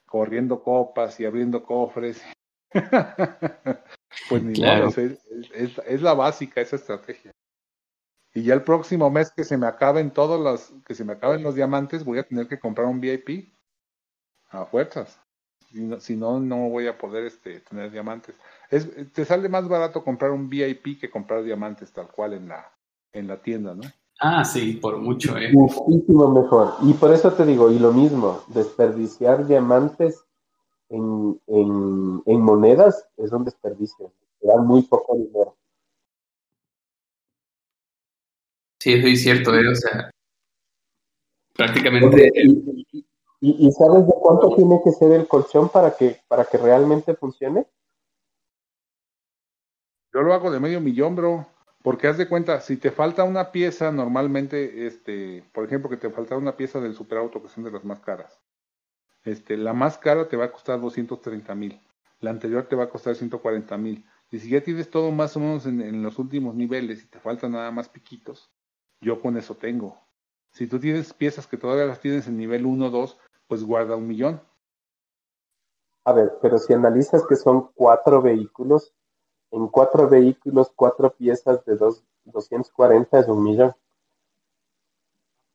corriendo 0.07 0.63
copas 0.63 1.19
y 1.21 1.25
abriendo 1.25 1.63
cofres. 1.63 2.23
pues 4.29 4.43
ni 4.43 4.55
Claro. 4.55 4.87
modo, 4.87 5.01
es, 5.01 5.19
es, 5.53 5.79
es 5.87 6.03
la 6.03 6.15
básica 6.15 6.61
esa 6.61 6.77
estrategia. 6.77 7.33
Y 8.33 8.43
ya 8.45 8.55
el 8.55 8.63
próximo 8.63 9.11
mes 9.11 9.33
que 9.33 9.45
se 9.45 9.57
me 9.57 9.67
acaben 9.67 10.13
todos 10.13 10.41
los, 10.41 10.73
que 10.87 10.95
se 10.95 11.05
me 11.05 11.15
acaben 11.15 11.43
los 11.43 11.55
diamantes, 11.55 12.05
voy 12.05 12.19
a 12.19 12.23
tener 12.23 12.47
que 12.47 12.61
comprar 12.61 12.87
un 12.87 13.01
VIP 13.01 13.53
a 14.51 14.65
fuerzas. 14.67 15.21
Si 15.71 15.83
no, 15.83 16.01
si 16.01 16.17
no, 16.17 16.41
no 16.41 16.69
voy 16.69 16.87
a 16.87 16.99
poder 16.99 17.25
este, 17.25 17.61
tener 17.61 17.91
diamantes. 17.91 18.35
Es, 18.71 18.89
te 19.13 19.25
sale 19.25 19.49
más 19.49 19.69
barato 19.69 20.05
comprar 20.05 20.31
un 20.31 20.49
VIP 20.49 21.01
que 21.01 21.11
comprar 21.11 21.43
diamantes 21.43 21.93
tal 21.93 22.09
cual 22.09 22.35
en 22.35 22.49
la, 22.49 22.73
en 23.13 23.27
la 23.27 23.41
tienda, 23.41 23.75
¿no? 23.75 23.83
Ah, 24.21 24.45
sí, 24.45 24.75
por 24.75 24.99
mucho, 24.99 25.37
eh. 25.39 25.51
Muchísimo 25.53 26.29
mejor. 26.31 26.75
Y 26.83 26.93
por 26.93 27.13
eso 27.13 27.33
te 27.33 27.47
digo, 27.47 27.71
y 27.73 27.79
lo 27.79 27.93
mismo, 27.93 28.43
desperdiciar 28.49 29.47
diamantes 29.47 30.25
en, 30.91 31.41
en, 31.47 32.23
en 32.27 32.41
monedas 32.41 33.09
es 33.17 33.33
un 33.33 33.45
desperdicio. 33.45 34.13
Te 34.41 34.49
dan 34.49 34.67
muy 34.67 34.83
poco 34.83 35.17
dinero. 35.17 35.57
Sí, 38.79 38.95
eso 38.95 39.07
es 39.07 39.23
cierto, 39.23 39.55
eh. 39.55 39.69
O 39.69 39.75
sea, 39.75 40.11
prácticamente. 41.55 42.31
y, 42.35 42.85
y- 42.93 43.07
y 43.69 43.73
sabes 43.73 44.07
de 44.07 44.13
cuánto 44.21 44.55
tiene 44.55 44.81
que 44.85 44.91
ser 44.93 45.13
el 45.13 45.27
colchón 45.27 45.69
para 45.71 45.97
que, 45.97 46.21
para 46.29 46.45
que 46.45 46.59
realmente 46.59 47.15
funcione? 47.15 47.67
Yo 50.13 50.23
lo 50.23 50.35
hago 50.35 50.51
de 50.51 50.61
medio 50.61 50.81
millón, 50.81 51.17
bro. 51.17 51.47
Porque 51.83 52.09
haz 52.09 52.19
de 52.19 52.29
cuenta, 52.29 52.61
si 52.61 52.77
te 52.77 52.91
falta 52.91 53.25
una 53.25 53.53
pieza, 53.53 53.91
normalmente, 53.91 54.87
este, 54.87 55.43
por 55.55 55.65
ejemplo, 55.65 55.89
que 55.89 55.97
te 55.97 56.11
falta 56.11 56.37
una 56.37 56.55
pieza 56.57 56.79
del 56.81 56.95
superauto, 56.95 57.43
que 57.43 57.49
son 57.49 57.65
de 57.65 57.71
las 57.71 57.85
más 57.85 58.01
caras. 58.01 58.39
Este, 59.25 59.57
la 59.57 59.73
más 59.73 59.99
cara 59.99 60.29
te 60.29 60.37
va 60.37 60.47
a 60.47 60.53
costar 60.53 60.81
230 60.81 61.55
mil. 61.55 61.81
La 62.21 62.31
anterior 62.31 62.67
te 62.67 62.77
va 62.77 62.85
a 62.85 62.91
costar 62.91 63.15
140 63.15 63.77
mil. 63.79 64.05
Y 64.31 64.39
si 64.39 64.51
ya 64.51 64.63
tienes 64.63 64.91
todo 64.91 65.11
más 65.11 65.37
o 65.37 65.41
menos 65.41 65.67
en, 65.67 66.03
los 66.03 66.19
últimos 66.19 66.55
niveles 66.55 67.03
y 67.03 67.07
te 67.07 67.19
faltan 67.19 67.53
nada 67.53 67.71
más 67.71 67.89
piquitos, 67.89 68.51
yo 69.01 69.21
con 69.21 69.37
eso 69.37 69.57
tengo. 69.57 69.99
Si 70.53 70.67
tú 70.67 70.79
tienes 70.79 71.13
piezas 71.13 71.47
que 71.47 71.57
todavía 71.57 71.87
las 71.87 72.01
tienes 72.01 72.29
en 72.29 72.37
nivel 72.37 72.67
1 72.67 72.87
o 72.87 72.91
2, 72.91 73.19
pues 73.47 73.65
guarda 73.65 73.97
un 73.97 74.07
millón. 74.07 74.41
A 76.05 76.13
ver, 76.13 76.39
pero 76.41 76.59
si 76.59 76.73
analizas 76.73 77.27
que 77.27 77.37
son 77.37 77.71
cuatro 77.75 78.23
vehículos, 78.23 78.95
en 79.51 79.67
cuatro 79.69 80.09
vehículos, 80.09 80.73
cuatro 80.75 81.15
piezas 81.15 81.65
de 81.65 81.77
dos, 81.77 82.05
240 82.25 83.19
es 83.19 83.29
un 83.29 83.43
millón. 83.43 83.75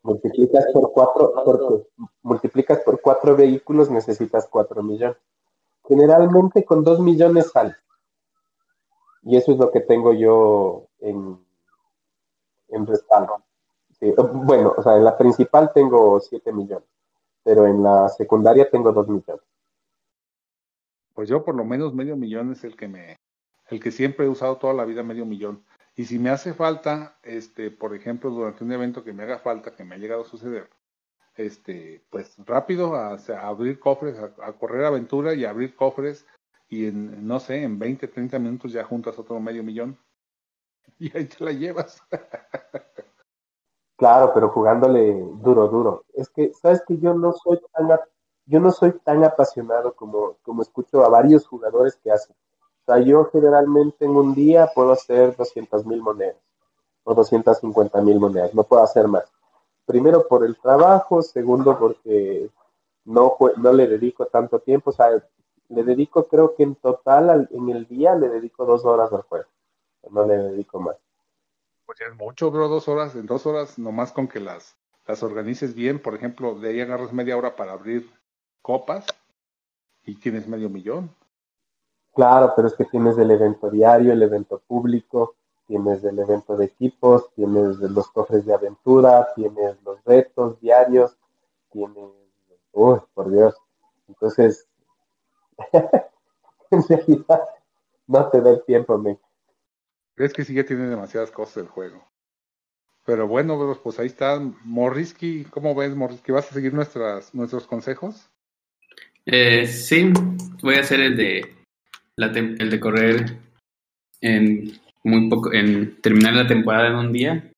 Multiplicas 0.05 0.67
por 0.71 0.91
cuatro, 0.91 1.33
porque 1.43 1.87
multiplicas 2.21 2.79
por 2.81 3.01
cuatro 3.01 3.35
vehículos, 3.35 3.89
necesitas 3.89 4.47
cuatro 4.47 4.83
millones. 4.83 5.17
Generalmente 5.87 6.63
con 6.63 6.83
dos 6.83 6.99
millones 6.99 7.49
sale. 7.51 7.75
Y 9.23 9.35
eso 9.35 9.53
es 9.53 9.57
lo 9.57 9.71
que 9.71 9.81
tengo 9.81 10.13
yo 10.13 10.85
en, 10.99 11.43
en 12.67 12.85
respaldo. 12.85 13.43
Bueno, 14.45 14.75
o 14.77 14.83
sea, 14.83 14.95
en 14.95 15.03
la 15.03 15.17
principal 15.17 15.71
tengo 15.73 16.19
siete 16.19 16.53
millones, 16.53 16.87
pero 17.41 17.65
en 17.65 17.81
la 17.81 18.07
secundaria 18.09 18.69
tengo 18.69 18.91
dos 18.91 19.07
millones. 19.07 19.41
Pues 21.15 21.29
yo 21.29 21.43
por 21.43 21.55
lo 21.55 21.65
menos 21.65 21.95
medio 21.95 22.15
millón 22.15 22.51
es 22.51 22.63
el 22.63 22.75
que 22.75 22.87
me, 22.87 23.17
el 23.71 23.79
que 23.79 23.89
siempre 23.89 24.27
he 24.27 24.29
usado 24.29 24.57
toda 24.57 24.75
la 24.75 24.85
vida 24.85 25.01
medio 25.01 25.25
millón. 25.25 25.65
Y 25.95 26.05
si 26.05 26.19
me 26.19 26.29
hace 26.29 26.53
falta, 26.53 27.17
este, 27.23 27.71
por 27.71 27.95
ejemplo, 27.95 28.29
durante 28.29 28.63
un 28.63 28.71
evento 28.73 29.03
que 29.03 29.13
me 29.13 29.23
haga 29.23 29.39
falta, 29.39 29.73
que 29.75 29.85
me 29.85 29.95
ha 29.95 29.97
llegado 29.97 30.23
a 30.23 30.25
suceder, 30.25 30.69
este, 31.35 32.05
pues 32.09 32.35
rápido 32.45 32.95
a, 32.95 33.17
abrir 33.41 33.79
cofres, 33.79 34.19
a, 34.19 34.53
correr 34.53 34.85
aventura 34.85 35.33
y 35.33 35.45
abrir 35.45 35.75
cofres 35.75 36.25
y 36.67 36.87
en, 36.87 37.25
no 37.25 37.39
sé, 37.39 37.63
en 37.63 37.79
20, 37.79 38.09
30 38.09 38.39
minutos 38.39 38.73
ya 38.73 38.83
juntas 38.83 39.17
otro 39.17 39.39
medio 39.39 39.63
millón 39.63 39.97
y 40.99 41.15
ahí 41.17 41.25
te 41.25 41.43
la 41.43 41.51
llevas. 41.51 42.01
Claro, 43.97 44.31
pero 44.33 44.49
jugándole 44.49 45.13
duro, 45.13 45.69
duro. 45.69 46.05
Es 46.13 46.29
que, 46.29 46.53
sabes 46.53 46.83
que 46.85 46.97
yo 46.97 47.13
no 47.13 47.31
soy 47.31 47.61
tan, 47.73 47.97
yo 48.45 48.59
no 48.59 48.71
soy 48.71 48.91
tan 48.99 49.23
apasionado 49.23 49.95
como, 49.95 50.37
como 50.41 50.61
escucho 50.61 51.05
a 51.05 51.09
varios 51.09 51.47
jugadores 51.47 51.95
que 51.95 52.11
hacen. 52.11 52.35
O 52.87 52.93
sea, 52.93 53.01
yo 53.01 53.25
generalmente 53.31 54.05
en 54.05 54.11
un 54.11 54.35
día 54.35 54.69
puedo 54.73 54.91
hacer 54.91 55.35
200 55.35 55.85
mil 55.85 56.01
monedas 56.01 56.37
o 57.03 57.13
250 57.13 58.01
mil 58.01 58.19
monedas, 58.19 58.53
no 58.53 58.63
puedo 58.63 58.83
hacer 58.83 59.07
más. 59.07 59.23
Primero 59.85 60.27
por 60.27 60.45
el 60.45 60.57
trabajo, 60.57 61.21
segundo 61.21 61.77
porque 61.77 62.49
no, 63.05 63.37
no 63.57 63.73
le 63.73 63.87
dedico 63.87 64.25
tanto 64.25 64.59
tiempo, 64.59 64.89
o 64.89 64.93
sea, 64.93 65.09
le 65.69 65.83
dedico 65.83 66.27
creo 66.27 66.55
que 66.55 66.63
en 66.63 66.75
total 66.75 67.47
en 67.51 67.69
el 67.69 67.87
día 67.87 68.15
le 68.15 68.29
dedico 68.29 68.65
dos 68.65 68.85
horas 68.85 69.11
al 69.13 69.21
juego, 69.21 69.45
no 70.11 70.25
le 70.25 70.37
dedico 70.37 70.79
más. 70.79 70.97
Pues 71.85 71.99
ya 71.99 72.07
es 72.07 72.15
mucho, 72.15 72.51
bro, 72.51 72.67
dos 72.67 72.87
horas, 72.87 73.15
en 73.15 73.25
dos 73.25 73.45
horas 73.45 73.77
nomás 73.77 74.11
con 74.11 74.27
que 74.27 74.39
las, 74.39 74.75
las 75.07 75.21
organices 75.23 75.75
bien, 75.75 75.99
por 75.99 76.15
ejemplo, 76.15 76.55
de 76.55 76.69
ahí 76.69 76.81
agarras 76.81 77.13
media 77.13 77.37
hora 77.37 77.55
para 77.55 77.73
abrir 77.73 78.09
copas 78.61 79.05
y 80.03 80.15
tienes 80.15 80.47
medio 80.47 80.69
millón. 80.69 81.15
Claro, 82.15 82.53
pero 82.55 82.69
es 82.69 82.75
que 82.75 82.85
tienes 82.85 83.17
el 83.17 83.29
evento 83.29 83.69
diario, 83.69 84.13
el 84.13 84.23
evento 84.23 84.61
público, 84.65 85.35
tienes 85.67 86.01
el 86.05 86.17
evento 86.17 86.55
de 86.55 86.65
equipos, 86.65 87.29
tienes 87.35 87.77
los 87.79 88.07
cofres 88.07 88.45
de 88.45 88.53
aventura, 88.53 89.27
tienes 89.35 89.75
los 89.83 90.01
retos 90.05 90.59
diarios, 90.61 91.17
tienes... 91.71 92.09
Uy, 92.71 92.99
por 93.13 93.29
Dios. 93.29 93.55
Entonces, 94.07 94.65
en 96.71 96.83
realidad, 96.87 97.41
no 98.07 98.29
te 98.29 98.41
da 98.41 98.51
el 98.51 98.63
tiempo, 98.63 98.97
me. 98.97 99.19
Es 100.15 100.31
que 100.33 100.45
sí 100.45 100.53
ya 100.53 100.65
tiene 100.65 100.87
demasiadas 100.87 101.31
cosas 101.31 101.57
el 101.57 101.67
juego. 101.67 102.01
Pero 103.05 103.27
bueno, 103.27 103.77
pues 103.83 103.99
ahí 103.99 104.07
está. 104.07 104.39
Morrisky, 104.63 105.45
¿cómo 105.45 105.75
ves, 105.75 105.93
Morrisky? 105.95 106.31
¿Vas 106.31 106.49
a 106.49 106.53
seguir 106.53 106.73
nuestras, 106.73 107.33
nuestros 107.35 107.67
consejos? 107.67 108.29
Eh, 109.25 109.67
sí, 109.67 110.13
voy 110.61 110.75
a 110.75 110.81
hacer 110.81 111.01
el 111.01 111.17
de 111.17 111.64
el 112.17 112.69
de 112.69 112.79
correr 112.79 113.37
en 114.21 114.71
muy 115.03 115.29
poco, 115.29 115.53
en 115.53 116.01
terminar 116.01 116.33
la 116.33 116.47
temporada 116.47 116.87
en 116.87 116.95
un 116.95 117.11
día, 117.11 117.51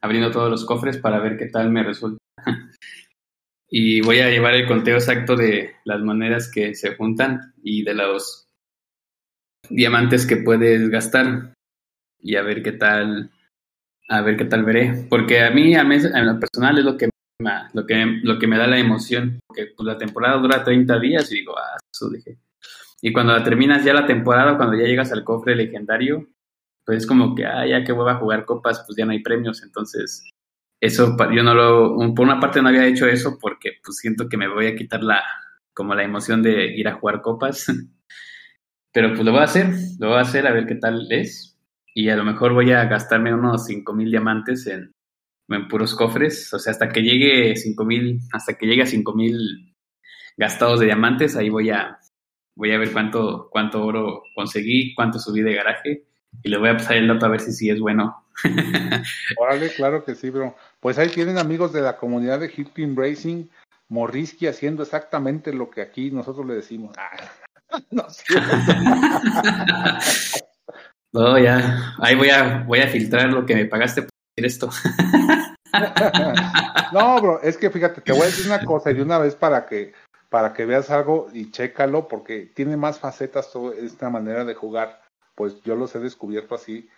abriendo 0.00 0.30
todos 0.30 0.50
los 0.50 0.64
cofres 0.64 0.96
para 0.98 1.18
ver 1.18 1.36
qué 1.36 1.46
tal 1.46 1.70
me 1.70 1.82
resulta. 1.82 2.18
y 3.68 4.00
voy 4.00 4.20
a 4.20 4.30
llevar 4.30 4.54
el 4.54 4.66
conteo 4.66 4.96
exacto 4.96 5.36
de 5.36 5.74
las 5.84 6.00
monedas 6.00 6.50
que 6.50 6.74
se 6.74 6.94
juntan 6.94 7.52
y 7.62 7.82
de 7.82 7.94
los 7.94 8.46
diamantes 9.68 10.26
que 10.26 10.36
puedes 10.36 10.88
gastar 10.88 11.52
y 12.22 12.36
a 12.36 12.42
ver 12.42 12.62
qué 12.62 12.72
tal 12.72 13.30
a 14.08 14.20
ver 14.22 14.36
qué 14.36 14.44
tal 14.44 14.64
veré 14.64 15.06
porque 15.10 15.40
a 15.40 15.50
mí 15.50 15.74
a 15.74 15.82
mí 15.82 15.96
en 15.96 16.26
lo 16.26 16.38
personal 16.38 16.78
es 16.78 16.84
lo 16.84 16.96
que 16.96 17.10
lo 17.72 17.86
que 17.86 18.20
lo 18.22 18.38
que 18.38 18.46
me 18.46 18.58
da 18.58 18.68
la 18.68 18.78
emoción 18.78 19.40
porque 19.48 19.72
pues, 19.76 19.84
la 19.84 19.98
temporada 19.98 20.38
dura 20.38 20.62
30 20.62 21.00
días 21.00 21.32
y 21.32 21.36
digo 21.36 21.58
ah 21.58 21.76
eso 21.92 22.08
dije 22.10 22.38
y 23.06 23.12
cuando 23.12 23.40
terminas 23.44 23.84
ya 23.84 23.94
la 23.94 24.04
temporada, 24.04 24.56
cuando 24.56 24.76
ya 24.76 24.82
llegas 24.82 25.12
al 25.12 25.22
cofre 25.22 25.54
legendario, 25.54 26.26
pues 26.84 26.98
es 26.98 27.06
como 27.06 27.36
que, 27.36 27.46
ah, 27.46 27.64
ya 27.64 27.84
que 27.84 27.92
vuelva 27.92 28.14
a 28.14 28.18
jugar 28.18 28.44
copas, 28.44 28.82
pues 28.84 28.96
ya 28.98 29.06
no 29.06 29.12
hay 29.12 29.22
premios. 29.22 29.62
Entonces, 29.62 30.28
eso 30.80 31.16
yo 31.32 31.44
no 31.44 31.54
lo, 31.54 32.14
por 32.16 32.26
una 32.26 32.40
parte 32.40 32.60
no 32.60 32.68
había 32.68 32.84
hecho 32.84 33.06
eso 33.06 33.38
porque 33.40 33.74
pues 33.84 33.98
siento 33.98 34.28
que 34.28 34.36
me 34.36 34.48
voy 34.48 34.66
a 34.66 34.74
quitar 34.74 35.04
la, 35.04 35.22
como 35.72 35.94
la 35.94 36.02
emoción 36.02 36.42
de 36.42 36.76
ir 36.76 36.88
a 36.88 36.94
jugar 36.94 37.22
copas. 37.22 37.66
Pero 38.92 39.10
pues 39.10 39.24
lo 39.24 39.30
voy 39.30 39.42
a 39.42 39.44
hacer, 39.44 39.68
lo 40.00 40.08
voy 40.08 40.18
a 40.18 40.22
hacer 40.22 40.44
a 40.48 40.52
ver 40.52 40.66
qué 40.66 40.74
tal 40.74 41.06
es. 41.12 41.56
Y 41.94 42.08
a 42.08 42.16
lo 42.16 42.24
mejor 42.24 42.54
voy 42.54 42.72
a 42.72 42.86
gastarme 42.86 43.32
unos 43.32 43.68
mil 43.94 44.10
diamantes 44.10 44.66
en, 44.66 44.90
en 45.48 45.68
puros 45.68 45.94
cofres. 45.94 46.52
O 46.52 46.58
sea, 46.58 46.72
hasta 46.72 46.88
que 46.88 47.02
llegue 47.02 47.54
mil 47.84 48.18
hasta 48.32 48.58
que 48.58 48.66
llegue 48.66 48.82
a 48.82 49.14
mil 49.14 49.76
gastados 50.36 50.80
de 50.80 50.86
diamantes, 50.86 51.36
ahí 51.36 51.50
voy 51.50 51.70
a, 51.70 52.00
voy 52.56 52.72
a 52.72 52.78
ver 52.78 52.92
cuánto, 52.92 53.48
cuánto 53.50 53.84
oro 53.84 54.22
conseguí, 54.34 54.94
cuánto 54.94 55.18
subí 55.18 55.42
de 55.42 55.54
garaje 55.54 56.04
y 56.42 56.48
le 56.48 56.58
voy 56.58 56.70
a 56.70 56.76
pasar 56.76 56.96
el 56.96 57.08
dato 57.08 57.26
a 57.26 57.28
ver 57.28 57.40
si 57.40 57.52
sí 57.52 57.70
es 57.70 57.78
bueno. 57.78 58.24
Órale, 59.38 59.70
claro 59.70 60.04
que 60.04 60.14
sí, 60.14 60.30
bro. 60.30 60.56
Pues 60.80 60.98
ahí 60.98 61.08
tienen 61.08 61.38
amigos 61.38 61.72
de 61.72 61.82
la 61.82 61.96
comunidad 61.96 62.40
de 62.40 62.48
Team 62.48 62.96
Racing, 62.96 63.46
Morrisky 63.88 64.46
haciendo 64.46 64.82
exactamente 64.82 65.52
lo 65.52 65.70
que 65.70 65.82
aquí 65.82 66.10
nosotros 66.10 66.46
le 66.46 66.54
decimos. 66.54 66.96
Ah, 66.98 67.80
no, 67.90 68.06
no, 71.12 71.38
ya, 71.38 71.94
ahí 72.00 72.14
voy 72.14 72.30
a, 72.30 72.64
voy 72.66 72.80
a 72.80 72.88
filtrar 72.88 73.32
lo 73.32 73.46
que 73.46 73.54
me 73.54 73.66
pagaste 73.66 74.02
por 74.02 74.10
decir 74.36 74.46
esto. 74.46 74.70
no, 76.92 77.20
bro, 77.20 77.42
es 77.42 77.56
que 77.56 77.70
fíjate, 77.70 78.00
te 78.00 78.12
voy 78.12 78.22
a 78.22 78.26
decir 78.26 78.46
una 78.46 78.64
cosa 78.64 78.90
y 78.90 78.94
de 78.94 79.02
una 79.02 79.18
vez 79.18 79.34
para 79.34 79.66
que 79.66 79.92
para 80.28 80.52
que 80.52 80.66
veas 80.66 80.90
algo 80.90 81.28
y 81.32 81.50
chécalo 81.50 82.08
porque 82.08 82.46
tiene 82.54 82.76
más 82.76 82.98
facetas 82.98 83.50
toda 83.52 83.74
esta 83.76 84.10
manera 84.10 84.44
de 84.44 84.54
jugar. 84.54 85.02
Pues 85.34 85.60
yo 85.62 85.76
los 85.76 85.94
he 85.94 86.00
descubierto 86.00 86.54
así. 86.54 86.88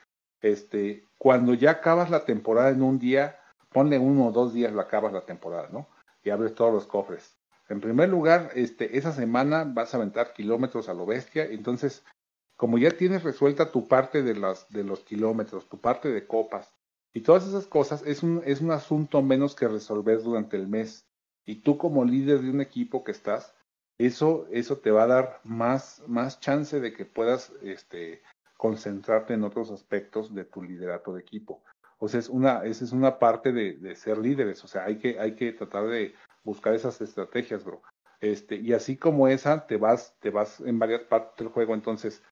Este, 0.41 1.05
cuando 1.18 1.55
ya 1.55 1.72
acabas 1.72 2.11
la 2.11 2.24
temporada 2.24 2.70
en 2.70 2.83
un 2.83 2.99
día, 2.99 3.41
ponle 3.70 3.99
uno 3.99 4.29
o 4.29 4.33
dos 4.33 4.55
días 4.55 4.72
lo 4.72 4.81
acabas 4.81 5.12
la 5.12 5.22
temporada, 5.22 5.68
¿no? 5.72 5.89
Y 6.22 6.31
abres 6.31 6.55
todos 6.55 6.72
los 6.72 6.87
cofres. 6.87 7.37
En 7.68 7.81
primer 7.81 8.09
lugar, 8.09 8.51
este, 8.55 8.97
esa 8.97 9.12
semana 9.12 9.64
vas 9.64 9.93
a 9.93 9.99
aventar 9.99 10.33
kilómetros 10.33 10.89
a 10.89 10.95
lo 10.95 11.05
bestia, 11.05 11.45
entonces, 11.45 12.05
como 12.57 12.79
ya 12.79 12.91
tienes 12.93 13.24
resuelta 13.24 13.70
tu 13.70 13.87
parte 13.89 14.22
de, 14.22 14.35
las, 14.35 14.68
de 14.70 14.85
los 14.85 15.01
kilómetros, 15.01 15.68
tu 15.68 15.79
parte 15.79 16.09
de 16.09 16.26
copas 16.26 16.72
y 17.12 17.20
todas 17.20 17.47
esas 17.47 17.66
cosas, 17.66 18.03
es 18.07 18.22
un, 18.22 18.43
es 18.47 18.61
un 18.61 18.70
asunto 18.70 19.22
menos 19.22 19.55
que 19.55 19.68
resolver 19.68 20.22
durante 20.22 20.57
el 20.57 20.66
mes 20.66 21.07
y 21.49 21.62
tú 21.62 21.78
como 21.78 22.05
líder 22.05 22.42
de 22.42 22.51
un 22.51 22.61
equipo 22.61 23.03
que 23.03 23.12
estás, 23.12 23.55
eso, 23.96 24.46
eso 24.51 24.76
te 24.76 24.90
va 24.90 25.05
a 25.05 25.07
dar 25.07 25.40
más, 25.44 26.03
más 26.07 26.40
chance 26.40 26.78
de 26.78 26.92
que 26.92 27.07
puedas 27.07 27.55
este, 27.62 28.20
concentrarte 28.59 29.32
en 29.32 29.44
otros 29.44 29.70
aspectos 29.70 30.34
de 30.34 30.44
tu 30.44 30.62
liderato 30.62 31.14
de 31.14 31.22
equipo. 31.22 31.62
O 31.99 32.07
sea, 32.07 32.20
es 32.20 32.28
una, 32.28 32.66
esa 32.66 32.84
es 32.84 32.92
una 32.92 33.18
parte 33.18 33.53
de, 33.53 33.78
de, 33.78 33.96
ser 33.96 34.18
líderes. 34.18 34.62
O 34.62 34.68
sea, 34.68 34.84
hay 34.84 34.99
que, 34.99 35.18
hay 35.18 35.36
que 35.36 35.53
tratar 35.55 35.86
de 35.86 36.14
buscar 36.44 36.74
esas 36.74 37.01
estrategias, 37.01 37.64
bro. 37.64 37.80
Este, 38.20 38.57
y 38.57 38.74
así 38.74 38.99
como 38.99 39.26
esa, 39.26 39.66
te 39.66 39.78
vas, 39.78 40.14
te 40.20 40.28
vas 40.28 40.61
en 40.61 40.78
varias 40.78 41.05
partes 41.05 41.38
del 41.38 41.49
juego. 41.49 41.72
Entonces, 41.72 42.22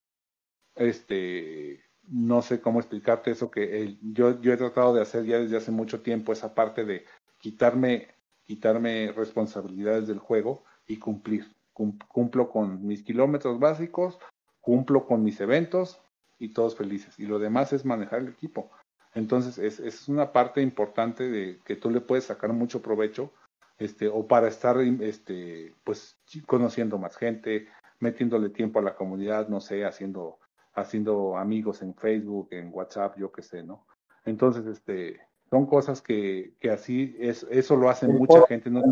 este, 0.75 1.83
no 2.07 2.43
sé 2.43 2.61
cómo 2.61 2.81
explicarte 2.81 3.31
eso 3.31 3.51
que 3.51 3.97
yo, 4.03 4.39
yo 4.43 4.53
he 4.53 4.59
tratado 4.59 4.93
de 4.93 5.01
hacer 5.01 5.25
ya 5.25 5.39
desde 5.39 5.57
hace 5.57 5.71
mucho 5.71 6.03
tiempo, 6.03 6.35
esa 6.35 6.55
parte 6.55 6.85
de 6.85 7.07
quitarme 7.39 8.16
quitarme 8.47 9.13
responsabilidades 9.13 10.07
del 10.07 10.19
juego 10.19 10.65
y 10.87 10.99
cumplir. 10.99 11.55
Cumplo 11.73 12.49
con 12.49 12.87
mis 12.87 13.03
kilómetros 13.03 13.59
básicos, 13.59 14.19
cumplo 14.63 15.05
con 15.05 15.23
mis 15.23 15.41
eventos 15.41 16.01
y 16.39 16.55
todos 16.55 16.75
felices. 16.75 17.19
Y 17.19 17.27
lo 17.27 17.39
demás 17.39 17.73
es 17.75 17.85
manejar 17.85 18.21
el 18.21 18.29
equipo. 18.29 18.71
Entonces, 19.15 19.59
es, 19.59 19.81
es 19.81 20.09
una 20.09 20.33
parte 20.33 20.63
importante 20.63 21.29
de 21.29 21.59
que 21.65 21.77
tú 21.77 21.91
le 21.91 22.01
puedes 22.01 22.25
sacar 22.25 22.53
mucho 22.53 22.81
provecho, 22.81 23.33
este, 23.79 24.09
o 24.09 24.27
para 24.27 24.49
estar, 24.49 24.79
este, 24.81 25.75
pues, 25.85 26.19
conociendo 26.47 26.99
más 26.99 27.17
gente, 27.17 27.69
metiéndole 27.99 28.51
tiempo 28.51 28.79
a 28.79 28.83
la 28.83 28.95
comunidad, 28.95 29.49
no 29.49 29.61
sé, 29.61 29.85
haciendo, 29.85 30.39
haciendo 30.75 31.37
amigos 31.37 31.83
en 31.83 31.95
Facebook, 31.95 32.49
en 32.53 32.71
WhatsApp, 32.73 33.19
yo 33.19 33.33
qué 33.33 33.43
sé, 33.43 33.63
¿no? 33.63 33.87
Entonces, 34.25 34.67
este, 34.67 35.21
son 35.51 35.67
cosas 35.67 36.03
que, 36.03 36.55
que 36.61 36.71
así 36.71 37.17
es, 37.19 37.47
eso 37.51 37.77
lo 37.77 37.89
hace 37.89 38.09
mucha 38.09 38.47
gente. 38.47 38.71
¿no? 38.71 38.83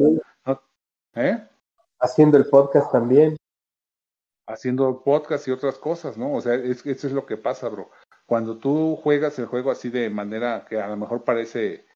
¿Eh? 1.15 1.43
Haciendo 2.01 2.37
el 2.37 2.47
podcast 2.47 2.91
también. 2.93 3.37
Haciendo 4.47 5.03
podcast 5.03 5.49
y 5.49 5.53
otras 5.53 5.79
cosas, 5.79 6.19
¿no? 6.19 6.35
O 6.35 6.41
sea, 6.41 6.55
es, 6.55 6.85
eso 6.85 7.07
es 7.07 7.13
lo 7.13 7.25
que 7.25 7.37
pasa, 7.37 7.69
bro. 7.69 7.91
Cuando 8.27 8.59
tú 8.59 8.97
juegas 8.97 9.39
el 9.39 9.47
juego 9.47 9.71
así 9.71 9.91
de 9.91 10.11
manera 10.11 10.65
que 10.69 10.81
a 10.81 10.89
lo 10.89 10.97
mejor 10.97 11.25
parece 11.25 11.87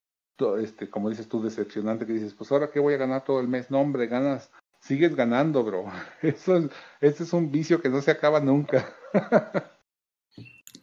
este, 0.60 0.88
como 0.88 1.10
dices 1.10 1.28
tú, 1.28 1.42
decepcionante, 1.42 2.06
que 2.06 2.12
dices, 2.12 2.34
pues 2.34 2.52
ahora 2.52 2.70
qué 2.70 2.78
voy 2.78 2.94
a 2.94 2.98
ganar 2.98 3.24
todo 3.24 3.40
el 3.40 3.48
mes. 3.48 3.70
No, 3.70 3.80
hombre, 3.80 4.06
ganas, 4.06 4.50
sigues 4.80 5.16
ganando, 5.16 5.64
bro. 5.64 5.86
Eso 6.22 6.56
es, 6.56 6.70
ese 7.00 7.24
es 7.24 7.32
un 7.32 7.50
vicio 7.50 7.80
que 7.80 7.88
no 7.88 8.00
se 8.00 8.10
acaba 8.10 8.40
nunca. 8.40 8.86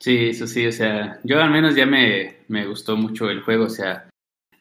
Sí, 0.06 0.28
eso 0.28 0.46
sí, 0.46 0.68
o 0.68 0.72
sea, 0.72 1.20
yo 1.24 1.42
al 1.42 1.50
menos 1.50 1.76
ya 1.76 1.88
me, 1.88 2.42
me 2.48 2.68
gustó 2.68 2.96
mucho 2.96 3.28
el 3.28 3.42
juego, 3.42 3.66
o 3.66 3.70
sea, 3.72 4.08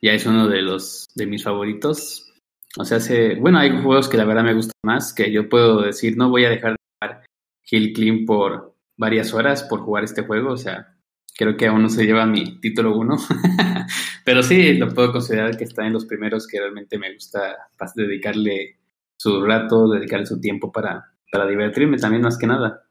ya 0.01 0.12
es 0.12 0.24
uno 0.24 0.49
de 0.49 0.62
los 0.62 1.05
de 1.14 1.26
mis 1.26 1.45
favoritos. 1.45 2.32
O 2.78 2.84
sea, 2.86 2.99
se, 2.99 3.34
bueno, 3.34 3.59
hay 3.59 3.68
juegos 3.82 4.09
que 4.09 4.16
la 4.16 4.24
verdad 4.24 4.42
me 4.42 4.55
gustan 4.55 4.72
más, 4.82 5.12
que 5.12 5.30
yo 5.30 5.47
puedo 5.51 5.82
decir, 5.82 6.16
no 6.16 6.30
voy 6.30 6.47
a 6.47 6.49
dejar 6.49 6.72
de 6.72 6.78
jugar 6.99 7.24
Hill 7.70 7.92
Clean 7.92 8.24
por 8.24 8.74
varias 8.97 9.34
horas 9.34 9.64
por 9.64 9.80
jugar 9.80 10.05
este 10.05 10.22
juego, 10.22 10.53
o 10.53 10.57
sea, 10.57 10.97
creo 11.36 11.59
que 11.59 11.66
aún 11.66 11.82
no 11.82 11.90
se 11.90 12.07
lleva 12.07 12.24
mi 12.24 12.59
título 12.61 12.97
1, 12.97 13.14
pero 14.24 14.42
sí, 14.42 14.78
lo 14.78 14.88
puedo 14.95 15.12
considerar 15.12 15.59
que 15.59 15.64
está 15.64 15.86
en 15.86 15.92
los 15.92 16.07
primeros 16.07 16.47
que 16.47 16.59
realmente 16.59 16.97
me 16.97 17.12
gusta 17.12 17.68
dedicarle 17.95 18.78
su 19.18 19.45
rato, 19.45 19.90
dedicarle 19.90 20.24
su 20.24 20.40
tiempo 20.40 20.72
para, 20.72 21.05
para 21.30 21.47
divertirme 21.47 21.99
también 21.99 22.22
más 22.22 22.38
que 22.38 22.47
nada. 22.47 22.84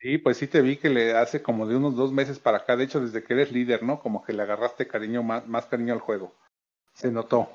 Sí, 0.00 0.16
pues 0.16 0.38
sí 0.38 0.46
te 0.46 0.62
vi 0.62 0.76
que 0.76 0.88
le 0.88 1.12
hace 1.12 1.42
como 1.42 1.66
de 1.66 1.76
unos 1.76 1.94
dos 1.94 2.10
meses 2.10 2.38
para 2.38 2.58
acá, 2.58 2.74
de 2.74 2.84
hecho 2.84 3.00
desde 3.00 3.22
que 3.22 3.34
eres 3.34 3.52
líder, 3.52 3.82
¿no? 3.82 4.00
Como 4.00 4.24
que 4.24 4.32
le 4.32 4.42
agarraste 4.42 4.88
cariño, 4.88 5.22
más, 5.22 5.66
cariño 5.66 5.92
al 5.92 6.00
juego. 6.00 6.34
Se 6.94 7.10
notó. 7.10 7.50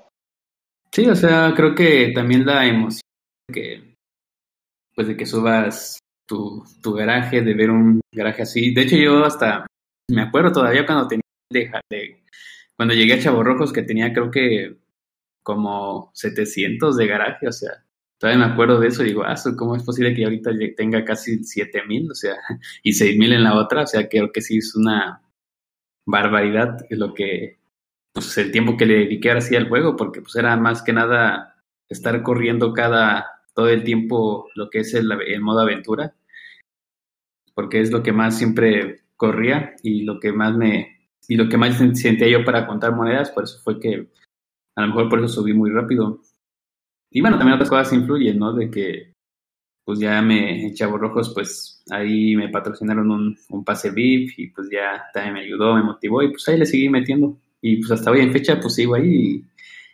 Sí, 0.91 1.07
o 1.07 1.15
sea, 1.15 1.53
creo 1.55 1.73
que 1.73 2.11
también 2.13 2.45
la 2.45 2.67
emoción 2.67 3.01
que, 3.51 3.95
pues 4.93 5.07
de 5.07 5.17
que 5.17 5.25
subas 5.25 5.97
tu, 6.27 6.63
tu 6.83 6.93
garaje, 6.93 7.41
de 7.41 7.53
ver 7.55 7.71
un 7.71 7.99
garaje 8.13 8.43
así. 8.43 8.73
De 8.73 8.83
hecho, 8.83 8.95
yo 8.95 9.25
hasta 9.25 9.65
me 10.11 10.21
acuerdo 10.21 10.51
todavía 10.51 10.85
cuando 10.85 11.07
tenía 11.07 11.23
de, 11.51 12.23
cuando 12.75 12.93
llegué 12.93 13.13
a 13.13 13.19
Chavo 13.19 13.43
Rojos 13.43 13.73
que 13.73 13.81
tenía 13.81 14.13
creo 14.13 14.29
que 14.29 14.77
como 15.43 16.11
700 16.13 16.95
de 16.95 17.07
garaje, 17.07 17.47
o 17.47 17.51
sea, 17.51 17.83
Todavía 18.19 18.45
me 18.45 18.53
acuerdo 18.53 18.79
de 18.79 18.87
eso 18.87 19.03
y 19.03 19.07
digo, 19.07 19.23
ah, 19.25 19.35
¿cómo 19.57 19.75
es 19.75 19.83
posible 19.83 20.13
que 20.13 20.23
ahorita 20.23 20.51
tenga 20.75 21.03
casi 21.03 21.43
7000, 21.43 22.11
o 22.11 22.15
sea, 22.15 22.35
y 22.83 22.93
6000 22.93 23.33
en 23.33 23.43
la 23.43 23.55
otra? 23.55 23.83
O 23.83 23.87
sea, 23.87 24.07
creo 24.07 24.31
que 24.31 24.41
sí 24.41 24.57
es 24.57 24.75
una 24.75 25.21
barbaridad 26.05 26.77
lo 26.91 27.13
que, 27.13 27.59
pues 28.13 28.37
el 28.37 28.51
tiempo 28.51 28.77
que 28.77 28.85
le 28.85 28.95
dediqué 28.99 29.29
ahora 29.29 29.41
sí 29.41 29.55
al 29.55 29.67
juego, 29.67 29.95
porque 29.95 30.21
pues 30.21 30.35
era 30.35 30.55
más 30.55 30.81
que 30.81 30.93
nada 30.93 31.55
estar 31.89 32.21
corriendo 32.23 32.73
cada, 32.73 33.43
todo 33.53 33.69
el 33.69 33.83
tiempo 33.83 34.49
lo 34.55 34.69
que 34.69 34.79
es 34.79 34.93
el, 34.93 35.11
el 35.11 35.41
modo 35.41 35.61
aventura, 35.61 36.15
porque 37.53 37.81
es 37.81 37.91
lo 37.91 38.03
que 38.03 38.11
más 38.11 38.37
siempre 38.37 39.01
corría 39.17 39.75
y 39.83 40.03
lo 40.03 40.19
que 40.19 40.31
más 40.31 40.55
me, 40.55 41.09
y 41.27 41.35
lo 41.35 41.49
que 41.49 41.57
más 41.57 41.77
sentía 41.77 42.27
yo 42.27 42.45
para 42.45 42.67
contar 42.67 42.95
monedas, 42.95 43.31
por 43.31 43.43
eso 43.43 43.59
fue 43.63 43.79
que 43.79 44.07
a 44.75 44.81
lo 44.81 44.87
mejor 44.87 45.09
por 45.09 45.19
eso 45.19 45.27
subí 45.27 45.53
muy 45.53 45.71
rápido. 45.71 46.21
Y 47.15 47.21
bueno, 47.21 47.37
también 47.37 47.55
otras 47.55 47.69
cosas 47.69 47.93
influyen, 47.93 48.37
¿no? 48.37 48.51
De 48.51 48.69
que, 48.69 49.13
pues 49.85 49.99
ya 49.99 50.21
me, 50.21 50.73
Chavos 50.73 50.99
Rojos, 50.99 51.31
pues 51.33 51.81
ahí 51.89 52.35
me 52.35 52.49
patrocinaron 52.49 53.09
un, 53.09 53.37
un 53.51 53.63
pase 53.63 53.91
VIP 53.91 54.31
y 54.37 54.47
pues 54.47 54.67
ya 54.69 55.05
también 55.13 55.35
me 55.35 55.39
ayudó, 55.39 55.75
me 55.75 55.83
motivó 55.83 56.21
y 56.21 56.31
pues 56.31 56.45
ahí 56.49 56.57
le 56.57 56.65
seguí 56.65 56.89
metiendo. 56.89 57.37
Y 57.61 57.77
pues 57.77 57.91
hasta 57.91 58.11
hoy 58.11 58.19
en 58.19 58.33
fecha, 58.33 58.59
pues 58.59 58.75
sigo 58.75 58.95
ahí 58.95 59.07
y 59.07 59.45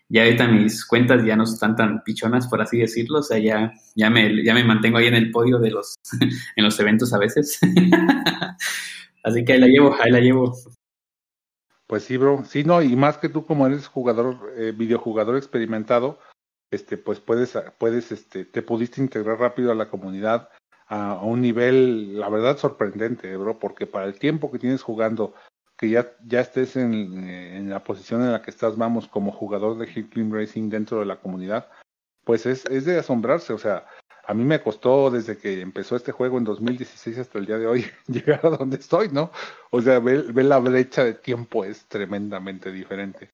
ya 0.10 0.24
ahorita 0.24 0.48
mis 0.48 0.84
cuentas 0.84 1.24
ya 1.24 1.36
no 1.36 1.44
están 1.44 1.76
tan 1.76 2.04
pichonas, 2.04 2.48
por 2.48 2.60
así 2.60 2.80
decirlo. 2.80 3.20
O 3.20 3.24
sea, 3.24 3.38
ya, 3.38 3.72
ya, 3.94 4.10
me, 4.10 4.44
ya 4.44 4.56
me 4.56 4.64
mantengo 4.64 4.98
ahí 4.98 5.06
en 5.06 5.14
el 5.14 5.30
podio 5.30 5.60
de 5.60 5.70
los, 5.70 5.94
en 6.56 6.64
los 6.64 6.80
eventos 6.80 7.14
a 7.14 7.20
veces. 7.20 7.60
así 9.24 9.46
que 9.46 9.54
ahí 9.54 9.60
la 9.60 9.68
llevo, 9.68 9.96
ahí 10.02 10.10
la 10.10 10.22
llevo. 10.22 10.58
Pues 11.86 12.02
sí, 12.02 12.18
bro. 12.18 12.44
Sí, 12.46 12.64
no, 12.64 12.82
y 12.82 12.96
más 12.96 13.20
que 13.20 13.30
tú 13.30 13.46
como 13.46 13.68
eres 13.68 13.86
jugador, 13.86 14.38
eh, 14.58 14.74
videojugador 14.76 15.38
experimentado, 15.38 16.18
este, 16.72 16.98
pues 16.98 17.20
puedes, 17.20 17.58
puedes, 17.78 18.12
este, 18.12 18.46
te 18.46 18.62
pudiste 18.62 19.02
integrar 19.02 19.40
rápido 19.40 19.72
a 19.72 19.76
la 19.76 19.90
comunidad 19.90 20.50
a, 20.88 21.22
un 21.24 21.42
nivel, 21.42 22.20
la 22.20 22.30
verdad, 22.30 22.58
sorprendente, 22.58 23.36
bro, 23.38 23.60
porque 23.60 23.86
para 23.86 24.06
el 24.06 24.18
tiempo 24.18 24.52
que 24.52 24.60
tienes 24.60 24.82
jugando, 24.82 25.34
que 25.78 25.90
ya, 25.90 26.12
ya 26.26 26.42
estés 26.42 26.76
en, 26.78 27.28
en 27.28 27.70
la 27.70 27.84
posición 27.84 28.22
en 28.22 28.32
la 28.32 28.42
que 28.42 28.52
estás, 28.52 28.78
vamos, 28.78 29.08
como 29.08 29.32
jugador 29.32 29.78
de 29.78 29.90
Hill 29.90 30.32
Racing 30.32 30.70
dentro 30.70 31.00
de 31.00 31.06
la 31.06 31.20
comunidad, 31.20 31.70
pues 32.24 32.46
es, 32.46 32.66
es 32.66 32.86
de 32.86 33.00
asombrarse, 33.00 33.54
o 33.54 33.58
sea, 33.58 33.86
a 34.24 34.34
mí 34.34 34.44
me 34.44 34.62
costó 34.62 35.10
desde 35.10 35.38
que 35.38 35.62
empezó 35.62 35.96
este 35.96 36.12
juego 36.12 36.38
en 36.38 36.44
2016 36.44 37.18
hasta 37.18 37.40
el 37.40 37.46
día 37.46 37.58
de 37.58 37.68
hoy 37.68 37.86
llegar 38.08 38.46
a 38.46 38.50
donde 38.50 38.78
estoy, 38.78 39.10
¿no? 39.10 39.32
O 39.72 39.82
sea, 39.82 40.00
ve 40.00 40.44
la 40.44 40.60
brecha 40.60 41.04
de 41.04 41.16
tiempo 41.16 41.66
es 41.66 41.86
tremendamente 41.88 42.72
diferente. 42.72 43.32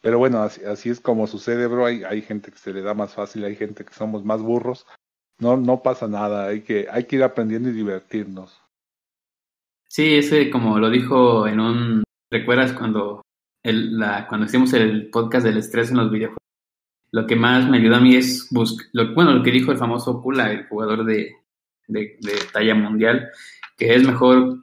Pero 0.00 0.18
bueno, 0.18 0.42
así, 0.42 0.90
es 0.90 1.00
como 1.00 1.26
sucede, 1.26 1.66
bro. 1.66 1.86
Hay, 1.86 2.04
hay 2.04 2.22
gente 2.22 2.50
que 2.52 2.58
se 2.58 2.72
le 2.72 2.82
da 2.82 2.94
más 2.94 3.14
fácil, 3.14 3.44
hay 3.44 3.56
gente 3.56 3.84
que 3.84 3.94
somos 3.94 4.24
más 4.24 4.42
burros. 4.42 4.86
No, 5.40 5.56
no 5.56 5.82
pasa 5.82 6.08
nada, 6.08 6.48
hay 6.48 6.62
que, 6.62 6.86
hay 6.90 7.04
que 7.04 7.16
ir 7.16 7.22
aprendiendo 7.22 7.68
y 7.68 7.72
divertirnos. 7.72 8.60
Sí, 9.88 10.16
ese 10.16 10.50
como 10.50 10.78
lo 10.78 10.90
dijo 10.90 11.46
en 11.46 11.60
un, 11.60 12.04
¿recuerdas 12.30 12.72
cuando 12.72 13.22
el, 13.62 13.98
la, 13.98 14.26
cuando 14.28 14.46
hicimos 14.46 14.72
el 14.74 15.10
podcast 15.10 15.46
del 15.46 15.58
estrés 15.58 15.90
en 15.90 15.98
los 15.98 16.10
videojuegos? 16.10 16.38
Lo 17.10 17.26
que 17.26 17.36
más 17.36 17.68
me 17.68 17.78
ayuda 17.78 17.96
a 17.96 18.00
mí 18.00 18.16
es 18.16 18.48
buscar, 18.50 18.86
lo, 18.92 19.14
bueno, 19.14 19.32
lo 19.32 19.42
que 19.42 19.50
dijo 19.50 19.72
el 19.72 19.78
famoso 19.78 20.20
Kula, 20.20 20.52
el 20.52 20.66
jugador 20.66 21.04
de, 21.04 21.36
de, 21.86 22.18
de 22.20 22.32
talla 22.52 22.74
mundial, 22.74 23.30
que 23.76 23.94
es 23.94 24.06
mejor 24.06 24.58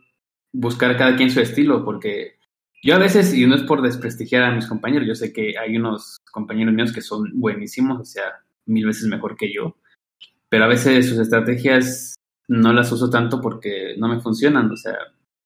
buscar 0.54 0.96
cada 0.98 1.16
quien 1.16 1.32
su 1.32 1.40
estilo, 1.40 1.84
porque 1.84 2.38
yo 2.86 2.94
a 2.94 3.00
veces, 3.00 3.34
y 3.34 3.48
no 3.48 3.56
es 3.56 3.64
por 3.64 3.82
desprestigiar 3.82 4.44
a 4.44 4.54
mis 4.54 4.68
compañeros, 4.68 5.08
yo 5.08 5.16
sé 5.16 5.34
que 5.34 5.58
hay 5.58 5.76
unos 5.76 6.18
compañeros 6.32 6.72
míos 6.72 6.94
que 6.94 7.02
son 7.02 7.32
buenísimos, 7.34 8.00
o 8.00 8.06
sea, 8.06 8.26
mil 8.68 8.86
veces 8.86 9.08
mejor 9.08 9.36
que 9.36 9.52
yo, 9.52 9.76
pero 10.50 10.66
a 10.66 10.68
veces 10.68 11.10
sus 11.10 11.18
estrategias 11.18 12.14
no 12.48 12.74
las 12.74 12.92
uso 12.92 13.10
tanto 13.10 13.42
porque 13.42 13.96
no 13.98 14.08
me 14.08 14.22
funcionan, 14.22 14.70
o 14.70 14.78
sea, 14.78 14.96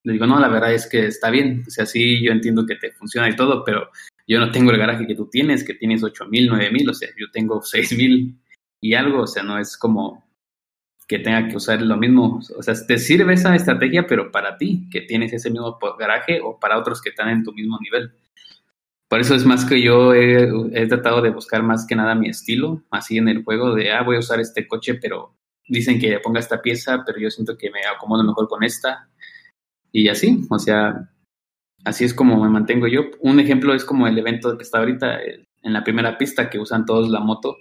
le 0.04 0.14
digo, 0.14 0.28
no, 0.28 0.38
la 0.38 0.50
verdad 0.50 0.74
es 0.74 0.86
que 0.86 1.06
está 1.06 1.30
bien, 1.30 1.64
o 1.66 1.70
sea, 1.70 1.86
sí, 1.86 2.22
yo 2.22 2.34
entiendo 2.34 2.66
que 2.66 2.76
te 2.76 2.92
funciona 2.92 3.30
y 3.30 3.38
todo, 3.38 3.64
pero 3.64 3.90
yo 4.28 4.38
no 4.42 4.52
tengo 4.52 4.72
el 4.72 4.78
garaje 4.78 5.08
que 5.08 5.16
tú 5.16 5.30
tienes, 5.30 5.64
que 5.64 5.76
tienes 5.76 6.04
ocho 6.04 6.26
mil, 6.26 6.50
nueve 6.50 6.70
mil, 6.72 6.90
o 6.90 6.94
sea, 6.94 7.08
yo 7.18 7.32
tengo 7.32 7.62
seis 7.62 7.98
mil 7.98 8.38
y 8.82 8.96
algo, 8.96 9.22
o 9.22 9.28
sea, 9.28 9.44
no 9.44 9.58
es 9.58 9.78
como 9.78 10.29
que 11.10 11.18
tenga 11.18 11.47
que 11.47 11.57
usar 11.57 11.82
lo 11.82 11.97
mismo. 11.97 12.39
O 12.55 12.62
sea, 12.62 12.76
te 12.86 12.99
sirve 12.99 13.34
esa 13.34 13.55
estrategia, 13.55 14.05
pero 14.05 14.32
para 14.32 14.57
ti, 14.57 14.88
que 14.91 15.01
tienes 15.01 15.34
ese 15.34 15.49
mismo 15.49 15.80
garaje, 15.97 16.39
o 16.39 16.60
para 16.60 16.78
otros 16.78 17.01
que 17.01 17.10
están 17.10 17.30
en 17.30 17.43
tu 17.43 17.51
mismo 17.51 17.80
nivel. 17.82 18.14
Por 19.10 19.20
eso 19.20 19.34
es 19.34 19.43
más 19.43 19.66
que 19.66 19.82
yo 19.82 20.14
he, 20.14 20.86
tratado 20.88 21.24
de 21.24 21.32
buscar 21.32 21.64
más 21.64 21.88
que 21.88 21.95
nada 21.95 22.14
mi 22.14 22.30
estilo, 22.30 22.84
así 22.91 23.18
en 23.18 23.28
el 23.28 23.43
juego 23.43 23.74
de, 23.74 23.91
ah, 23.91 24.03
voy 24.03 24.18
a 24.18 24.20
usar 24.20 24.39
este 24.39 24.68
coche, 24.68 24.93
pero 25.01 25.34
dicen 25.68 25.99
que 25.99 26.20
ponga 26.20 26.39
esta 26.39 26.62
pieza, 26.62 27.01
pero 27.03 27.20
yo 27.20 27.32
siento 27.32 27.57
que 27.57 27.72
me 27.72 27.80
acomodo 27.88 28.24
mejor 28.24 28.47
con 28.47 28.64
esta. 28.64 29.10
Y 29.91 30.10
así, 30.10 30.45
o 30.47 30.60
sea, 30.60 31.10
así 31.86 32.05
es 32.05 32.14
como 32.14 32.39
me 32.39 32.49
mantengo 32.49 32.86
yo. 32.86 33.05
Un 33.22 33.39
ejemplo 33.39 33.74
es 33.74 33.84
como 33.84 34.05
el 34.05 34.16
evento 34.16 34.55
que 34.55 34.64
está 34.64 34.78
ahorita 34.78 35.24
eh, 35.24 35.47
en 35.64 35.74
la 35.74 35.84
primera 35.84 36.20
pista, 36.20 36.51
que 36.51 36.60
usan 36.60 36.86
todos 36.86 37.10
la 37.10 37.20
moto. 37.20 37.57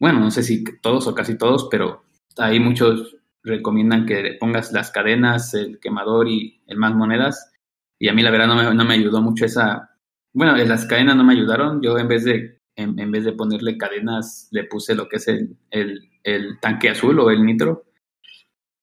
Bueno, 0.00 0.20
no 0.20 0.30
sé 0.30 0.42
si 0.42 0.64
todos 0.80 1.06
o 1.08 1.14
casi 1.14 1.36
todos, 1.36 1.68
pero 1.70 2.07
ahí 2.38 2.60
muchos 2.60 3.16
recomiendan 3.42 4.06
que 4.06 4.22
le 4.22 4.34
pongas 4.34 4.72
las 4.72 4.90
cadenas, 4.90 5.54
el 5.54 5.78
quemador 5.80 6.28
y 6.28 6.60
el 6.66 6.76
más 6.76 6.94
monedas. 6.94 7.52
Y 7.98 8.08
a 8.08 8.12
mí 8.12 8.22
la 8.22 8.30
verdad 8.30 8.46
no 8.46 8.56
me, 8.56 8.74
no 8.74 8.84
me 8.84 8.94
ayudó 8.94 9.20
mucho 9.20 9.44
esa... 9.44 9.96
Bueno, 10.32 10.56
las 10.56 10.86
cadenas 10.86 11.16
no 11.16 11.24
me 11.24 11.32
ayudaron. 11.32 11.82
Yo 11.82 11.98
en 11.98 12.08
vez 12.08 12.24
de, 12.24 12.60
en, 12.76 13.10
vez 13.10 13.24
de 13.24 13.32
ponerle 13.32 13.76
cadenas, 13.76 14.48
le 14.52 14.64
puse 14.64 14.94
lo 14.94 15.08
que 15.08 15.16
es 15.16 15.28
el, 15.28 15.56
el, 15.70 16.08
el 16.22 16.60
tanque 16.60 16.90
azul 16.90 17.18
o 17.20 17.30
el 17.30 17.44
nitro. 17.44 17.86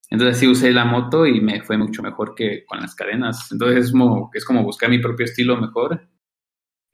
Entonces 0.09 0.37
sí 0.37 0.47
usé 0.47 0.71
la 0.71 0.85
moto 0.85 1.25
y 1.25 1.41
me 1.41 1.61
fue 1.61 1.77
mucho 1.77 2.03
mejor 2.03 2.35
que 2.35 2.65
con 2.65 2.79
las 2.79 2.95
cadenas. 2.95 3.51
Entonces 3.51 3.85
es 3.85 3.91
como, 3.91 4.31
es 4.33 4.43
como 4.43 4.63
buscar 4.63 4.89
mi 4.89 4.99
propio 4.99 5.25
estilo 5.25 5.57
mejor 5.57 6.01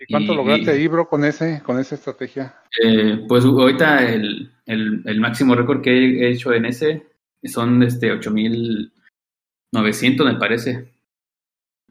¿Y 0.01 0.11
cuánto 0.11 0.33
lograste 0.33 0.71
ahí, 0.71 0.87
bro, 0.87 1.07
con, 1.07 1.23
ese, 1.23 1.61
con 1.63 1.77
esa 1.77 1.93
estrategia? 1.93 2.55
Eh, 2.83 3.23
pues 3.27 3.45
ahorita 3.45 4.11
el, 4.11 4.51
el, 4.71 5.01
el, 5.05 5.19
máximo 5.19 5.55
récord 5.55 5.81
que 5.81 5.91
he 5.91 6.31
hecho 6.31 6.53
en 6.53 6.65
ese 6.65 7.07
son 7.43 7.81
este 7.83 8.11
8900, 8.11 10.25
me 10.25 10.35
parece. 10.35 10.89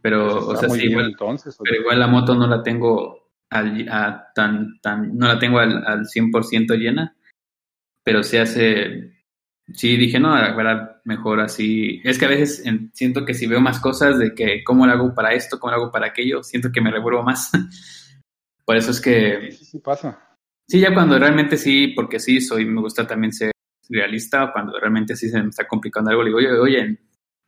Pero, 0.03 0.45
pues 0.45 0.45
o 0.45 0.57
sea, 0.57 0.70
sí, 0.70 0.87
igual, 0.87 1.11
entonces, 1.11 1.59
pero 1.62 1.81
igual 1.81 1.99
la 1.99 2.07
moto 2.07 2.35
no 2.35 2.47
la 2.47 2.62
tengo 2.62 3.28
al, 3.51 3.87
a, 3.91 4.33
tan, 4.35 4.81
tan, 4.81 5.14
no 5.16 5.26
la 5.26 5.39
tengo 5.39 5.59
al, 5.59 5.85
al 5.87 6.07
100% 6.07 6.78
llena, 6.78 7.14
pero 8.03 8.22
se 8.22 8.41
hace, 8.41 9.12
sí 9.74 9.97
dije, 9.97 10.18
no, 10.18 10.33
verdad, 10.33 11.03
mejor 11.05 11.41
así. 11.41 12.01
Es 12.05 12.18
que 12.18 12.24
a 12.24 12.31
veces 12.31 12.64
siento 12.95 13.26
que 13.26 13.35
si 13.35 13.47
veo 13.47 13.61
más 13.61 13.81
cosas 13.81 14.18
de 14.18 14.35
que 14.35 14.64
cómo 14.64 14.87
lo 14.87 14.93
hago 14.93 15.14
para 15.14 15.35
esto, 15.35 15.59
cómo 15.59 15.72
lo 15.72 15.83
hago 15.83 15.93
para 15.93 16.07
aquello, 16.07 16.43
siento 16.43 16.72
que 16.72 16.81
me 16.81 16.91
revuelvo 16.91 17.22
más. 17.22 17.51
Por 18.64 18.76
eso 18.76 18.93
es 18.93 19.01
que... 19.01 19.51
Sí, 19.51 19.64
sí, 19.64 19.78
pasa. 19.81 20.30
Sí, 20.71 20.79
ya 20.79 20.95
cuando 20.95 21.18
realmente 21.18 21.57
sí, 21.57 21.89
porque 21.89 22.21
sí, 22.21 22.41
soy, 22.41 22.64
me 22.64 22.81
gusta 22.81 23.05
también 23.05 23.33
ser 23.33 23.51
realista, 23.89 24.53
cuando 24.53 24.79
realmente 24.79 25.16
sí 25.16 25.29
se 25.29 25.43
me 25.43 25.49
está 25.49 25.66
complicando 25.66 26.11
algo, 26.11 26.23
le 26.23 26.29
digo, 26.29 26.39
oye, 26.39 26.53
oye, 26.53 26.99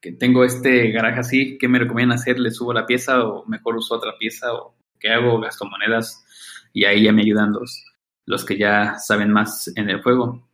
que 0.00 0.10
tengo 0.10 0.42
este 0.42 0.90
garaje 0.90 1.20
así, 1.20 1.56
¿qué 1.56 1.68
me 1.68 1.78
recomiendan 1.78 2.18
hacer? 2.18 2.40
¿Le 2.40 2.50
subo 2.50 2.72
la 2.72 2.84
pieza 2.84 3.24
o 3.24 3.46
mejor 3.46 3.76
uso 3.76 3.94
otra 3.94 4.18
pieza? 4.18 4.52
O 4.52 4.74
qué 4.98 5.10
hago, 5.10 5.38
gasto 5.38 5.66
monedas 5.66 6.24
y 6.72 6.84
ahí 6.84 7.04
ya 7.04 7.12
me 7.12 7.22
ayudan 7.22 7.52
los, 7.52 7.84
los 8.26 8.44
que 8.44 8.58
ya 8.58 8.98
saben 8.98 9.30
más 9.30 9.70
en 9.76 9.88
el 9.88 10.02
juego. 10.02 10.48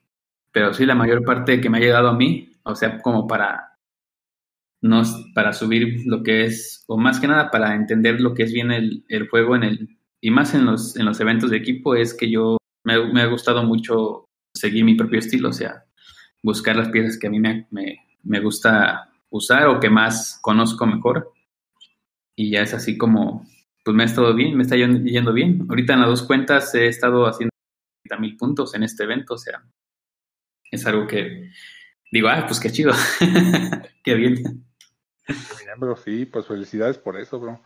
Pero 0.52 0.74
sí, 0.74 0.84
la 0.84 0.94
mayor 0.94 1.24
parte 1.24 1.62
que 1.62 1.70
me 1.70 1.78
ha 1.78 1.80
llegado 1.80 2.08
a 2.08 2.16
mí, 2.16 2.52
o 2.64 2.74
sea, 2.74 3.00
como 3.00 3.26
para 3.26 3.78
no 4.82 5.02
para 5.34 5.54
subir 5.54 6.02
lo 6.04 6.22
que 6.22 6.44
es, 6.44 6.84
o 6.86 6.98
más 6.98 7.18
que 7.18 7.28
nada 7.28 7.50
para 7.50 7.74
entender 7.74 8.20
lo 8.20 8.34
que 8.34 8.42
es 8.42 8.52
bien 8.52 8.72
el, 8.72 9.04
el 9.08 9.26
juego 9.26 9.56
en 9.56 9.62
el, 9.62 9.98
y 10.20 10.30
más 10.30 10.54
en 10.54 10.66
los, 10.66 10.96
en 10.96 11.06
los 11.06 11.18
eventos 11.20 11.50
de 11.50 11.56
equipo, 11.56 11.94
es 11.94 12.12
que 12.12 12.30
yo 12.30 12.57
me, 12.88 13.12
me, 13.12 13.22
ha 13.22 13.26
gustado 13.26 13.62
mucho 13.62 14.24
seguir 14.54 14.84
mi 14.84 14.94
propio 14.94 15.18
estilo, 15.18 15.50
o 15.50 15.52
sea, 15.52 15.84
buscar 16.42 16.76
las 16.76 16.88
piezas 16.88 17.18
que 17.18 17.26
a 17.26 17.30
mí 17.30 17.38
me, 17.38 17.66
me, 17.70 17.98
me 18.22 18.40
gusta 18.40 19.10
usar 19.30 19.66
o 19.68 19.78
que 19.78 19.90
más 19.90 20.38
conozco 20.42 20.86
mejor. 20.86 21.32
Y 22.34 22.50
ya 22.50 22.62
es 22.62 22.72
así 22.72 22.96
como, 22.96 23.46
pues 23.84 23.94
me 23.96 24.04
ha 24.04 24.06
estado 24.06 24.34
bien, 24.34 24.56
me 24.56 24.62
está 24.62 24.76
yendo 24.76 25.32
bien. 25.32 25.66
Ahorita 25.68 25.94
en 25.94 26.00
las 26.00 26.08
dos 26.08 26.22
cuentas 26.22 26.74
he 26.74 26.86
estado 26.86 27.26
haciendo 27.26 27.52
mil 28.18 28.36
puntos 28.36 28.74
en 28.74 28.82
este 28.82 29.04
evento, 29.04 29.34
o 29.34 29.38
sea, 29.38 29.62
es 30.70 30.86
algo 30.86 31.06
que 31.06 31.50
digo, 32.10 32.28
ah, 32.28 32.44
pues 32.46 32.58
qué 32.58 32.72
chido, 32.72 32.92
qué 34.02 34.14
bien. 34.14 34.64
Bro, 35.76 35.96
sí, 35.96 36.24
pues 36.24 36.46
felicidades 36.46 36.96
por 36.96 37.20
eso, 37.20 37.38
bro. 37.38 37.62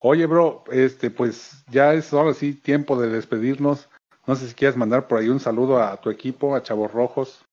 Oye, 0.00 0.26
bro, 0.26 0.64
este, 0.70 1.10
pues 1.10 1.64
ya 1.70 1.94
es 1.94 2.12
ahora 2.12 2.34
sí 2.34 2.52
tiempo 2.52 3.00
de 3.00 3.08
despedirnos. 3.08 3.88
No 4.26 4.34
sé 4.34 4.48
si 4.48 4.54
quieres 4.54 4.76
mandar 4.76 5.06
por 5.06 5.20
ahí 5.20 5.28
un 5.28 5.38
saludo 5.38 5.80
a 5.80 6.00
tu 6.00 6.10
equipo, 6.10 6.56
a 6.56 6.62
Chavos 6.62 6.92
Rojos. 6.92 7.44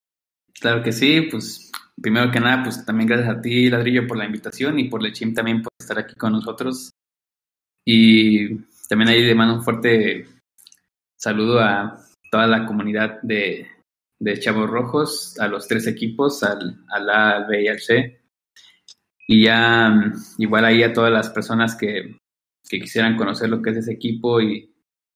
Claro 0.60 0.82
que 0.82 0.92
sí, 0.92 1.22
pues 1.30 1.72
primero 2.02 2.32
que 2.32 2.40
nada, 2.40 2.64
pues 2.64 2.84
también 2.84 3.08
gracias 3.08 3.30
a 3.30 3.42
ti, 3.42 3.70
Ladrillo, 3.70 4.08
por 4.08 4.18
la 4.18 4.26
invitación 4.26 4.80
y 4.80 4.90
por 4.90 5.02
Lechim 5.02 5.34
también 5.34 5.62
por 5.62 5.72
estar 5.80 6.00
aquí 6.00 6.16
con 6.16 6.34
nosotros. 6.34 6.92
Y 7.86 8.56
también 8.90 9.10
ahí 9.10 9.22
le 9.22 9.36
mando 9.36 9.56
un 9.56 9.64
fuerte 9.64 10.28
saludo 11.16 11.60
a 11.60 12.00
toda 12.32 12.48
la 12.48 12.66
comunidad 12.66 13.22
de, 13.22 13.68
de 14.20 14.40
Chavos 14.40 14.70
Rojos, 14.70 15.40
a 15.40 15.48
los 15.48 15.68
tres 15.68 15.86
equipos, 15.86 16.42
al, 16.42 16.84
al 16.90 17.10
A, 17.10 17.38
al 17.38 17.46
B 17.46 17.64
y 17.64 17.68
al 17.68 17.80
C. 17.80 18.22
Y 19.28 19.44
ya 19.46 19.94
igual 20.40 20.66
ahí 20.66 20.82
a 20.82 20.92
todas 20.92 21.12
las 21.12 21.30
personas 21.30 21.76
que, 21.76 22.18
que 22.68 22.80
quisieran 22.80 23.16
conocer 23.16 23.50
lo 23.50 23.62
que 23.62 23.70
es 23.70 23.78
ese 23.78 23.94
equipo 23.94 24.42
y, 24.42 24.73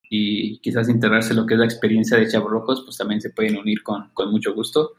y 0.10 0.60
quizás 0.60 0.90
integrarse 0.90 1.34
lo 1.34 1.46
que 1.46 1.56
es 1.56 1.60
la 1.60 1.66
experiencia 1.66 2.18
de 2.18 2.28
Chavos 2.28 2.52
Rojos, 2.52 2.82
pues 2.84 2.98
también 2.98 3.22
se 3.22 3.32
pueden 3.32 3.58
unir 3.58 3.84
con, 3.84 4.10
con 4.14 4.32
mucho 4.32 4.54
gusto. 4.54 4.94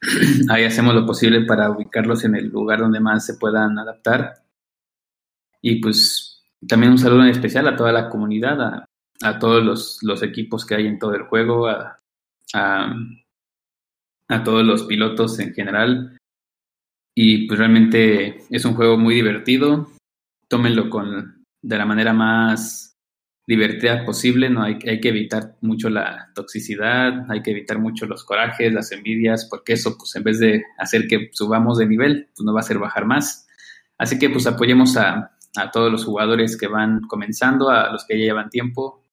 Ahí 0.50 0.64
hacemos 0.64 0.94
lo 0.94 1.06
posible 1.06 1.44
para 1.44 1.70
ubicarlos 1.70 2.24
en 2.24 2.36
el 2.36 2.48
lugar 2.48 2.80
donde 2.80 3.00
más 3.00 3.24
se 3.24 3.34
puedan 3.34 3.78
adaptar. 3.78 4.34
Y 5.60 5.76
pues 5.80 6.42
también 6.66 6.92
un 6.92 6.98
saludo 6.98 7.22
en 7.22 7.30
especial 7.30 7.68
a 7.68 7.76
toda 7.76 7.92
la 7.92 8.08
comunidad, 8.08 8.60
a, 8.60 8.84
a 9.22 9.38
todos 9.38 9.62
los, 9.64 9.98
los, 10.02 10.22
equipos 10.22 10.66
que 10.66 10.74
hay 10.74 10.86
en 10.86 10.98
todo 10.98 11.14
el 11.14 11.22
juego, 11.22 11.68
a, 11.68 11.98
a, 12.54 12.94
a 14.28 14.44
todos 14.44 14.64
los 14.64 14.84
pilotos 14.84 15.38
en 15.38 15.54
general. 15.54 16.18
Y 17.14 17.46
pues 17.46 17.58
realmente 17.58 18.44
es 18.50 18.64
un 18.64 18.74
juego 18.74 18.98
muy 18.98 19.14
divertido. 19.14 19.88
Tómenlo 20.48 20.90
con, 20.90 21.44
de 21.62 21.78
la 21.78 21.86
manera 21.86 22.12
más 22.12 22.91
divertida 23.52 24.04
posible, 24.04 24.48
no 24.48 24.62
hay, 24.62 24.78
hay, 24.86 25.00
que 25.00 25.08
evitar 25.08 25.56
mucho 25.60 25.90
la 25.90 26.30
toxicidad, 26.34 27.30
hay 27.30 27.42
que 27.42 27.50
evitar 27.50 27.78
mucho 27.78 28.06
los 28.06 28.24
corajes, 28.24 28.72
las 28.72 28.92
envidias, 28.92 29.46
porque 29.50 29.74
eso, 29.74 29.96
pues 29.98 30.16
en 30.16 30.24
vez 30.24 30.38
de 30.38 30.64
hacer 30.78 31.06
que 31.06 31.28
subamos 31.32 31.78
de 31.78 31.86
nivel, 31.86 32.28
pues 32.34 32.44
nos 32.44 32.54
va 32.54 32.60
a 32.60 32.62
hacer 32.62 32.78
bajar 32.78 33.04
más. 33.04 33.46
Así 33.98 34.18
que 34.18 34.30
pues 34.30 34.46
apoyemos 34.46 34.96
a, 34.96 35.32
a 35.56 35.70
todos 35.70 35.92
los 35.92 36.04
jugadores 36.04 36.56
que 36.56 36.66
van 36.66 37.02
comenzando, 37.02 37.68
a 37.68 37.92
los 37.92 38.04
que 38.06 38.18
ya 38.18 38.24
llevan 38.24 38.50
tiempo. 38.50 39.04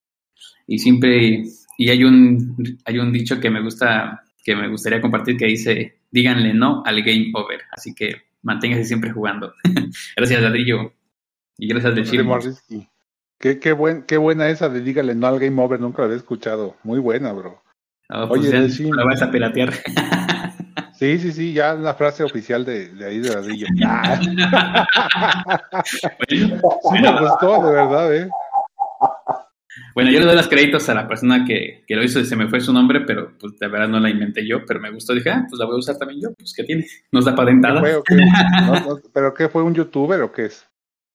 Y 0.66 0.80
siempre, 0.80 1.44
y 1.78 1.90
hay 1.90 2.04
un, 2.04 2.56
hay 2.86 3.00
un 3.00 3.12
dicho 3.12 3.40
que 3.40 3.50
me 3.50 3.62
gusta, 3.62 4.24
que 4.44 4.56
me 4.56 4.70
gustaría 4.70 5.02
compartir 5.02 5.38
que 5.38 5.48
dice, 5.48 6.00
díganle 6.12 6.54
no 6.54 6.82
al 6.86 7.02
game 7.02 7.32
over. 7.34 7.62
Así 7.72 7.94
que 7.94 8.22
manténgase 8.44 8.86
siempre 8.86 9.12
jugando. 9.12 9.54
gracias, 10.16 10.42
Ladrillo. 10.42 10.94
Y 11.58 11.68
gracias, 11.68 11.96
de 11.96 12.04
Chile. 12.04 12.24
Qué, 13.40 13.60
qué, 13.60 13.72
buen, 13.72 14.04
qué 14.04 14.18
buena 14.18 14.50
esa 14.50 14.68
de 14.68 14.82
dígale 14.82 15.16
no 15.16 15.28
al 15.28 15.40
Game 15.40 15.62
Over, 15.62 15.80
nunca 15.80 16.02
la 16.02 16.08
había 16.08 16.18
escuchado. 16.18 16.76
Muy 16.84 17.00
buena, 17.00 17.32
bro. 17.32 17.64
Pues 18.10 18.32
Oye, 18.32 18.52
ya, 18.52 18.96
la 18.96 19.06
vas 19.06 19.22
a 19.22 19.32
piratear. 19.32 19.72
Sí, 21.00 21.18
sí, 21.18 21.32
sí, 21.32 21.54
ya 21.54 21.74
la 21.76 21.94
frase 21.94 22.26
oficial 22.26 22.66
de, 22.66 22.90
de 22.90 23.06
ahí 23.06 23.20
de 23.20 23.30
Ladrillo. 23.30 23.68
sí 26.28 26.46
me 27.02 27.22
gustó, 27.22 27.66
de 27.66 27.72
verdad, 27.72 28.14
¿eh? 28.14 28.30
Bueno, 29.96 30.12
yo 30.12 30.20
le 30.20 30.26
doy 30.26 30.36
los 30.36 30.50
créditos 30.50 30.90
a 30.90 30.94
la 30.94 31.08
persona 31.08 31.46
que, 31.46 31.86
que, 31.88 31.96
lo 31.96 32.04
hizo 32.04 32.22
se 32.26 32.36
me 32.36 32.50
fue 32.50 32.60
su 32.60 32.74
nombre, 32.74 33.00
pero 33.02 33.32
pues 33.40 33.58
de 33.58 33.70
verdad 33.70 33.88
no 33.88 34.02
la 34.02 34.10
inventé 34.10 34.46
yo, 34.46 34.66
pero 34.66 34.82
me 34.82 34.92
gustó. 34.92 35.14
Dije, 35.14 35.30
ah, 35.30 35.46
pues 35.48 35.58
la 35.58 35.66
voy 35.66 35.76
a 35.76 35.80
usar 35.80 35.98
también 35.98 36.20
yo, 36.22 36.34
pues 36.34 36.54
¿qué 36.54 36.66
tiene? 36.66 36.86
Nos 37.14 37.24
da 37.24 37.34
patentada. 37.34 37.82
¿Qué 37.82 38.02
fue, 38.06 38.16
no, 38.66 38.80
no, 38.82 39.00
¿Pero 39.14 39.34
qué 39.34 39.48
fue 39.48 39.64
un 39.64 39.74
youtuber 39.74 40.22
o 40.22 40.34
qué 40.34 40.48
es? 40.48 40.68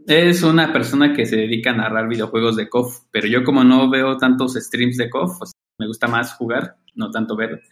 Es 0.06 0.42
una 0.42 0.72
persona 0.72 1.14
que 1.14 1.24
se 1.24 1.36
dedica 1.36 1.70
a 1.70 1.76
narrar 1.76 2.08
videojuegos 2.08 2.56
de 2.56 2.68
KOF, 2.68 3.04
pero 3.10 3.26
yo 3.26 3.44
como 3.44 3.64
no 3.64 3.88
veo 3.88 4.16
tantos 4.16 4.54
streams 4.54 4.96
de 4.96 5.08
KOF, 5.08 5.40
me 5.78 5.86
gusta 5.86 6.08
más 6.08 6.34
jugar, 6.34 6.76
no 6.94 7.10
tanto 7.10 7.36
ver. 7.36 7.62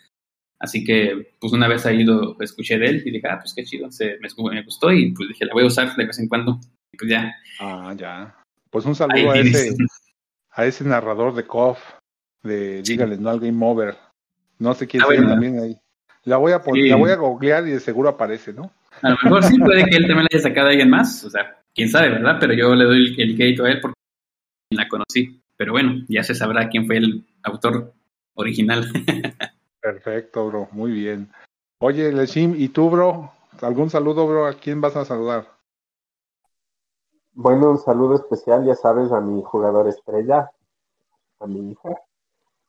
Así 0.58 0.84
que, 0.84 1.34
pues 1.40 1.52
una 1.52 1.66
vez 1.66 1.84
ahí 1.86 2.04
lo 2.04 2.40
escuché 2.40 2.78
de 2.78 2.86
él 2.86 3.02
y 3.04 3.10
dije, 3.10 3.28
ah, 3.28 3.38
pues 3.40 3.52
qué 3.54 3.64
chido, 3.64 3.90
se, 3.90 4.18
me, 4.20 4.28
me, 4.52 4.64
gustó 4.64 4.92
y 4.92 5.12
pues 5.12 5.28
dije, 5.28 5.44
la 5.44 5.54
voy 5.54 5.64
a 5.64 5.66
usar 5.66 5.94
de 5.96 6.06
vez 6.06 6.18
en 6.20 6.28
cuando. 6.28 6.60
Y 6.92 6.96
pues 6.96 7.10
ya. 7.10 7.34
Ah, 7.58 7.92
ya. 7.96 8.34
Pues 8.70 8.84
un 8.86 8.94
saludo 8.94 9.32
a 9.32 9.38
ese, 9.38 9.74
a 10.52 10.64
ese 10.64 10.84
narrador 10.84 11.34
de 11.34 11.44
KOF, 11.44 11.78
de 12.44 12.80
sí. 12.84 12.92
dígale, 12.92 13.16
no 13.18 13.30
al 13.30 13.40
Game 13.40 13.58
Over. 13.66 13.96
No 14.58 14.72
sé 14.74 14.86
quién 14.86 15.02
ah, 15.02 15.06
sea 15.08 15.28
también 15.28 15.58
ahí. 15.58 15.76
La 16.24 16.36
voy 16.36 16.52
a 16.52 16.62
poner, 16.62 16.84
sí. 16.84 16.90
la 16.90 16.96
voy 16.96 17.10
a 17.10 17.16
googlear 17.16 17.66
y 17.66 17.72
de 17.72 17.80
seguro 17.80 18.08
aparece, 18.08 18.52
¿no? 18.52 18.70
A 19.02 19.10
lo 19.10 19.16
mejor 19.24 19.42
sí, 19.42 19.58
puede 19.58 19.84
que 19.86 19.96
él 19.96 20.06
también 20.06 20.22
la 20.22 20.28
haya 20.32 20.42
sacado 20.42 20.68
a 20.68 20.70
alguien 20.70 20.90
más, 20.90 21.24
o 21.24 21.30
sea, 21.30 21.61
quién 21.74 21.88
sabe, 21.88 22.10
¿verdad? 22.10 22.36
Pero 22.40 22.54
yo 22.54 22.74
le 22.74 22.84
doy 22.84 22.96
el, 22.96 23.20
el 23.20 23.36
crédito 23.36 23.64
a 23.64 23.70
él 23.70 23.80
porque 23.80 23.98
la 24.70 24.88
conocí. 24.88 25.40
Pero 25.56 25.72
bueno, 25.72 26.04
ya 26.08 26.22
se 26.22 26.34
sabrá 26.34 26.68
quién 26.68 26.86
fue 26.86 26.98
el 26.98 27.24
autor 27.42 27.92
original. 28.34 28.84
Perfecto, 29.80 30.46
bro, 30.46 30.68
muy 30.72 30.92
bien. 30.92 31.30
Oye, 31.78 32.12
Leshim, 32.12 32.54
¿y 32.56 32.68
tú, 32.68 32.90
bro? 32.90 33.32
¿Algún 33.60 33.90
saludo, 33.90 34.26
bro? 34.26 34.46
¿A 34.46 34.54
quién 34.54 34.80
vas 34.80 34.96
a 34.96 35.04
saludar? 35.04 35.46
Bueno, 37.32 37.70
un 37.70 37.78
saludo 37.78 38.16
especial, 38.16 38.64
ya 38.64 38.74
sabes, 38.74 39.10
a 39.10 39.20
mi 39.20 39.42
jugador 39.42 39.88
estrella, 39.88 40.50
a 41.40 41.46
mi 41.46 41.72
hija, 41.72 41.90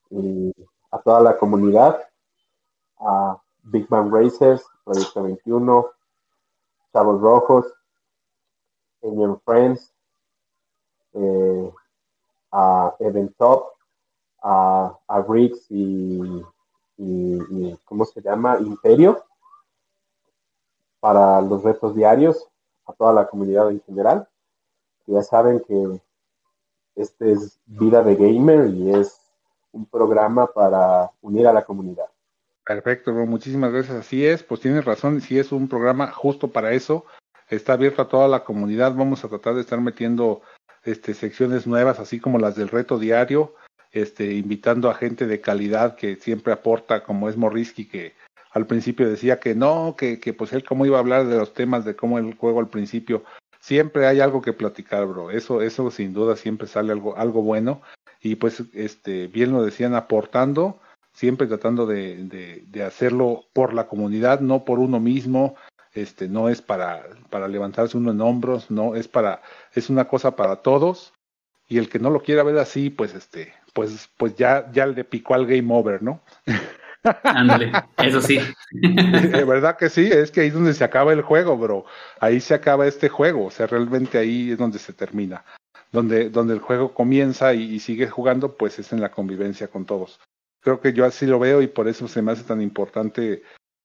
y 0.09 0.53
a 0.91 0.99
toda 0.99 1.19
la 1.21 1.37
comunidad, 1.37 1.99
a 2.99 3.41
Big 3.63 3.87
Bang 3.89 4.13
Racers, 4.13 4.65
Proyecto 4.85 5.23
21, 5.23 5.89
Chavos 6.93 7.21
Rojos, 7.21 7.73
Union 9.03 9.39
Friends, 9.45 9.93
eh, 11.13 11.71
a 12.51 12.95
Event 12.99 13.35
Top, 13.37 13.73
a, 14.41 14.97
a 15.07 15.21
Riggs 15.21 15.65
y, 15.69 16.43
y, 16.97 17.77
¿cómo 17.85 18.05
se 18.05 18.21
llama? 18.21 18.57
Imperio, 18.59 19.23
para 20.99 21.41
los 21.41 21.63
retos 21.63 21.95
diarios, 21.95 22.47
a 22.85 22.93
toda 22.93 23.13
la 23.13 23.27
comunidad 23.27 23.69
en 23.69 23.81
general. 23.81 24.27
Ya 25.05 25.21
saben 25.21 25.61
que 25.67 26.01
este 26.95 27.31
es 27.31 27.59
Vida 27.65 28.03
de 28.03 28.15
Gamer 28.15 28.69
y 28.69 28.91
es 28.91 29.19
un 29.71 29.85
programa 29.85 30.47
para 30.47 31.11
unir 31.21 31.47
a 31.47 31.53
la 31.53 31.65
comunidad. 31.65 32.05
Perfecto, 32.65 33.11
muchísimas 33.11 33.73
gracias. 33.73 33.97
Así 33.97 34.25
es, 34.25 34.43
pues 34.43 34.61
tienes 34.61 34.85
razón, 34.85 35.19
si 35.19 35.37
es 35.37 35.51
un 35.51 35.67
programa 35.67 36.11
justo 36.11 36.47
para 36.49 36.71
eso, 36.71 37.05
está 37.55 37.73
abierto 37.73 38.01
a 38.01 38.07
toda 38.07 38.27
la 38.27 38.43
comunidad. 38.43 38.95
Vamos 38.95 39.23
a 39.23 39.29
tratar 39.29 39.55
de 39.55 39.61
estar 39.61 39.79
metiendo 39.79 40.41
este, 40.83 41.13
secciones 41.13 41.67
nuevas, 41.67 41.99
así 41.99 42.19
como 42.19 42.39
las 42.39 42.55
del 42.55 42.69
reto 42.69 42.99
diario, 42.99 43.55
este, 43.91 44.33
invitando 44.33 44.89
a 44.89 44.95
gente 44.95 45.27
de 45.27 45.41
calidad 45.41 45.95
que 45.95 46.15
siempre 46.15 46.53
aporta, 46.53 47.03
como 47.03 47.29
es 47.29 47.37
Morrisky, 47.37 47.85
que 47.85 48.13
al 48.51 48.67
principio 48.67 49.09
decía 49.09 49.39
que 49.39 49.55
no, 49.55 49.95
que, 49.97 50.19
que 50.19 50.33
pues 50.33 50.53
él 50.53 50.63
cómo 50.63 50.85
iba 50.85 50.97
a 50.97 51.01
hablar 51.01 51.25
de 51.25 51.37
los 51.37 51.53
temas 51.53 51.85
de 51.85 51.95
cómo 51.95 52.19
el 52.19 52.35
juego 52.35 52.59
al 52.59 52.69
principio. 52.69 53.23
Siempre 53.59 54.07
hay 54.07 54.19
algo 54.19 54.41
que 54.41 54.53
platicar, 54.53 55.05
bro. 55.05 55.31
Eso, 55.31 55.61
eso 55.61 55.89
sin 55.89 56.13
duda 56.13 56.35
siempre 56.35 56.67
sale 56.67 56.91
algo, 56.91 57.15
algo 57.17 57.41
bueno. 57.41 57.81
Y 58.21 58.35
pues, 58.35 58.63
este, 58.73 59.27
bien 59.27 59.51
lo 59.51 59.63
decían, 59.63 59.95
aportando, 59.95 60.79
siempre 61.13 61.47
tratando 61.47 61.85
de, 61.85 62.25
de, 62.25 62.63
de 62.67 62.83
hacerlo 62.83 63.45
por 63.53 63.73
la 63.73 63.87
comunidad, 63.87 64.41
no 64.41 64.65
por 64.65 64.79
uno 64.79 64.99
mismo, 64.99 65.55
este 65.93 66.27
no 66.27 66.49
es 66.49 66.61
para, 66.61 67.07
para 67.29 67.47
levantarse 67.47 67.97
uno 67.97 68.11
en 68.11 68.21
hombros, 68.21 68.71
no, 68.71 68.95
es 68.95 69.07
para, 69.07 69.41
es 69.73 69.89
una 69.89 70.07
cosa 70.07 70.35
para 70.35 70.57
todos, 70.57 71.13
y 71.67 71.77
el 71.77 71.89
que 71.89 71.99
no 71.99 72.09
lo 72.09 72.21
quiera 72.21 72.43
ver 72.43 72.57
así, 72.57 72.89
pues 72.89 73.13
este, 73.13 73.53
pues, 73.73 74.09
pues 74.17 74.35
ya, 74.35 74.71
ya 74.71 74.85
le 74.85 75.03
picó 75.03 75.33
al 75.33 75.45
game 75.45 75.73
over, 75.73 76.01
¿no? 76.01 76.21
Ándale, 77.23 77.71
eso 77.97 78.21
sí. 78.21 78.39
De 78.71 79.43
verdad 79.43 79.75
que 79.75 79.89
sí, 79.89 80.09
es 80.11 80.31
que 80.31 80.41
ahí 80.41 80.47
es 80.47 80.53
donde 80.53 80.73
se 80.73 80.83
acaba 80.83 81.11
el 81.11 81.21
juego, 81.21 81.57
bro. 81.57 81.85
Ahí 82.19 82.39
se 82.39 82.53
acaba 82.53 82.87
este 82.87 83.09
juego, 83.09 83.45
o 83.45 83.51
sea, 83.51 83.67
realmente 83.67 84.17
ahí 84.17 84.51
es 84.51 84.57
donde 84.57 84.79
se 84.79 84.93
termina. 84.93 85.43
donde, 85.91 86.29
donde 86.29 86.53
el 86.53 86.59
juego 86.59 86.93
comienza 86.93 87.53
y, 87.53 87.79
sigue 87.79 88.07
jugando, 88.07 88.55
pues 88.55 88.79
es 88.79 88.93
en 88.93 89.01
la 89.01 89.11
convivencia 89.11 89.67
con 89.67 89.85
todos. 89.85 90.19
Creo 90.61 90.79
que 90.79 90.93
yo 90.93 91.05
así 91.05 91.25
lo 91.25 91.39
veo 91.39 91.61
y 91.61 91.67
por 91.67 91.87
eso 91.87 92.07
se 92.07 92.21
me 92.21 92.31
hace 92.31 92.43
tan 92.43 92.61
importante 92.61 93.43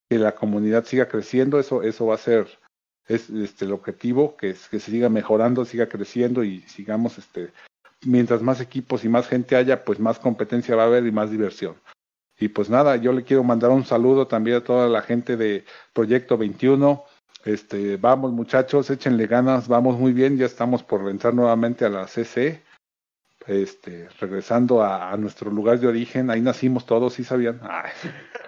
que 0.09 0.17
la 0.17 0.33
comunidad 0.33 0.85
siga 0.85 1.07
creciendo, 1.07 1.59
eso, 1.59 1.83
eso 1.83 2.07
va 2.07 2.15
a 2.15 2.19
ser 2.19 2.47
es 3.07 3.29
este 3.29 3.65
el 3.65 3.73
objetivo, 3.73 4.37
que, 4.37 4.55
que 4.69 4.79
se 4.79 4.91
siga 4.91 5.09
mejorando, 5.09 5.65
siga 5.65 5.87
creciendo 5.87 6.43
y 6.43 6.61
sigamos 6.61 7.17
este 7.17 7.51
mientras 8.05 8.41
más 8.41 8.61
equipos 8.61 9.03
y 9.03 9.09
más 9.09 9.27
gente 9.27 9.55
haya, 9.55 9.83
pues 9.83 9.99
más 9.99 10.19
competencia 10.19 10.75
va 10.75 10.83
a 10.83 10.85
haber 10.85 11.05
y 11.05 11.11
más 11.11 11.31
diversión. 11.31 11.75
Y 12.39 12.47
pues 12.47 12.69
nada, 12.69 12.95
yo 12.95 13.11
le 13.11 13.23
quiero 13.23 13.43
mandar 13.43 13.71
un 13.71 13.83
saludo 13.83 14.27
también 14.27 14.57
a 14.57 14.63
toda 14.63 14.87
la 14.87 15.01
gente 15.01 15.35
de 15.35 15.65
Proyecto 15.91 16.37
21. 16.37 17.03
Este, 17.43 17.97
vamos 17.97 18.31
muchachos, 18.31 18.89
échenle 18.89 19.27
ganas, 19.27 19.67
vamos 19.67 19.99
muy 19.99 20.13
bien, 20.13 20.37
ya 20.37 20.45
estamos 20.45 20.83
por 20.83 21.09
entrar 21.09 21.33
nuevamente 21.33 21.83
a 21.83 21.89
la 21.89 22.07
CC. 22.07 22.63
Este, 23.49 24.07
regresando 24.19 24.83
a, 24.83 25.17
nuestro 25.17 25.49
lugar 25.49 25.79
de 25.79 25.87
origen, 25.87 26.29
ahí 26.29 26.39
nacimos 26.39 26.85
todos, 26.85 27.15
¿sí 27.15 27.23
sabían? 27.23 27.59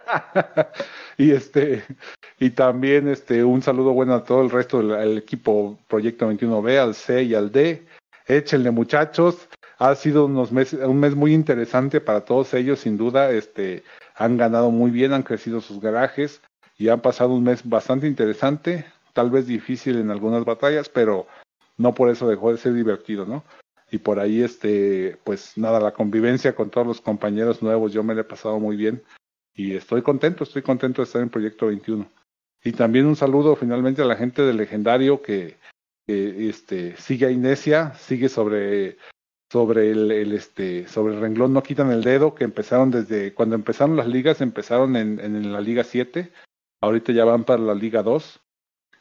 y 1.17 1.31
este, 1.31 1.83
y 2.37 2.51
también 2.51 3.07
este, 3.07 3.43
un 3.43 3.63
saludo 3.63 3.93
bueno 3.93 4.13
a 4.13 4.23
todo 4.23 4.43
el 4.43 4.51
resto 4.51 4.83
del 4.83 5.17
equipo 5.17 5.79
Proyecto 5.87 6.31
21B, 6.31 6.77
al 6.77 6.93
C 6.93 7.23
y 7.23 7.33
al 7.33 7.51
D. 7.51 7.83
Échenle 8.27 8.69
muchachos, 8.69 9.49
ha 9.79 9.95
sido 9.95 10.25
unos 10.25 10.51
meses, 10.51 10.79
un 10.85 10.99
mes 10.99 11.15
muy 11.15 11.33
interesante 11.33 11.99
para 11.99 12.23
todos 12.23 12.53
ellos, 12.53 12.81
sin 12.81 12.95
duda, 12.95 13.31
este, 13.31 13.83
han 14.13 14.37
ganado 14.37 14.69
muy 14.69 14.91
bien, 14.91 15.13
han 15.13 15.23
crecido 15.23 15.61
sus 15.61 15.81
garajes 15.81 16.41
y 16.77 16.89
han 16.89 17.01
pasado 17.01 17.31
un 17.31 17.43
mes 17.43 17.67
bastante 17.67 18.05
interesante, 18.05 18.85
tal 19.13 19.31
vez 19.31 19.47
difícil 19.47 19.97
en 19.97 20.11
algunas 20.11 20.45
batallas, 20.45 20.89
pero 20.89 21.25
no 21.77 21.95
por 21.95 22.11
eso 22.11 22.29
dejó 22.29 22.51
de 22.51 22.59
ser 22.59 22.75
divertido, 22.75 23.25
¿no? 23.25 23.43
Y 23.91 23.97
por 23.97 24.19
ahí, 24.19 24.41
este, 24.41 25.17
pues 25.25 25.57
nada, 25.57 25.81
la 25.81 25.91
convivencia 25.91 26.55
con 26.55 26.69
todos 26.69 26.87
los 26.87 27.01
compañeros 27.01 27.61
nuevos, 27.61 27.91
yo 27.91 28.03
me 28.03 28.15
la 28.15 28.21
he 28.21 28.23
pasado 28.23 28.57
muy 28.57 28.77
bien 28.77 29.03
y 29.53 29.75
estoy 29.75 30.01
contento, 30.01 30.45
estoy 30.45 30.61
contento 30.61 31.01
de 31.01 31.05
estar 31.05 31.21
en 31.21 31.29
Proyecto 31.29 31.67
21. 31.67 32.09
Y 32.63 32.71
también 32.71 33.05
un 33.05 33.17
saludo 33.17 33.55
finalmente 33.57 34.01
a 34.01 34.05
la 34.05 34.15
gente 34.15 34.43
del 34.43 34.57
Legendario 34.57 35.21
que, 35.21 35.57
este, 36.07 36.95
sigue 36.95 37.25
a 37.25 37.31
Inesia, 37.31 37.93
sigue 37.95 38.29
sobre 38.29 38.97
sobre 39.51 39.91
el, 39.91 40.31
este 40.31 40.87
sobre 40.87 41.13
el 41.13 41.19
renglón 41.19 41.51
no 41.51 41.61
quitan 41.61 41.91
el 41.91 42.03
dedo 42.03 42.35
que 42.35 42.45
empezaron 42.45 42.89
desde 42.89 43.33
cuando 43.33 43.55
empezaron 43.55 43.97
las 43.97 44.07
ligas 44.07 44.39
empezaron 44.39 44.95
en, 44.95 45.19
en 45.19 45.51
la 45.51 45.59
liga 45.59 45.83
7 45.83 46.31
ahorita 46.79 47.11
ya 47.11 47.25
van 47.25 47.43
para 47.43 47.61
la 47.61 47.75
liga 47.75 48.01
2 48.01 48.39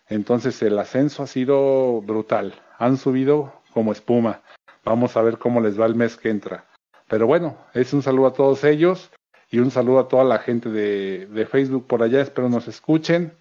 entonces 0.08 0.60
el 0.62 0.76
ascenso 0.80 1.22
ha 1.22 1.28
sido 1.28 2.02
brutal 2.02 2.52
han 2.78 2.96
subido 2.96 3.62
como 3.72 3.92
espuma 3.92 4.42
Vamos 4.84 5.16
a 5.16 5.22
ver 5.22 5.38
cómo 5.38 5.60
les 5.60 5.78
va 5.78 5.86
el 5.86 5.94
mes 5.94 6.16
que 6.16 6.30
entra. 6.30 6.64
Pero 7.08 7.26
bueno, 7.26 7.56
es 7.74 7.92
un 7.92 8.02
saludo 8.02 8.28
a 8.28 8.32
todos 8.32 8.64
ellos 8.64 9.10
y 9.50 9.58
un 9.58 9.70
saludo 9.70 10.00
a 10.00 10.08
toda 10.08 10.24
la 10.24 10.38
gente 10.38 10.68
de, 10.70 11.26
de 11.26 11.46
Facebook 11.46 11.86
por 11.86 12.02
allá. 12.02 12.20
Espero 12.20 12.48
nos 12.48 12.68
escuchen. 12.68 13.32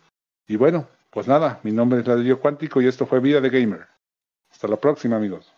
Y 0.47 0.55
bueno, 0.55 0.87
pues 1.11 1.27
nada, 1.27 1.59
mi 1.63 1.71
nombre 1.71 1.99
es 1.99 2.05
Radio 2.05 2.39
Cuántico 2.39 2.81
y 2.81 2.87
esto 2.87 3.05
fue 3.05 3.19
Vida 3.19 3.41
de 3.41 3.49
Gamer. 3.49 3.87
Hasta 4.51 4.67
la 4.67 4.77
próxima, 4.77 5.15
amigos. 5.15 5.51